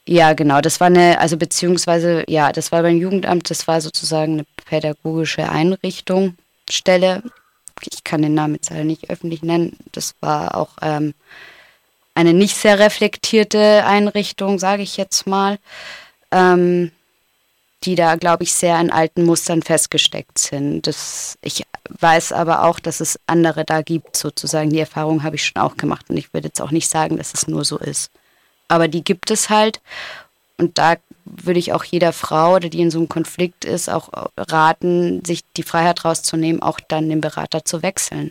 Ja, 0.07 0.33
genau. 0.33 0.61
Das 0.61 0.81
war 0.81 0.89
eine, 0.89 1.21
also 1.21 1.37
beziehungsweise, 1.37 2.25
ja, 2.29 2.53
das 2.53 2.73
war 2.73 2.83
beim 2.83 2.99
Jugendamt, 2.99 3.49
das 3.51 3.69
war 3.69 3.81
sozusagen 3.81 4.35
eine 4.35 4.47
pädagogische 4.67 5.49
Einrichtung, 5.49 6.37
Stelle. 6.69 7.23
Ich 7.93 8.05
kann 8.05 8.23
den 8.23 8.35
Namen 8.35 8.55
jetzt 8.55 8.71
leider 8.71 8.85
nicht 8.85 9.11
öffentlich 9.11 9.43
nennen. 9.43 9.77
Das 9.93 10.15
war 10.21 10.57
auch 10.57 10.71
ähm, 10.83 11.15
eine 12.15 12.33
nicht 12.33 12.57
sehr 12.57 12.79
reflektierte 12.79 13.85
Einrichtung, 13.85 14.59
sage 14.59 14.83
ich 14.83 14.97
jetzt 14.97 15.27
mal, 15.27 15.59
ähm, 16.31 16.93
die 17.83 17.97
da, 17.97 18.17
glaube 18.17 18.45
ich, 18.45 18.53
sehr 18.53 18.81
in 18.81 18.91
alten 18.91 19.25
Mustern 19.25 19.63
festgesteckt 19.63 20.39
sind. 20.39 20.87
Das, 20.87 21.37
ich 21.43 21.65
weiß 21.91 22.33
aber 22.33 22.65
auch, 22.65 22.81
dass 22.81 23.01
es 23.01 23.19
andere 23.27 23.65
da 23.65 23.83
gibt, 23.83 24.17
sozusagen. 24.17 24.71
Die 24.71 24.79
Erfahrung 24.79 25.23
habe 25.23 25.37
ich 25.37 25.45
schon 25.45 25.61
auch 25.61 25.77
gemacht 25.77 26.07
und 26.09 26.17
ich 26.17 26.33
würde 26.33 26.49
jetzt 26.49 26.63
auch 26.63 26.71
nicht 26.71 26.89
sagen, 26.89 27.19
dass 27.19 27.35
es 27.35 27.47
nur 27.47 27.65
so 27.65 27.79
ist. 27.79 28.11
Aber 28.69 28.89
die 28.89 29.05
gibt 29.05 29.31
es 29.31 29.51
halt. 29.51 29.81
Und 30.57 30.79
da 30.79 30.97
würde 31.25 31.59
ich 31.59 31.73
auch 31.73 31.85
jeder 31.85 32.13
Frau, 32.13 32.55
oder 32.55 32.69
die 32.69 32.81
in 32.81 32.91
so 32.91 32.99
einem 32.99 33.09
Konflikt 33.09 33.65
ist, 33.65 33.91
auch 33.91 34.09
raten, 34.37 35.25
sich 35.25 35.43
die 35.57 35.63
Freiheit 35.63 36.05
rauszunehmen, 36.05 36.63
auch 36.63 36.81
dann 36.81 37.09
den 37.09 37.21
Berater 37.21 37.65
zu 37.65 37.83
wechseln. 37.83 38.31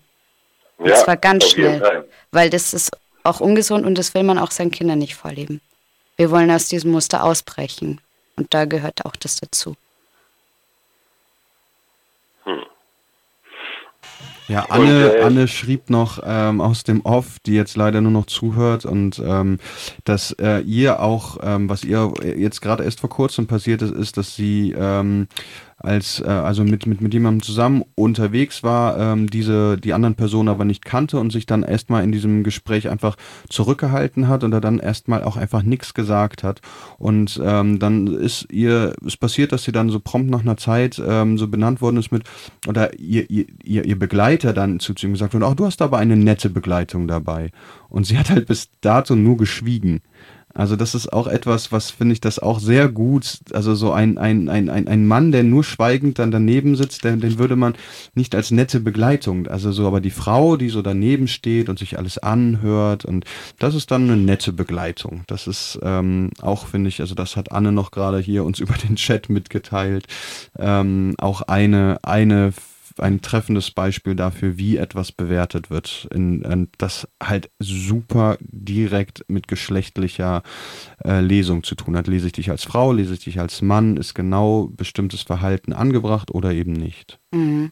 Und 0.77 0.89
ja, 0.89 0.95
zwar 0.95 1.17
ganz 1.17 1.49
schnell. 1.49 2.05
Weil 2.31 2.49
das 2.49 2.73
ist 2.73 2.91
auch 3.24 3.39
ungesund 3.39 3.86
und 3.86 3.97
das 3.97 4.13
will 4.13 4.24
man 4.24 4.38
auch 4.38 4.51
seinen 4.51 4.71
Kindern 4.71 4.99
nicht 4.99 5.15
vorleben. 5.15 5.61
Wir 6.17 6.32
wollen 6.32 6.51
aus 6.51 6.67
diesem 6.67 6.91
Muster 6.91 7.24
ausbrechen 7.24 7.99
und 8.36 8.53
da 8.53 8.65
gehört 8.65 9.05
auch 9.05 9.15
das 9.15 9.38
dazu. 9.38 9.76
Hm. 12.43 12.63
Ja, 14.47 14.65
Anne, 14.69 15.15
äh, 15.15 15.21
Anne 15.21 15.47
schrieb 15.47 15.89
noch 15.89 16.19
ähm, 16.24 16.59
aus 16.59 16.84
dem 16.84 17.01
Off, 17.01 17.39
die 17.45 17.53
jetzt 17.53 17.78
leider 17.78 18.01
nur 18.01 18.11
noch 18.11 18.26
zuhört 18.26 18.86
und 18.86 19.19
ähm, 19.26 19.59
dass 20.03 20.32
äh, 20.34 20.59
ihr 20.59 20.99
auch, 20.99 21.38
ähm, 21.41 21.69
was 21.69 21.84
ihr 21.84 22.11
jetzt 22.36 22.61
gerade 22.61 22.84
erst 22.84 22.99
vor 22.99 23.09
kurzem 23.09 23.47
passiert 23.47 23.82
ist, 23.82 23.93
ist, 23.93 24.17
dass 24.17 24.36
sie 24.36 24.74
ähm, 24.78 25.28
als 25.84 26.21
äh, 26.21 26.27
also 26.27 26.63
mit, 26.63 26.88
mit, 26.88 27.01
mit 27.01 27.13
jemandem 27.13 27.43
zusammen 27.43 27.84
unterwegs 27.95 28.63
war, 28.63 28.97
ähm, 28.97 29.29
diese 29.29 29.77
die 29.77 29.93
anderen 29.93 30.15
Personen 30.15 30.47
aber 30.47 30.63
nicht 30.63 30.86
kannte 30.86 31.19
und 31.19 31.31
sich 31.31 31.45
dann 31.45 31.61
erstmal 31.61 32.03
in 32.03 32.13
diesem 32.13 32.43
Gespräch 32.43 32.89
einfach 32.89 33.17
zurückgehalten 33.49 34.29
hat 34.29 34.45
und 34.45 34.53
er 34.53 34.61
dann 34.61 34.79
erstmal 34.79 35.23
auch 35.23 35.36
einfach 35.36 35.61
nichts 35.61 35.93
gesagt 35.93 36.41
hat. 36.41 36.61
Und 36.97 37.39
ähm, 37.43 37.79
dann 37.79 38.07
ist 38.07 38.47
ihr, 38.49 38.95
es 39.05 39.17
passiert, 39.17 39.51
dass 39.51 39.63
sie 39.63 39.73
dann 39.73 39.89
so 39.89 39.99
prompt 39.99 40.29
nach 40.29 40.41
einer 40.41 40.57
Zeit 40.57 41.01
ähm, 41.05 41.38
so 41.38 41.49
benannt 41.49 41.81
worden 41.81 41.97
ist 41.97 42.11
mit, 42.11 42.23
oder 42.67 42.97
ihr, 42.97 43.29
ihr, 43.29 43.45
ihr 43.86 43.99
Begleiter 43.99 44.53
dann 44.53 44.79
zu, 44.79 44.93
ihm 45.03 45.11
gesagt 45.11 45.34
hat, 45.34 45.43
ach, 45.43 45.53
du 45.53 45.65
hast 45.65 45.81
aber 45.81 45.97
eine 45.97 46.15
nette 46.15 46.49
Begleitung 46.49 47.09
dabei. 47.09 47.51
Und 47.89 48.07
sie 48.07 48.17
hat 48.17 48.29
halt 48.29 48.47
bis 48.47 48.69
dato 48.79 49.15
nur 49.15 49.36
geschwiegen. 49.36 50.01
Also 50.54 50.76
das 50.76 50.93
ist 50.93 51.12
auch 51.12 51.28
etwas, 51.28 51.72
was 51.72 51.89
finde 51.89 52.14
ich 52.14 52.22
das 52.22 52.38
auch 52.38 52.60
sehr 52.60 52.88
gut, 52.88 53.39
also 53.54 53.74
so 53.74 53.91
ein, 53.91 54.20
ein, 54.20 54.49
ein, 54.49 54.70
ein, 54.70 55.08
Mann, 55.08 55.32
der 55.32 55.43
nur 55.43 55.64
schweigend 55.64 56.20
dann 56.20 56.30
daneben 56.30 56.76
sitzt, 56.76 57.04
den, 57.04 57.20
den 57.20 57.39
würde 57.39 57.56
man 57.56 57.74
nicht 58.14 58.36
als 58.36 58.51
nette 58.51 58.80
Begleitung, 58.80 59.47
also 59.47 59.72
so, 59.72 59.88
aber 59.88 59.99
die 59.99 60.12
Frau, 60.12 60.56
die 60.56 60.70
so 60.70 60.84
daneben 60.84 61.28
steht 61.28 61.70
und 61.70 61.80
sich 61.80 61.97
alles 61.97 62.20
anhört 62.20 63.04
und 63.04 63.26
das 63.58 63.74
ist 63.74 63.89
dann 63.89 64.04
eine 64.04 64.18
nette 64.18 64.54
Begleitung. 64.54 65.24
Das 65.26 65.47
ist 65.47 65.80
ähm, 65.82 66.30
auch, 66.41 66.68
finde 66.68 66.89
ich, 66.89 67.01
also 67.01 67.16
das 67.16 67.36
hat 67.36 67.51
Anne 67.51 67.72
noch 67.72 67.89
gerade 67.89 68.20
hier 68.20 68.43
uns 68.43 68.60
über 68.64 68.76
den 68.76 68.95
Chat 68.95 69.30
mitgeteilt, 69.30 70.06
ähm, 70.60 71.16
auch 71.18 71.41
eine, 71.41 71.97
eine 72.04 72.54
ein 72.99 73.21
treffendes 73.21 73.71
Beispiel 73.71 74.15
dafür, 74.15 74.57
wie 74.57 74.77
etwas 74.77 75.11
bewertet 75.11 75.69
wird. 75.69 76.07
In, 76.11 76.41
in, 76.41 76.69
das 76.77 77.07
halt 77.21 77.49
super 77.59 78.37
direkt 78.41 79.25
mit 79.27 79.47
geschlechtlicher 79.47 80.43
äh, 81.03 81.19
Lesung 81.19 81.63
zu 81.63 81.75
tun 81.75 81.95
hat. 81.97 82.07
Lese 82.07 82.27
ich 82.27 82.33
dich 82.33 82.49
als 82.49 82.63
Frau, 82.63 82.91
lese 82.91 83.13
ich 83.13 83.23
dich 83.23 83.39
als 83.39 83.61
Mann, 83.61 83.97
ist 83.97 84.13
genau 84.13 84.69
bestimmtes 84.71 85.21
Verhalten 85.21 85.73
angebracht 85.73 86.31
oder 86.31 86.51
eben 86.51 86.73
nicht. 86.73 87.19
Mhm. 87.31 87.71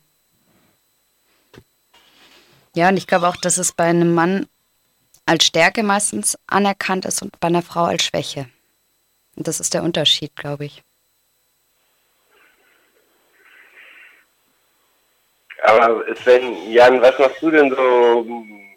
Ja, 2.76 2.90
und 2.90 2.98
ich 2.98 3.08
glaube 3.08 3.28
auch, 3.28 3.36
dass 3.36 3.58
es 3.58 3.74
bei 3.74 3.86
einem 3.86 4.14
Mann 4.14 4.46
als 5.26 5.46
Stärke 5.46 5.84
meistens 5.84 6.38
anerkannt 6.48 7.06
ist 7.06 7.22
und 7.22 7.40
bei 7.40 7.48
einer 7.48 7.62
Frau 7.62 7.84
als 7.84 8.04
Schwäche. 8.04 8.48
Und 9.36 9.48
das 9.48 9.60
ist 9.60 9.74
der 9.74 9.84
Unterschied, 9.84 10.36
glaube 10.36 10.66
ich. 10.66 10.84
Aber 15.64 16.04
Sven, 16.24 16.72
Jan, 16.72 17.02
was 17.02 17.18
machst 17.20 17.42
du 17.42 17.52
denn 17.52 17.70
so? 17.70 18.26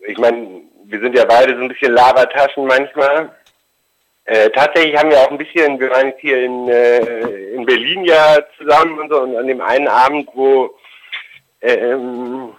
Ich 0.06 0.18
meine, 0.18 0.62
wir 0.84 1.00
sind 1.00 1.16
ja 1.16 1.24
beide 1.24 1.56
so 1.56 1.62
ein 1.62 1.68
bisschen 1.68 1.92
Labertaschen 1.92 2.66
manchmal. 2.66 3.30
Äh, 4.26 4.50
tatsächlich 4.50 4.96
haben 4.96 5.10
wir 5.10 5.18
auch 5.18 5.30
ein 5.30 5.38
bisschen, 5.38 5.78
wir 5.78 5.90
waren 5.90 6.08
jetzt 6.08 6.20
hier 6.20 6.42
in, 6.44 6.68
äh, 6.68 7.54
in 7.54 7.66
Berlin 7.66 8.04
ja 8.04 8.38
zusammen 8.58 8.98
und 8.98 9.10
so, 9.10 9.20
und 9.20 9.36
an 9.36 9.46
dem 9.46 9.60
einen 9.60 9.88
Abend, 9.88 10.28
wo, 10.34 10.74
ähm, 11.60 12.50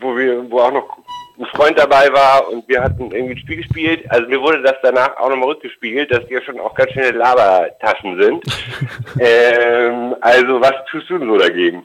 wo 0.00 0.16
wir, 0.16 0.48
wo 0.50 0.60
auch 0.60 0.72
noch 0.72 0.98
ein 1.38 1.46
Freund 1.46 1.76
dabei 1.76 2.12
war 2.12 2.48
und 2.48 2.68
wir 2.68 2.80
hatten 2.80 3.10
irgendwie 3.10 3.34
ein 3.34 3.38
Spiel 3.38 3.56
gespielt. 3.56 4.04
Also 4.08 4.28
mir 4.28 4.40
wurde 4.40 4.62
das 4.62 4.76
danach 4.82 5.16
auch 5.16 5.28
nochmal 5.28 5.48
rückgespiegelt, 5.48 6.12
dass 6.12 6.28
wir 6.28 6.40
schon 6.42 6.60
auch 6.60 6.74
ganz 6.74 6.92
schöne 6.92 7.10
Labertaschen 7.10 8.20
sind. 8.22 8.44
ähm, 9.20 10.14
also 10.20 10.60
was 10.60 10.74
tust 10.88 11.10
du 11.10 11.18
denn 11.18 11.28
so 11.28 11.38
dagegen? 11.38 11.84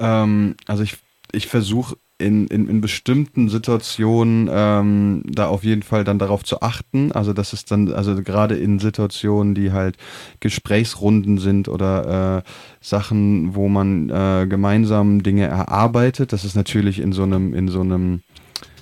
Ähm, 0.00 0.56
also 0.66 0.82
ich, 0.82 0.96
ich 1.32 1.46
versuche 1.46 1.96
in, 2.20 2.46
in, 2.48 2.68
in 2.68 2.80
bestimmten 2.80 3.48
Situationen 3.48 4.48
ähm, 4.52 5.22
da 5.26 5.46
auf 5.46 5.64
jeden 5.64 5.82
Fall 5.82 6.04
dann 6.04 6.18
darauf 6.18 6.44
zu 6.44 6.60
achten. 6.60 7.12
Also 7.12 7.32
das 7.32 7.52
ist 7.52 7.70
dann, 7.70 7.92
also 7.92 8.22
gerade 8.22 8.56
in 8.56 8.78
Situationen, 8.78 9.54
die 9.54 9.72
halt 9.72 9.96
Gesprächsrunden 10.40 11.38
sind 11.38 11.68
oder 11.68 12.44
äh, 12.44 12.50
Sachen, 12.80 13.54
wo 13.54 13.68
man 13.68 14.10
äh, 14.10 14.46
gemeinsam 14.48 15.22
Dinge 15.22 15.46
erarbeitet. 15.46 16.32
Das 16.32 16.44
ist 16.44 16.54
natürlich 16.54 17.00
in 17.00 17.12
so 17.12 17.22
einem, 17.22 17.54
in 17.54 17.68
so 17.68 17.80
einem, 17.80 18.22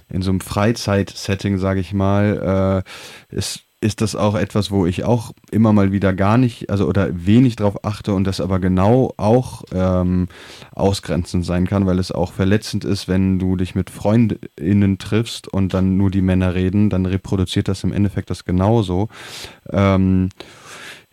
in 0.09 0.23
so 0.23 0.31
einem 0.31 0.41
Freizeitsetting, 0.41 1.59
sage 1.59 1.81
ich 1.81 1.93
mal, 1.93 2.85
äh, 3.31 3.37
ist 3.37 3.68
ist 3.81 4.01
das 4.01 4.17
auch 4.17 4.35
etwas, 4.35 4.71
wo 4.71 4.87
ich 4.87 5.05
auch 5.05 5.33
immer 5.53 5.73
mal 5.73 5.93
wieder 5.93 6.13
gar 6.13 6.37
nicht, 6.37 6.69
also 6.69 6.87
oder 6.87 7.09
wenig 7.13 7.57
drauf 7.57 7.85
achte 7.85 8.13
und 8.13 8.25
das 8.25 8.41
aber 8.41 8.59
genau 8.59 9.15
auch 9.17 9.63
ähm, 9.73 10.29
ausgrenzend 10.75 11.45
sein 11.45 11.67
kann, 11.67 11.87
weil 11.87 12.01
es 12.01 12.11
auch 12.11 12.33
verletzend 12.33 12.85
ist, 12.85 13.07
wenn 13.07 13.39
du 13.39 13.55
dich 13.55 13.77
mit 13.77 13.91
FreundInnen 13.91 14.99
triffst 14.99 15.47
und 15.47 15.75
dann 15.75 15.97
nur 15.97 16.11
die 16.11 16.23
Männer 16.23 16.55
reden, 16.55 16.91
dann 16.91 17.07
reproduziert 17.07 17.69
das 17.69 17.85
im 17.85 17.93
Endeffekt 17.93 18.31
das 18.31 18.45
genauso. 18.45 19.09
Ähm, 19.71 20.31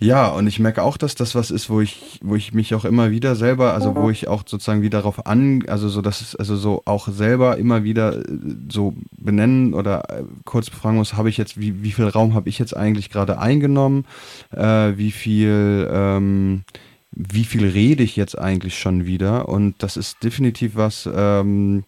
Ja, 0.05 0.27
und 0.27 0.45
ich 0.45 0.59
merke 0.59 0.83
auch, 0.83 0.97
dass 0.97 1.15
das 1.15 1.33
was 1.33 1.49
ist, 1.49 1.67
wo 1.67 1.81
ich, 1.81 2.19
wo 2.21 2.35
ich 2.35 2.53
mich 2.53 2.75
auch 2.75 2.85
immer 2.85 3.09
wieder 3.09 3.35
selber, 3.35 3.73
also 3.73 3.95
wo 3.95 4.11
ich 4.11 4.27
auch 4.27 4.43
sozusagen 4.45 4.83
wieder 4.83 4.99
darauf 4.99 5.25
an, 5.25 5.63
also 5.67 5.89
so, 5.89 6.03
dass 6.03 6.21
es, 6.21 6.35
also 6.35 6.55
so 6.55 6.83
auch 6.85 7.07
selber 7.07 7.57
immer 7.57 7.83
wieder 7.83 8.19
äh, 8.19 8.23
so 8.71 8.93
benennen 9.17 9.73
oder 9.73 10.03
äh, 10.11 10.23
kurz 10.43 10.69
befragen 10.69 10.97
muss, 10.97 11.15
habe 11.15 11.29
ich 11.29 11.37
jetzt, 11.37 11.59
wie, 11.59 11.81
wie 11.81 11.91
viel 11.91 12.05
Raum 12.05 12.35
habe 12.35 12.49
ich 12.49 12.59
jetzt 12.59 12.77
eigentlich 12.77 13.09
gerade 13.09 13.39
eingenommen, 13.39 14.05
äh, 14.51 14.93
wie 14.95 15.09
viel, 15.09 15.89
ähm, 15.91 16.65
wie 17.09 17.45
viel 17.45 17.67
rede 17.67 18.03
ich 18.03 18.15
jetzt 18.15 18.37
eigentlich 18.37 18.77
schon 18.77 19.07
wieder? 19.07 19.49
Und 19.49 19.73
das 19.79 19.97
ist 19.97 20.23
definitiv 20.23 20.75
was, 20.75 21.09
ähm, 21.11 21.83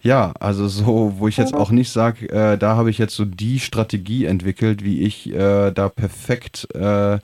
ja, 0.00 0.32
also 0.38 0.68
so, 0.68 1.14
wo 1.18 1.26
ich 1.26 1.36
jetzt 1.36 1.54
auch 1.54 1.70
nicht 1.70 1.90
sage, 1.90 2.28
äh, 2.28 2.56
da 2.56 2.76
habe 2.76 2.90
ich 2.90 2.98
jetzt 2.98 3.16
so 3.16 3.24
die 3.24 3.58
Strategie 3.58 4.26
entwickelt, 4.26 4.84
wie 4.84 5.02
ich 5.02 5.32
äh, 5.32 5.72
da 5.72 5.88
perfekt 5.88 6.72
äh, 6.74 7.18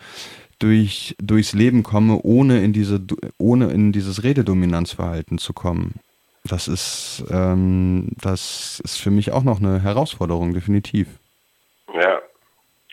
durch, 0.58 1.14
durchs 1.20 1.52
Leben 1.52 1.84
komme, 1.84 2.18
ohne 2.22 2.64
in 2.64 2.72
diese, 2.72 3.00
ohne 3.38 3.70
in 3.70 3.92
dieses 3.92 4.24
Rededominanzverhalten 4.24 5.38
zu 5.38 5.52
kommen. 5.52 5.94
Das 6.48 6.68
ist, 6.68 7.24
ähm, 7.30 8.08
das 8.20 8.80
ist 8.84 9.00
für 9.00 9.10
mich 9.10 9.32
auch 9.32 9.44
noch 9.44 9.60
eine 9.60 9.82
Herausforderung, 9.82 10.52
definitiv. 10.52 11.08
Ja, 11.94 12.20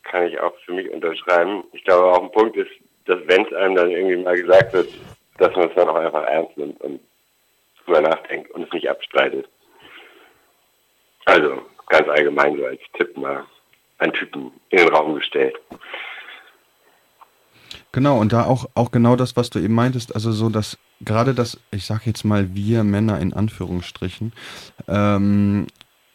kann 0.04 0.28
ich 0.28 0.40
auch 0.40 0.54
für 0.64 0.74
mich 0.74 0.90
unterschreiben. 0.92 1.64
Ich 1.74 1.84
glaube 1.84 2.12
auch 2.12 2.24
ein 2.24 2.32
Punkt 2.32 2.56
ist, 2.56 2.70
dass 3.06 3.18
wenn 3.26 3.46
es 3.46 3.54
einem 3.54 3.76
dann 3.76 3.90
irgendwie 3.90 4.18
mal 4.18 4.40
gesagt 4.40 4.74
wird, 4.74 4.90
dass 5.38 5.56
man 5.56 5.70
es 5.70 5.76
dann 5.76 5.90
auch 5.90 5.96
einfach 5.96 6.24
ernst 6.24 6.56
nimmt 6.56 6.80
und 6.82 7.00
drüber 7.84 8.02
nachdenkt 8.02 8.52
und 8.52 8.64
es 8.64 8.72
nicht 8.72 8.90
abstreitet. 8.90 9.50
Also 11.26 11.62
ganz 11.88 12.08
allgemein 12.08 12.58
so 12.58 12.66
als 12.66 12.80
Tipp 12.98 13.16
mal 13.18 13.44
einen 14.00 14.14
Typen 14.14 14.52
in 14.70 14.78
den 14.78 14.90
Raum 14.90 15.16
gestellt. 15.16 15.56
Genau, 17.92 18.20
und 18.20 18.32
da 18.32 18.46
auch, 18.46 18.70
auch 18.74 18.92
genau 18.92 19.16
das, 19.16 19.36
was 19.36 19.50
du 19.50 19.60
eben 19.60 19.74
meintest, 19.74 20.16
also 20.16 20.32
so, 20.32 20.50
dass 20.50 20.78
gerade 21.02 21.34
das, 21.34 21.60
ich 21.72 21.86
sag 21.86 22.06
jetzt 22.06 22.24
mal 22.24 22.56
wir 22.56 22.84
Männer 22.84 23.20
in 23.20 23.34
Anführungsstrichen, 23.34 24.32
ähm, 24.88 25.68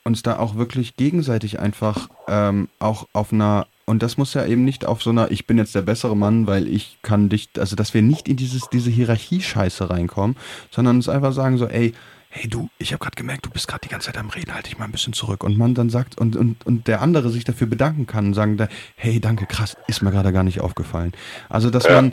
uns 0.04 0.22
da 0.22 0.38
auch 0.38 0.57
wirklich 0.57 0.96
gegenseitig 0.96 1.59
einfach 1.59 2.09
ähm, 2.28 2.68
auch 2.78 3.09
auf 3.12 3.32
einer, 3.32 3.66
und 3.84 4.02
das 4.02 4.16
muss 4.16 4.34
ja 4.34 4.46
eben 4.46 4.64
nicht 4.64 4.86
auf 4.86 5.02
so 5.02 5.11
einer, 5.11 5.30
ich 5.30 5.46
bin 5.46 5.59
jetzt 5.59 5.74
der 5.74 5.82
bessere 5.82 6.16
Mann, 6.16 6.46
weil 6.46 6.66
ich 6.66 6.98
kann 7.02 7.28
dich, 7.28 7.50
also 7.59 7.76
dass 7.76 7.92
wir 7.92 8.02
nicht 8.02 8.28
in 8.28 8.36
dieses, 8.36 8.70
diese 8.70 8.90
Hierarchie-Scheiße 8.90 9.90
reinkommen, 9.90 10.36
sondern 10.70 10.96
uns 10.96 11.09
einfach 11.09 11.32
sagen 11.32 11.59
so, 11.59 11.66
ey, 11.66 11.92
hey 12.37 12.49
du, 12.51 12.68
ich 12.78 12.93
habe 12.93 13.03
gerade 13.03 13.16
gemerkt, 13.16 13.47
du 13.47 13.51
bist 13.51 13.66
gerade 13.66 13.80
die 13.84 13.89
ganze 13.89 14.07
Zeit 14.07 14.18
am 14.18 14.28
Reden, 14.28 14.53
halte 14.53 14.68
dich 14.68 14.78
mal 14.78 14.84
ein 14.84 14.93
bisschen 14.93 15.14
zurück. 15.14 15.43
Und 15.43 15.57
man 15.57 15.74
dann 15.74 15.89
sagt, 15.89 16.18
und, 16.20 16.37
und, 16.37 16.66
und 16.66 16.87
der 16.87 17.01
andere 17.01 17.30
sich 17.30 17.45
dafür 17.45 17.66
bedanken 17.66 18.07
kann 18.07 18.26
und 18.26 18.34
sagen, 18.34 18.59
hey, 18.95 19.20
danke, 19.20 19.47
krass, 19.47 19.76
ist 19.89 20.03
mir 20.03 20.11
gerade 20.11 20.32
gar 20.32 20.43
nicht 20.43 20.61
aufgefallen. 20.61 21.12
Also, 21.49 21.70
dass 21.70 21.89
man 21.89 22.12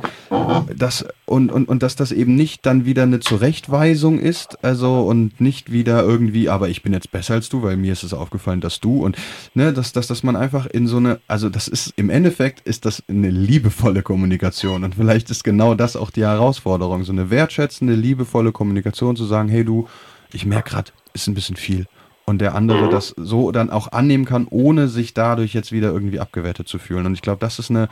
das 0.76 1.06
und, 1.26 1.52
und, 1.52 1.68
und 1.68 1.84
dass 1.84 1.98
das 1.98 2.12
eben 2.14 2.36
nicht 2.36 2.66
dann 2.66 2.86
wieder 2.86 3.04
eine 3.04 3.20
Zurechtweisung 3.20 4.20
ist, 4.20 4.64
also 4.64 5.02
und 5.02 5.42
nicht 5.42 5.72
wieder 5.72 6.04
irgendwie, 6.04 6.48
aber 6.48 6.70
ich 6.70 6.84
bin 6.84 6.94
jetzt 6.94 7.12
besser 7.12 7.34
als 7.34 7.50
du, 7.50 7.62
weil 7.62 7.76
mir 7.76 7.92
ist 7.92 8.04
es 8.04 8.14
aufgefallen, 8.14 8.62
dass 8.62 8.80
du 8.80 9.04
und 9.04 9.18
ne, 9.56 9.74
dass, 9.74 9.92
dass, 9.92 10.08
dass 10.08 10.24
man 10.24 10.38
einfach 10.38 10.68
in 10.68 10.88
so 10.88 10.98
eine, 10.98 11.20
also 11.28 11.50
das 11.50 11.68
ist 11.68 11.94
im 11.98 12.10
Endeffekt 12.10 12.62
ist 12.62 12.86
das 12.86 13.04
eine 13.10 13.30
liebevolle 13.30 14.04
Kommunikation 14.04 14.86
und 14.86 14.96
vielleicht 14.96 15.30
ist 15.32 15.44
genau 15.44 15.76
das 15.76 15.98
auch 15.98 16.12
die 16.12 16.24
Herausforderung, 16.24 17.04
so 17.04 17.12
eine 17.12 17.30
wertschätzende, 17.30 17.94
liebevolle 17.94 18.54
Kommunikation 18.54 19.16
zu 19.16 19.26
sagen, 19.26 19.50
hey 19.50 19.66
du, 19.66 19.88
ich 20.34 20.46
merke 20.46 20.72
gerade, 20.72 20.92
ist 21.14 21.28
ein 21.28 21.34
bisschen 21.34 21.56
viel. 21.56 21.86
Und 22.26 22.40
der 22.40 22.56
andere 22.56 22.90
das 22.90 23.14
so 23.18 23.52
dann 23.52 23.70
auch 23.70 23.92
annehmen 23.92 24.24
kann, 24.24 24.48
ohne 24.50 24.88
sich 24.88 25.14
dadurch 25.14 25.54
jetzt 25.54 25.74
wieder 25.74 25.92
irgendwie 25.92 26.22
abgewertet 26.22 26.70
zu 26.70 26.80
fühlen. 26.80 27.06
Und 27.06 27.16
ich 27.16 27.22
glaube, 27.22 27.40
das 27.40 27.60
ist 27.60 27.70
eine, 27.70 27.90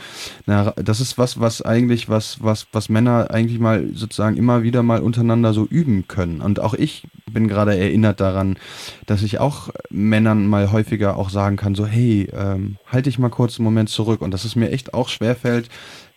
eine, 0.47 0.73
das 0.77 1.01
ist 1.01 1.17
was, 1.17 1.41
was 1.41 1.61
eigentlich, 1.61 2.07
was, 2.07 2.41
was, 2.41 2.67
was 2.71 2.87
Männer 2.87 3.29
eigentlich 3.29 3.59
mal 3.59 3.89
sozusagen 3.93 4.37
immer 4.37 4.63
wieder 4.63 4.83
mal 4.83 5.01
untereinander 5.01 5.53
so 5.53 5.65
üben 5.65 6.07
können. 6.07 6.39
Und 6.39 6.61
auch 6.61 6.73
ich 6.73 7.05
bin 7.29 7.49
gerade 7.49 7.77
erinnert 7.77 8.21
daran, 8.21 8.57
dass 9.05 9.21
ich 9.21 9.39
auch 9.39 9.69
Männern 9.89 10.47
mal 10.47 10.71
häufiger 10.71 11.17
auch 11.17 11.29
sagen 11.29 11.57
kann, 11.57 11.75
so, 11.75 11.85
hey, 11.85 12.29
ähm, 12.31 12.77
halt 12.87 13.07
dich 13.07 13.19
mal 13.19 13.29
kurz 13.29 13.59
einen 13.59 13.65
Moment 13.65 13.89
zurück. 13.89 14.21
Und 14.21 14.31
dass 14.31 14.45
es 14.45 14.55
mir 14.55 14.71
echt 14.71 14.93
auch 14.93 15.09
schwerfällt, 15.09 15.67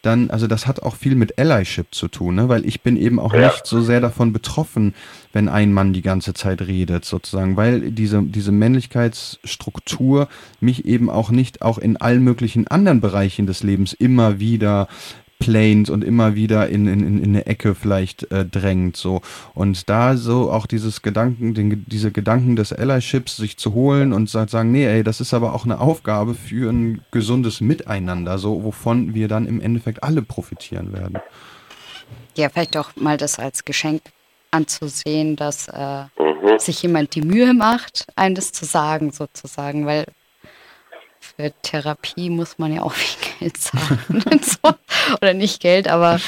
dann, 0.04 0.30
also 0.30 0.46
das 0.46 0.66
hat 0.66 0.82
auch 0.82 0.96
viel 0.96 1.14
mit 1.14 1.38
Allyship 1.38 1.94
zu 1.94 2.08
tun, 2.08 2.34
ne? 2.34 2.48
weil 2.48 2.66
ich 2.66 2.82
bin 2.82 2.96
eben 2.96 3.18
auch 3.18 3.32
ja. 3.32 3.48
nicht 3.48 3.66
so 3.66 3.80
sehr 3.80 4.00
davon 4.00 4.32
betroffen, 4.32 4.94
wenn 5.32 5.48
ein 5.48 5.72
Mann 5.72 5.92
die 5.92 6.02
ganze 6.02 6.34
Zeit 6.34 6.62
redet, 6.62 7.04
sozusagen, 7.04 7.56
weil 7.56 7.90
diese, 7.90 8.22
diese 8.22 8.52
Männlichkeitsstruktur 8.52 10.28
mich 10.60 10.84
eben 10.84 11.10
auch 11.10 11.30
nicht 11.30 11.62
auch 11.62 11.78
in 11.78 11.96
allen 11.96 12.22
möglichen 12.22 12.68
anderen 12.68 13.00
Bereichen 13.00 13.46
des 13.46 13.62
Lebens 13.62 13.92
immer 13.92 14.38
wieder 14.38 14.88
plaint 15.44 15.90
und 15.90 16.02
immer 16.02 16.34
wieder 16.34 16.68
in, 16.68 16.86
in, 16.86 17.02
in 17.02 17.22
eine 17.22 17.46
Ecke 17.46 17.74
vielleicht 17.74 18.30
äh, 18.32 18.44
drängt. 18.44 18.96
So. 18.96 19.20
Und 19.54 19.88
da 19.90 20.16
so 20.16 20.50
auch 20.50 20.66
dieses 20.66 21.02
Gedanken, 21.02 21.54
den, 21.54 21.84
diese 21.86 22.10
Gedanken 22.10 22.56
des 22.56 22.72
Allyships 22.72 23.36
sich 23.36 23.58
zu 23.58 23.74
holen 23.74 24.12
und 24.12 24.30
sagen, 24.30 24.72
nee, 24.72 24.86
ey, 24.86 25.04
das 25.04 25.20
ist 25.20 25.34
aber 25.34 25.54
auch 25.54 25.64
eine 25.64 25.80
Aufgabe 25.80 26.34
für 26.34 26.70
ein 26.70 27.02
gesundes 27.10 27.60
Miteinander, 27.60 28.38
so 28.38 28.64
wovon 28.64 29.14
wir 29.14 29.28
dann 29.28 29.46
im 29.46 29.60
Endeffekt 29.60 30.02
alle 30.02 30.22
profitieren 30.22 30.92
werden. 30.92 31.18
Ja, 32.36 32.48
vielleicht 32.48 32.76
auch 32.76 32.96
mal 32.96 33.16
das 33.16 33.38
als 33.38 33.64
Geschenk 33.64 34.02
anzusehen, 34.50 35.36
dass 35.36 35.68
äh, 35.68 36.04
mhm. 36.18 36.58
sich 36.58 36.82
jemand 36.82 37.14
die 37.14 37.22
Mühe 37.22 37.52
macht, 37.52 38.06
einem 38.16 38.34
das 38.34 38.52
zu 38.52 38.64
sagen, 38.64 39.10
sozusagen, 39.10 39.84
weil 39.84 40.06
für 41.36 41.52
Therapie 41.62 42.30
muss 42.30 42.58
man 42.58 42.72
ja 42.72 42.82
auch 42.82 42.92
viel 42.92 43.30
Geld 43.38 43.56
zahlen. 43.56 43.98
so. 44.42 44.74
Oder 45.20 45.34
nicht 45.34 45.60
Geld, 45.60 45.88
aber 45.88 46.20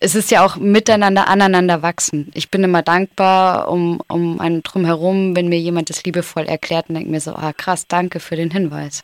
es 0.00 0.14
ist 0.14 0.30
ja 0.30 0.44
auch 0.44 0.56
miteinander, 0.56 1.28
aneinander 1.28 1.82
wachsen. 1.82 2.30
Ich 2.34 2.50
bin 2.50 2.62
immer 2.64 2.82
dankbar 2.82 3.68
um, 3.68 4.02
um 4.08 4.40
einen 4.40 4.62
drumherum, 4.62 5.34
wenn 5.34 5.48
mir 5.48 5.58
jemand 5.58 5.88
das 5.88 6.04
liebevoll 6.04 6.44
erklärt 6.44 6.88
und 6.88 6.96
denkt 6.96 7.10
mir 7.10 7.20
so, 7.20 7.34
ah 7.34 7.52
krass, 7.52 7.86
danke 7.86 8.20
für 8.20 8.36
den 8.36 8.50
Hinweis. 8.50 9.02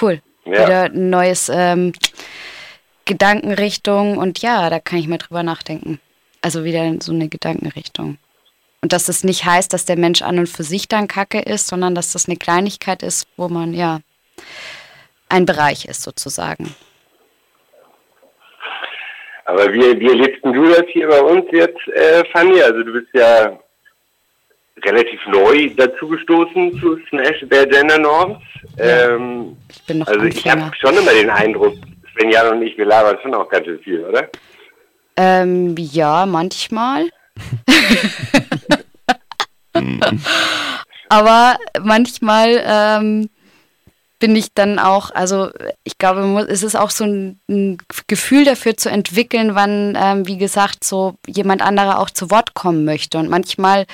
Cool. 0.00 0.20
Ja. 0.44 0.52
Wieder 0.52 0.82
ein 0.84 1.10
neues 1.10 1.50
ähm, 1.52 1.92
Gedankenrichtung 3.04 4.18
und 4.18 4.40
ja, 4.40 4.68
da 4.68 4.80
kann 4.80 4.98
ich 4.98 5.08
mal 5.08 5.18
drüber 5.18 5.42
nachdenken. 5.42 6.00
Also 6.42 6.64
wieder 6.64 6.94
so 7.00 7.12
eine 7.12 7.28
Gedankenrichtung. 7.28 8.18
Und 8.82 8.92
dass 8.92 9.06
das 9.06 9.24
nicht 9.24 9.46
heißt, 9.46 9.72
dass 9.72 9.86
der 9.86 9.96
Mensch 9.96 10.20
an 10.20 10.38
und 10.38 10.48
für 10.50 10.64
sich 10.64 10.88
dann 10.88 11.08
Kacke 11.08 11.40
ist, 11.40 11.68
sondern 11.68 11.94
dass 11.94 12.12
das 12.12 12.28
eine 12.28 12.36
Kleinigkeit 12.36 13.02
ist, 13.02 13.26
wo 13.38 13.48
man 13.48 13.72
ja 13.72 14.00
ein 15.28 15.46
Bereich 15.46 15.86
ist 15.86 16.02
sozusagen. 16.02 16.74
Aber 19.46 19.72
wie, 19.72 20.00
wie 20.00 20.08
erlebst 20.08 20.44
du 20.44 20.64
das 20.64 20.84
hier 20.88 21.08
bei 21.08 21.20
uns 21.20 21.44
jetzt, 21.52 21.86
äh, 21.88 22.24
Fanny? 22.32 22.62
Also 22.62 22.82
du 22.82 22.92
bist 22.92 23.08
ja 23.12 23.58
relativ 24.82 25.20
neu 25.26 25.70
dazugestoßen 25.76 26.80
zu 26.80 26.98
Smash 27.08 27.44
der 27.50 27.66
Gender 27.66 27.98
Norms. 27.98 28.38
Ja, 28.78 29.14
ähm, 29.14 29.56
ich 29.70 29.82
bin 29.84 29.98
noch 29.98 30.06
also 30.06 30.24
ich 30.24 30.48
habe 30.48 30.70
schon 30.78 30.96
immer 30.96 31.12
den 31.12 31.30
Eindruck, 31.30 31.74
Sven 32.12 32.32
und 32.52 32.62
ich, 32.62 32.76
wir 32.78 32.86
labern 32.86 33.18
schon 33.22 33.34
auch 33.34 33.48
ganz 33.48 33.66
schön 33.66 33.80
viel, 33.80 34.04
oder? 34.04 34.28
Ähm, 35.16 35.74
ja, 35.78 36.26
manchmal. 36.26 37.08
Aber 41.08 41.56
manchmal 41.82 42.62
ähm, 42.66 43.30
bin 44.18 44.36
ich 44.36 44.54
dann 44.54 44.78
auch, 44.78 45.10
also 45.10 45.50
ich 45.82 45.98
glaube, 45.98 46.46
es 46.48 46.62
ist 46.62 46.76
auch 46.76 46.90
so 46.90 47.04
ein, 47.04 47.40
ein 47.48 47.78
Gefühl 48.06 48.44
dafür 48.44 48.76
zu 48.76 48.88
entwickeln, 48.88 49.54
wann, 49.54 49.96
ähm, 50.00 50.26
wie 50.26 50.38
gesagt, 50.38 50.84
so 50.84 51.14
jemand 51.26 51.62
anderer 51.62 51.98
auch 51.98 52.10
zu 52.10 52.30
Wort 52.30 52.54
kommen 52.54 52.84
möchte. 52.84 53.18
Und 53.18 53.28
manchmal 53.28 53.86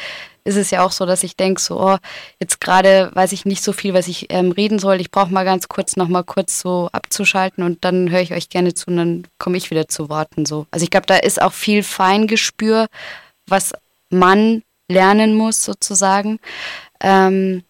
ist 0.44 0.56
es 0.56 0.70
ja 0.70 0.84
auch 0.84 0.92
so, 0.92 1.06
dass 1.06 1.22
ich 1.22 1.36
denke, 1.36 1.60
so, 1.60 1.80
oh, 1.80 1.96
jetzt 2.40 2.60
gerade 2.60 3.10
weiß 3.14 3.32
ich 3.32 3.44
nicht 3.44 3.62
so 3.62 3.72
viel, 3.72 3.94
was 3.94 4.08
ich 4.08 4.26
ähm, 4.30 4.52
reden 4.52 4.78
soll. 4.78 5.00
Ich 5.00 5.10
brauche 5.10 5.32
mal 5.32 5.44
ganz 5.44 5.68
kurz 5.68 5.96
noch 5.96 6.08
mal 6.08 6.24
kurz 6.24 6.60
so 6.60 6.88
abzuschalten 6.92 7.64
und 7.64 7.84
dann 7.84 8.10
höre 8.10 8.20
ich 8.20 8.32
euch 8.32 8.48
gerne 8.48 8.74
zu 8.74 8.88
und 8.88 8.96
dann 8.96 9.26
komme 9.38 9.56
ich 9.56 9.70
wieder 9.70 9.88
zu 9.88 10.08
Worten. 10.08 10.46
So. 10.46 10.66
Also 10.70 10.84
ich 10.84 10.90
glaube, 10.90 11.06
da 11.06 11.16
ist 11.16 11.40
auch 11.40 11.52
viel 11.52 11.82
Feingespür, 11.82 12.86
was 13.46 13.72
man 14.10 14.62
lernen 14.88 15.34
muss 15.34 15.64
sozusagen. 15.64 16.38
Ähm, 17.00 17.62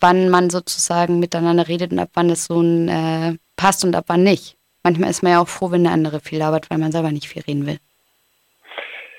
wann 0.00 0.28
man 0.28 0.50
sozusagen 0.50 1.18
miteinander 1.18 1.68
redet 1.68 1.92
und 1.92 1.98
ab 1.98 2.10
wann 2.14 2.30
es 2.30 2.46
so 2.46 2.60
ein 2.60 2.88
äh, 2.88 3.34
passt 3.56 3.84
und 3.84 3.94
ab 3.94 4.04
wann 4.08 4.22
nicht. 4.22 4.56
Manchmal 4.82 5.10
ist 5.10 5.22
man 5.22 5.32
ja 5.32 5.40
auch 5.40 5.48
froh, 5.48 5.70
wenn 5.70 5.84
der 5.84 5.92
andere 5.92 6.20
viel 6.20 6.38
labert, 6.38 6.70
weil 6.70 6.78
man 6.78 6.92
selber 6.92 7.10
nicht 7.10 7.28
viel 7.28 7.42
reden 7.42 7.66
will. 7.66 7.78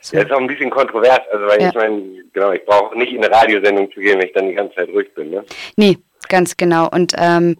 So. 0.01 0.15
Ja, 0.15 0.23
ist 0.23 0.31
auch 0.31 0.39
ein 0.39 0.47
bisschen 0.47 0.69
kontrovers, 0.69 1.21
also 1.31 1.45
weil 1.45 1.61
ja. 1.61 1.69
ich 1.69 1.75
meine, 1.75 2.01
genau, 2.31 2.51
ich 2.51 2.65
brauche 2.65 2.97
nicht 2.97 3.11
in 3.11 3.23
eine 3.23 3.33
Radiosendung 3.33 3.91
zu 3.91 3.99
gehen, 3.99 4.17
wenn 4.17 4.27
ich 4.27 4.33
dann 4.33 4.47
die 4.47 4.55
ganze 4.55 4.75
Zeit 4.75 4.89
ruhig 4.89 5.13
bin, 5.13 5.29
ne? 5.31 5.43
Nee, 5.75 5.97
ganz 6.29 6.55
genau. 6.55 6.89
Und 6.89 7.13
ähm, 7.17 7.57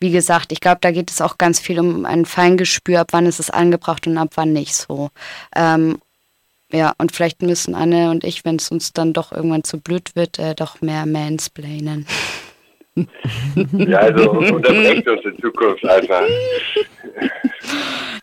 wie 0.00 0.10
gesagt, 0.10 0.52
ich 0.52 0.60
glaube, 0.60 0.78
da 0.80 0.90
geht 0.90 1.10
es 1.10 1.20
auch 1.20 1.38
ganz 1.38 1.60
viel 1.60 1.78
um 1.78 2.06
ein 2.06 2.24
Feingespür, 2.24 3.00
ab 3.00 3.08
wann 3.12 3.26
ist 3.26 3.38
es 3.38 3.50
angebracht 3.50 4.06
und 4.06 4.16
ab 4.16 4.30
wann 4.34 4.52
nicht 4.52 4.74
so. 4.74 5.10
Ähm, 5.54 5.98
ja, 6.72 6.92
und 6.98 7.12
vielleicht 7.12 7.42
müssen 7.42 7.74
Anne 7.74 8.10
und 8.10 8.24
ich, 8.24 8.44
wenn 8.44 8.56
es 8.56 8.70
uns 8.70 8.92
dann 8.92 9.12
doch 9.12 9.32
irgendwann 9.32 9.64
zu 9.64 9.80
blöd 9.80 10.16
wird, 10.16 10.38
äh, 10.38 10.54
doch 10.54 10.80
mehr 10.80 11.06
mansplainen. 11.06 12.06
ja, 12.96 13.98
also 13.98 14.30
unterbrecht 14.30 15.08
uns 15.08 15.24
in 15.24 15.38
Zukunft 15.40 15.84
einfach. 15.84 16.22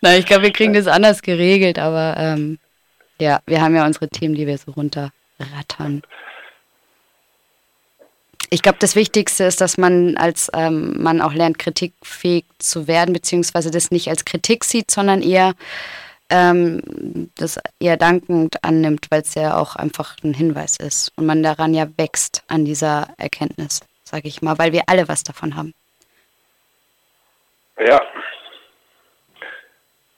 Na, 0.02 0.18
ich 0.18 0.26
glaube, 0.26 0.44
wir 0.44 0.54
kriegen 0.54 0.74
das 0.74 0.88
anders 0.88 1.22
geregelt, 1.22 1.78
aber 1.78 2.16
ähm, 2.18 2.58
ja, 3.20 3.42
wir 3.46 3.62
haben 3.62 3.76
ja 3.76 3.86
unsere 3.86 4.08
Themen, 4.10 4.36
die 4.36 4.48
wir 4.48 4.58
so 4.58 4.72
runterrattern. 4.72 6.02
Ich 8.50 8.62
glaube, 8.62 8.80
das 8.80 8.96
Wichtigste 8.96 9.46
ist, 9.46 9.62
dass 9.62 9.78
man 9.78 10.18
als 10.18 10.50
ähm, 10.54 11.02
man 11.02 11.22
auch 11.22 11.34
lernt, 11.34 11.58
kritikfähig 11.58 12.46
zu 12.58 12.88
werden, 12.88 13.14
beziehungsweise 13.14 13.72
das 13.72 13.92
nicht 13.92 14.10
als 14.10 14.26
Kritik 14.26 14.64
sieht, 14.66 14.92
sondern 14.92 15.22
eher 15.22 15.54
ähm, 16.30 17.30
das 17.36 17.60
eher 17.80 17.98
dankend 17.98 18.64
annimmt, 18.64 19.08
weil 19.10 19.22
es 19.22 19.36
ja 19.36 19.58
auch 19.58 19.76
einfach 19.76 20.16
ein 20.24 20.34
Hinweis 20.34 20.78
ist 20.78 21.12
und 21.16 21.26
man 21.26 21.44
daran 21.44 21.74
ja 21.74 21.88
wächst 21.98 22.44
an 22.48 22.66
dieser 22.66 23.10
Erkenntnis, 23.18 23.82
sage 24.12 24.28
ich 24.28 24.42
mal, 24.42 24.58
weil 24.60 24.74
wir 24.74 24.84
alle 24.88 25.08
was 25.08 25.24
davon 25.24 25.56
haben. 25.56 25.74
Ja. 27.80 28.02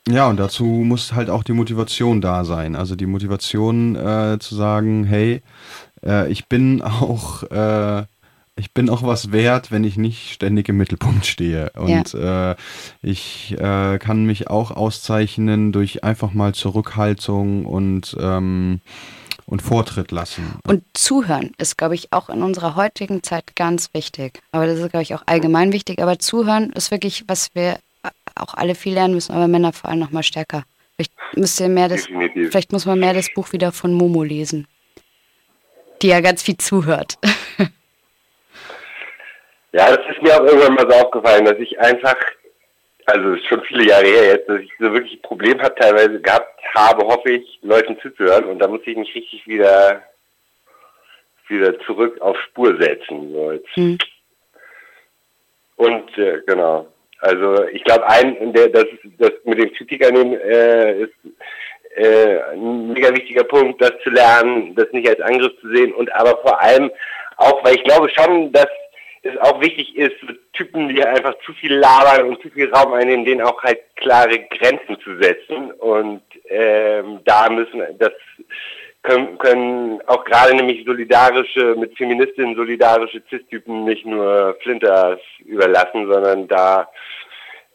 Ja, 0.10 0.28
und 0.28 0.38
dazu 0.38 0.66
muss 0.66 1.14
halt 1.14 1.30
auch 1.30 1.44
die 1.44 1.54
Motivation 1.54 2.20
da 2.20 2.44
sein. 2.44 2.76
Also 2.76 2.96
die 2.96 3.06
Motivation 3.06 3.96
äh, 3.96 4.38
zu 4.40 4.56
sagen, 4.56 5.06
hey, 5.06 5.42
äh, 6.06 6.30
ich 6.30 6.48
bin 6.48 6.82
auch 6.82 7.44
äh, 7.44 8.04
ich 8.56 8.72
bin 8.74 8.90
auch 8.90 9.02
was 9.02 9.32
wert, 9.32 9.72
wenn 9.72 9.84
ich 9.84 9.98
nicht 9.98 10.32
ständig 10.32 10.70
im 10.70 10.78
Mittelpunkt 10.78 11.26
stehe. 11.26 11.72
Und 11.76 12.14
ja. 12.14 12.52
äh, 12.52 12.56
ich 13.02 13.56
äh, 13.60 13.98
kann 13.98 14.26
mich 14.26 14.48
auch 14.48 14.70
auszeichnen 14.72 15.72
durch 15.72 16.04
einfach 16.04 16.34
mal 16.34 16.54
Zurückhaltung 16.54 17.66
und, 17.66 18.16
ähm, 18.20 18.82
und 19.46 19.62
Vortritt 19.62 20.12
lassen. 20.12 20.60
Und 20.68 20.84
zuhören 20.94 21.52
ist, 21.58 21.78
glaube 21.78 21.96
ich, 21.96 22.14
auch 22.14 22.30
in 22.30 22.44
unserer 22.44 22.76
heutigen 22.76 23.24
Zeit 23.24 23.56
ganz 23.56 23.94
wichtig. 23.94 24.42
Aber 24.52 24.66
das 24.66 24.80
ist, 24.80 24.90
glaube 24.90 25.04
ich, 25.04 25.16
auch 25.16 25.24
allgemein 25.26 25.74
wichtig. 25.74 26.02
Aber 26.02 26.20
zuhören 26.20 26.72
ist 26.74 26.92
wirklich, 26.92 27.26
was 27.28 27.50
wir 27.54 27.78
auch 28.36 28.54
alle 28.54 28.76
viel 28.76 28.94
lernen 28.94 29.14
müssen, 29.14 29.34
aber 29.34 29.48
Männer 29.48 29.74
vor 29.74 29.90
allem 29.90 30.00
noch 30.00 30.12
mal 30.12 30.24
stärker. 30.24 30.64
Vielleicht, 30.96 31.14
müsst 31.36 31.60
ihr 31.60 31.70
mehr 31.70 31.90
das, 31.90 32.06
vielleicht 32.06 32.72
muss 32.72 32.86
man 32.86 33.00
mehr 33.00 33.14
das 33.14 33.34
Buch 33.34 33.52
wieder 33.52 33.72
von 33.72 33.94
Momo 33.94 34.24
lesen, 34.24 34.68
die 36.02 36.08
ja 36.08 36.20
ganz 36.22 36.44
viel 36.44 36.58
zuhört. 36.58 37.18
Ja, 39.74 39.90
das 39.90 40.06
ist 40.08 40.22
mir 40.22 40.36
auch 40.36 40.46
irgendwann 40.46 40.76
mal 40.76 40.88
so 40.88 40.96
aufgefallen, 40.98 41.46
dass 41.46 41.58
ich 41.58 41.80
einfach, 41.80 42.16
also 43.06 43.38
schon 43.48 43.64
viele 43.64 43.88
Jahre 43.88 44.06
her 44.06 44.28
jetzt, 44.28 44.50
dass 44.50 44.62
ich 44.62 44.72
so 44.80 44.92
wirklich 44.94 45.16
ein 45.16 45.22
Problem 45.22 45.62
habe, 45.62 45.76
teilweise 45.76 46.20
gehabt 46.22 46.60
habe, 46.76 47.06
hoffe 47.06 47.32
ich, 47.32 47.60
Leuten 47.62 47.98
zuzuhören 48.00 48.46
und 48.46 48.60
da 48.60 48.68
muss 48.68 48.82
ich 48.86 48.96
mich 48.96 49.14
richtig 49.14 49.46
wieder 49.48 50.04
wieder 51.48 51.78
zurück 51.82 52.20
auf 52.22 52.38
Spur 52.40 52.78
setzen. 52.80 53.34
So 53.34 53.60
mhm. 53.76 53.98
Und 55.76 56.18
äh, 56.18 56.42
genau. 56.46 56.88
Also 57.20 57.66
ich 57.68 57.84
glaube, 57.84 58.08
ein, 58.08 58.54
der, 58.54 58.70
das, 58.70 58.86
das 59.18 59.32
mit 59.44 59.58
dem 59.58 59.74
Kritiker 59.74 60.12
nehmen 60.12 60.40
äh, 60.40 61.04
ist 61.04 61.14
äh, 61.96 62.40
ein 62.52 62.92
mega 62.92 63.14
wichtiger 63.14 63.44
Punkt, 63.44 63.82
das 63.82 63.94
zu 64.04 64.10
lernen, 64.10 64.76
das 64.76 64.92
nicht 64.92 65.08
als 65.08 65.22
Angriff 65.22 65.54
zu 65.62 65.70
sehen 65.70 65.94
und 65.94 66.14
aber 66.14 66.38
vor 66.42 66.62
allem 66.62 66.92
auch, 67.38 67.64
weil 67.64 67.76
ich 67.76 67.84
glaube 67.84 68.10
schon, 68.10 68.52
dass 68.52 68.68
es 69.24 69.38
auch 69.40 69.62
wichtig 69.62 69.96
ist, 69.96 70.14
so 70.22 70.34
Typen, 70.52 70.90
die 70.90 71.04
einfach 71.04 71.36
zu 71.46 71.54
viel 71.54 71.74
labern 71.74 72.28
und 72.28 72.42
zu 72.42 72.50
viel 72.50 72.70
Raum 72.74 72.94
einnehmen, 72.94 73.26
denen 73.26 73.42
auch 73.42 73.62
halt 73.64 73.80
klare 73.96 74.40
Grenzen 74.40 75.00
zu 75.02 75.18
setzen. 75.18 75.72
Und 75.72 76.22
ähm, 76.50 77.20
da 77.24 77.50
müssen, 77.50 77.82
das 78.00 78.12
können, 79.02 79.38
können 79.38 80.02
auch 80.08 80.26
gerade 80.26 80.54
nämlich 80.54 80.86
solidarische, 80.86 81.76
mit 81.78 81.96
Feministinnen 81.98 82.56
solidarische 82.56 83.24
Cis-Typen 83.30 83.86
nicht 83.86 84.06
nur 84.06 84.58
Flinters 84.62 85.20
überlassen, 85.46 86.12
sondern 86.12 86.48
da 86.48 86.90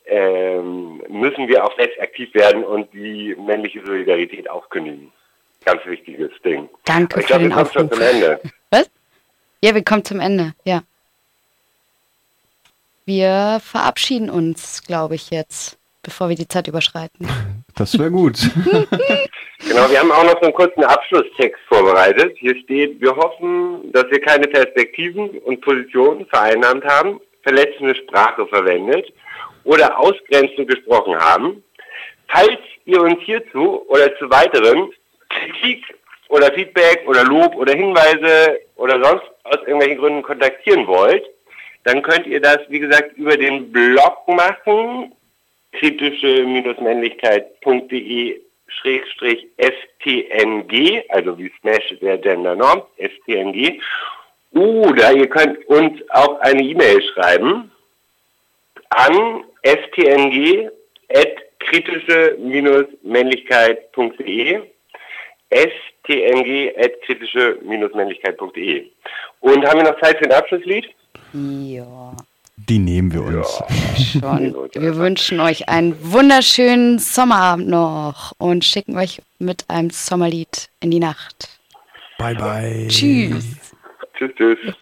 ähm, 0.07 1.03
müssen 1.09 1.49
wir 1.49 1.65
auch 1.65 1.77
selbst 1.77 2.01
aktiv 2.01 2.33
werden 2.35 2.65
und 2.65 2.93
die 2.93 3.35
männliche 3.39 3.85
Solidarität 3.85 4.49
aufkündigen. 4.51 5.13
Ganz 5.65 5.85
wichtiges 5.87 6.31
Ding. 6.45 6.69
Danke 6.85 7.21
ich 7.21 7.27
für 7.27 7.39
glaub, 7.39 7.41
den 7.41 7.53
Aufruf. 7.53 7.73
Schon 7.73 7.91
zum 7.91 8.03
Ende. 8.03 8.41
Was? 8.71 8.91
Ja, 9.63 9.75
wir 9.75 9.83
kommen 9.83 10.05
zum 10.05 10.21
Ende, 10.21 10.55
ja. 10.65 10.83
Wir 13.09 13.59
verabschieden 13.65 14.29
uns, 14.29 14.83
glaube 14.87 15.15
ich, 15.15 15.31
jetzt, 15.31 15.79
bevor 16.03 16.29
wir 16.29 16.37
die 16.37 16.47
Zeit 16.47 16.69
überschreiten. 16.69 17.27
Das 17.75 17.97
wäre 17.97 18.11
gut. 18.11 18.35
genau, 19.69 19.89
wir 19.89 20.01
haben 20.01 20.11
auch 20.11 20.25
noch 20.25 20.41
so 20.41 20.47
einen 20.47 20.53
kurzen 20.53 20.83
Abschlusstext 20.83 21.61
vorbereitet. 21.69 22.37
Hier 22.41 22.57
steht, 22.65 23.01
wir 23.01 23.15
hoffen, 23.15 23.93
dass 23.93 24.11
wir 24.11 24.21
keine 24.21 24.49
Perspektiven 24.49 25.29
und 25.39 25.61
Positionen 25.61 26.27
vereinnahmt 26.27 26.85
haben, 26.85 27.21
verletzende 27.45 27.95
Sprache 27.95 28.49
verwendet 28.49 29.07
oder 29.63 29.97
ausgrenzend 29.97 30.67
gesprochen 30.67 31.17
haben. 31.21 31.63
Falls 32.27 32.59
ihr 32.85 33.01
uns 33.01 33.21
hierzu 33.21 33.85
oder 33.87 34.13
zu 34.19 34.29
weiteren 34.29 34.91
Kritik 35.29 35.85
oder 36.31 36.53
Feedback 36.53 37.05
oder 37.07 37.23
Lob 37.23 37.55
oder 37.55 37.75
Hinweise 37.75 38.59
oder 38.75 39.01
sonst 39.01 39.25
aus 39.45 39.59
irgendwelchen 39.67 39.99
Gründen 39.99 40.23
kontaktieren 40.25 40.85
wollt, 40.89 41.25
dann 41.89 42.03
könnt 42.03 42.27
ihr 42.27 42.41
das, 42.41 42.59
wie 42.69 42.81
gesagt, 42.81 43.17
über 43.17 43.39
den 43.39 43.73
Blog 43.73 44.29
machen, 44.29 45.15
kritische-männlichkeit.de 45.73 48.41
Schrägstrich 48.67 49.47
STNG, 49.57 51.03
also 51.09 51.39
wie 51.39 51.51
Smash 51.61 51.97
der 52.03 52.19
Gender 52.19 52.55
Norm, 52.55 52.83
STNG. 52.99 53.81
Oder 54.53 55.15
ihr 55.15 55.31
könnt 55.31 55.67
uns 55.67 56.03
auch 56.11 56.39
eine 56.41 56.63
E-Mail 56.63 57.03
schreiben 57.15 57.73
an 58.91 59.45
stng 59.65 60.71
at 61.09 61.39
kritische-männlichkeit.de 61.61 64.61
stng 65.51 66.73
at 66.77 67.01
kritische-männlichkeit.de 67.03 68.91
Und 69.41 69.67
haben 69.67 69.81
wir 69.81 69.91
noch 69.91 69.99
Zeit 70.01 70.19
für 70.19 70.25
ein 70.25 70.33
Abschlusslied? 70.33 70.95
Ja. 71.33 72.17
Die 72.69 72.79
nehmen 72.79 73.13
wir 73.13 73.23
uns. 73.23 73.63
Ja, 74.15 74.21
schon. 74.21 74.55
Wir 74.75 74.97
wünschen 74.97 75.41
euch 75.41 75.69
einen 75.69 75.95
wunderschönen 76.13 76.99
Sommerabend 76.99 77.69
noch 77.69 78.33
und 78.39 78.65
schicken 78.65 78.97
euch 78.97 79.23
mit 79.39 79.65
einem 79.69 79.91
Sommerlied 79.91 80.69
in 80.81 80.91
die 80.91 80.99
Nacht. 80.99 81.49
Bye, 82.19 82.35
bye. 82.35 82.89
Tschüss. 82.89 83.45
Tschüss, 84.17 84.31
tschüss. 84.37 84.59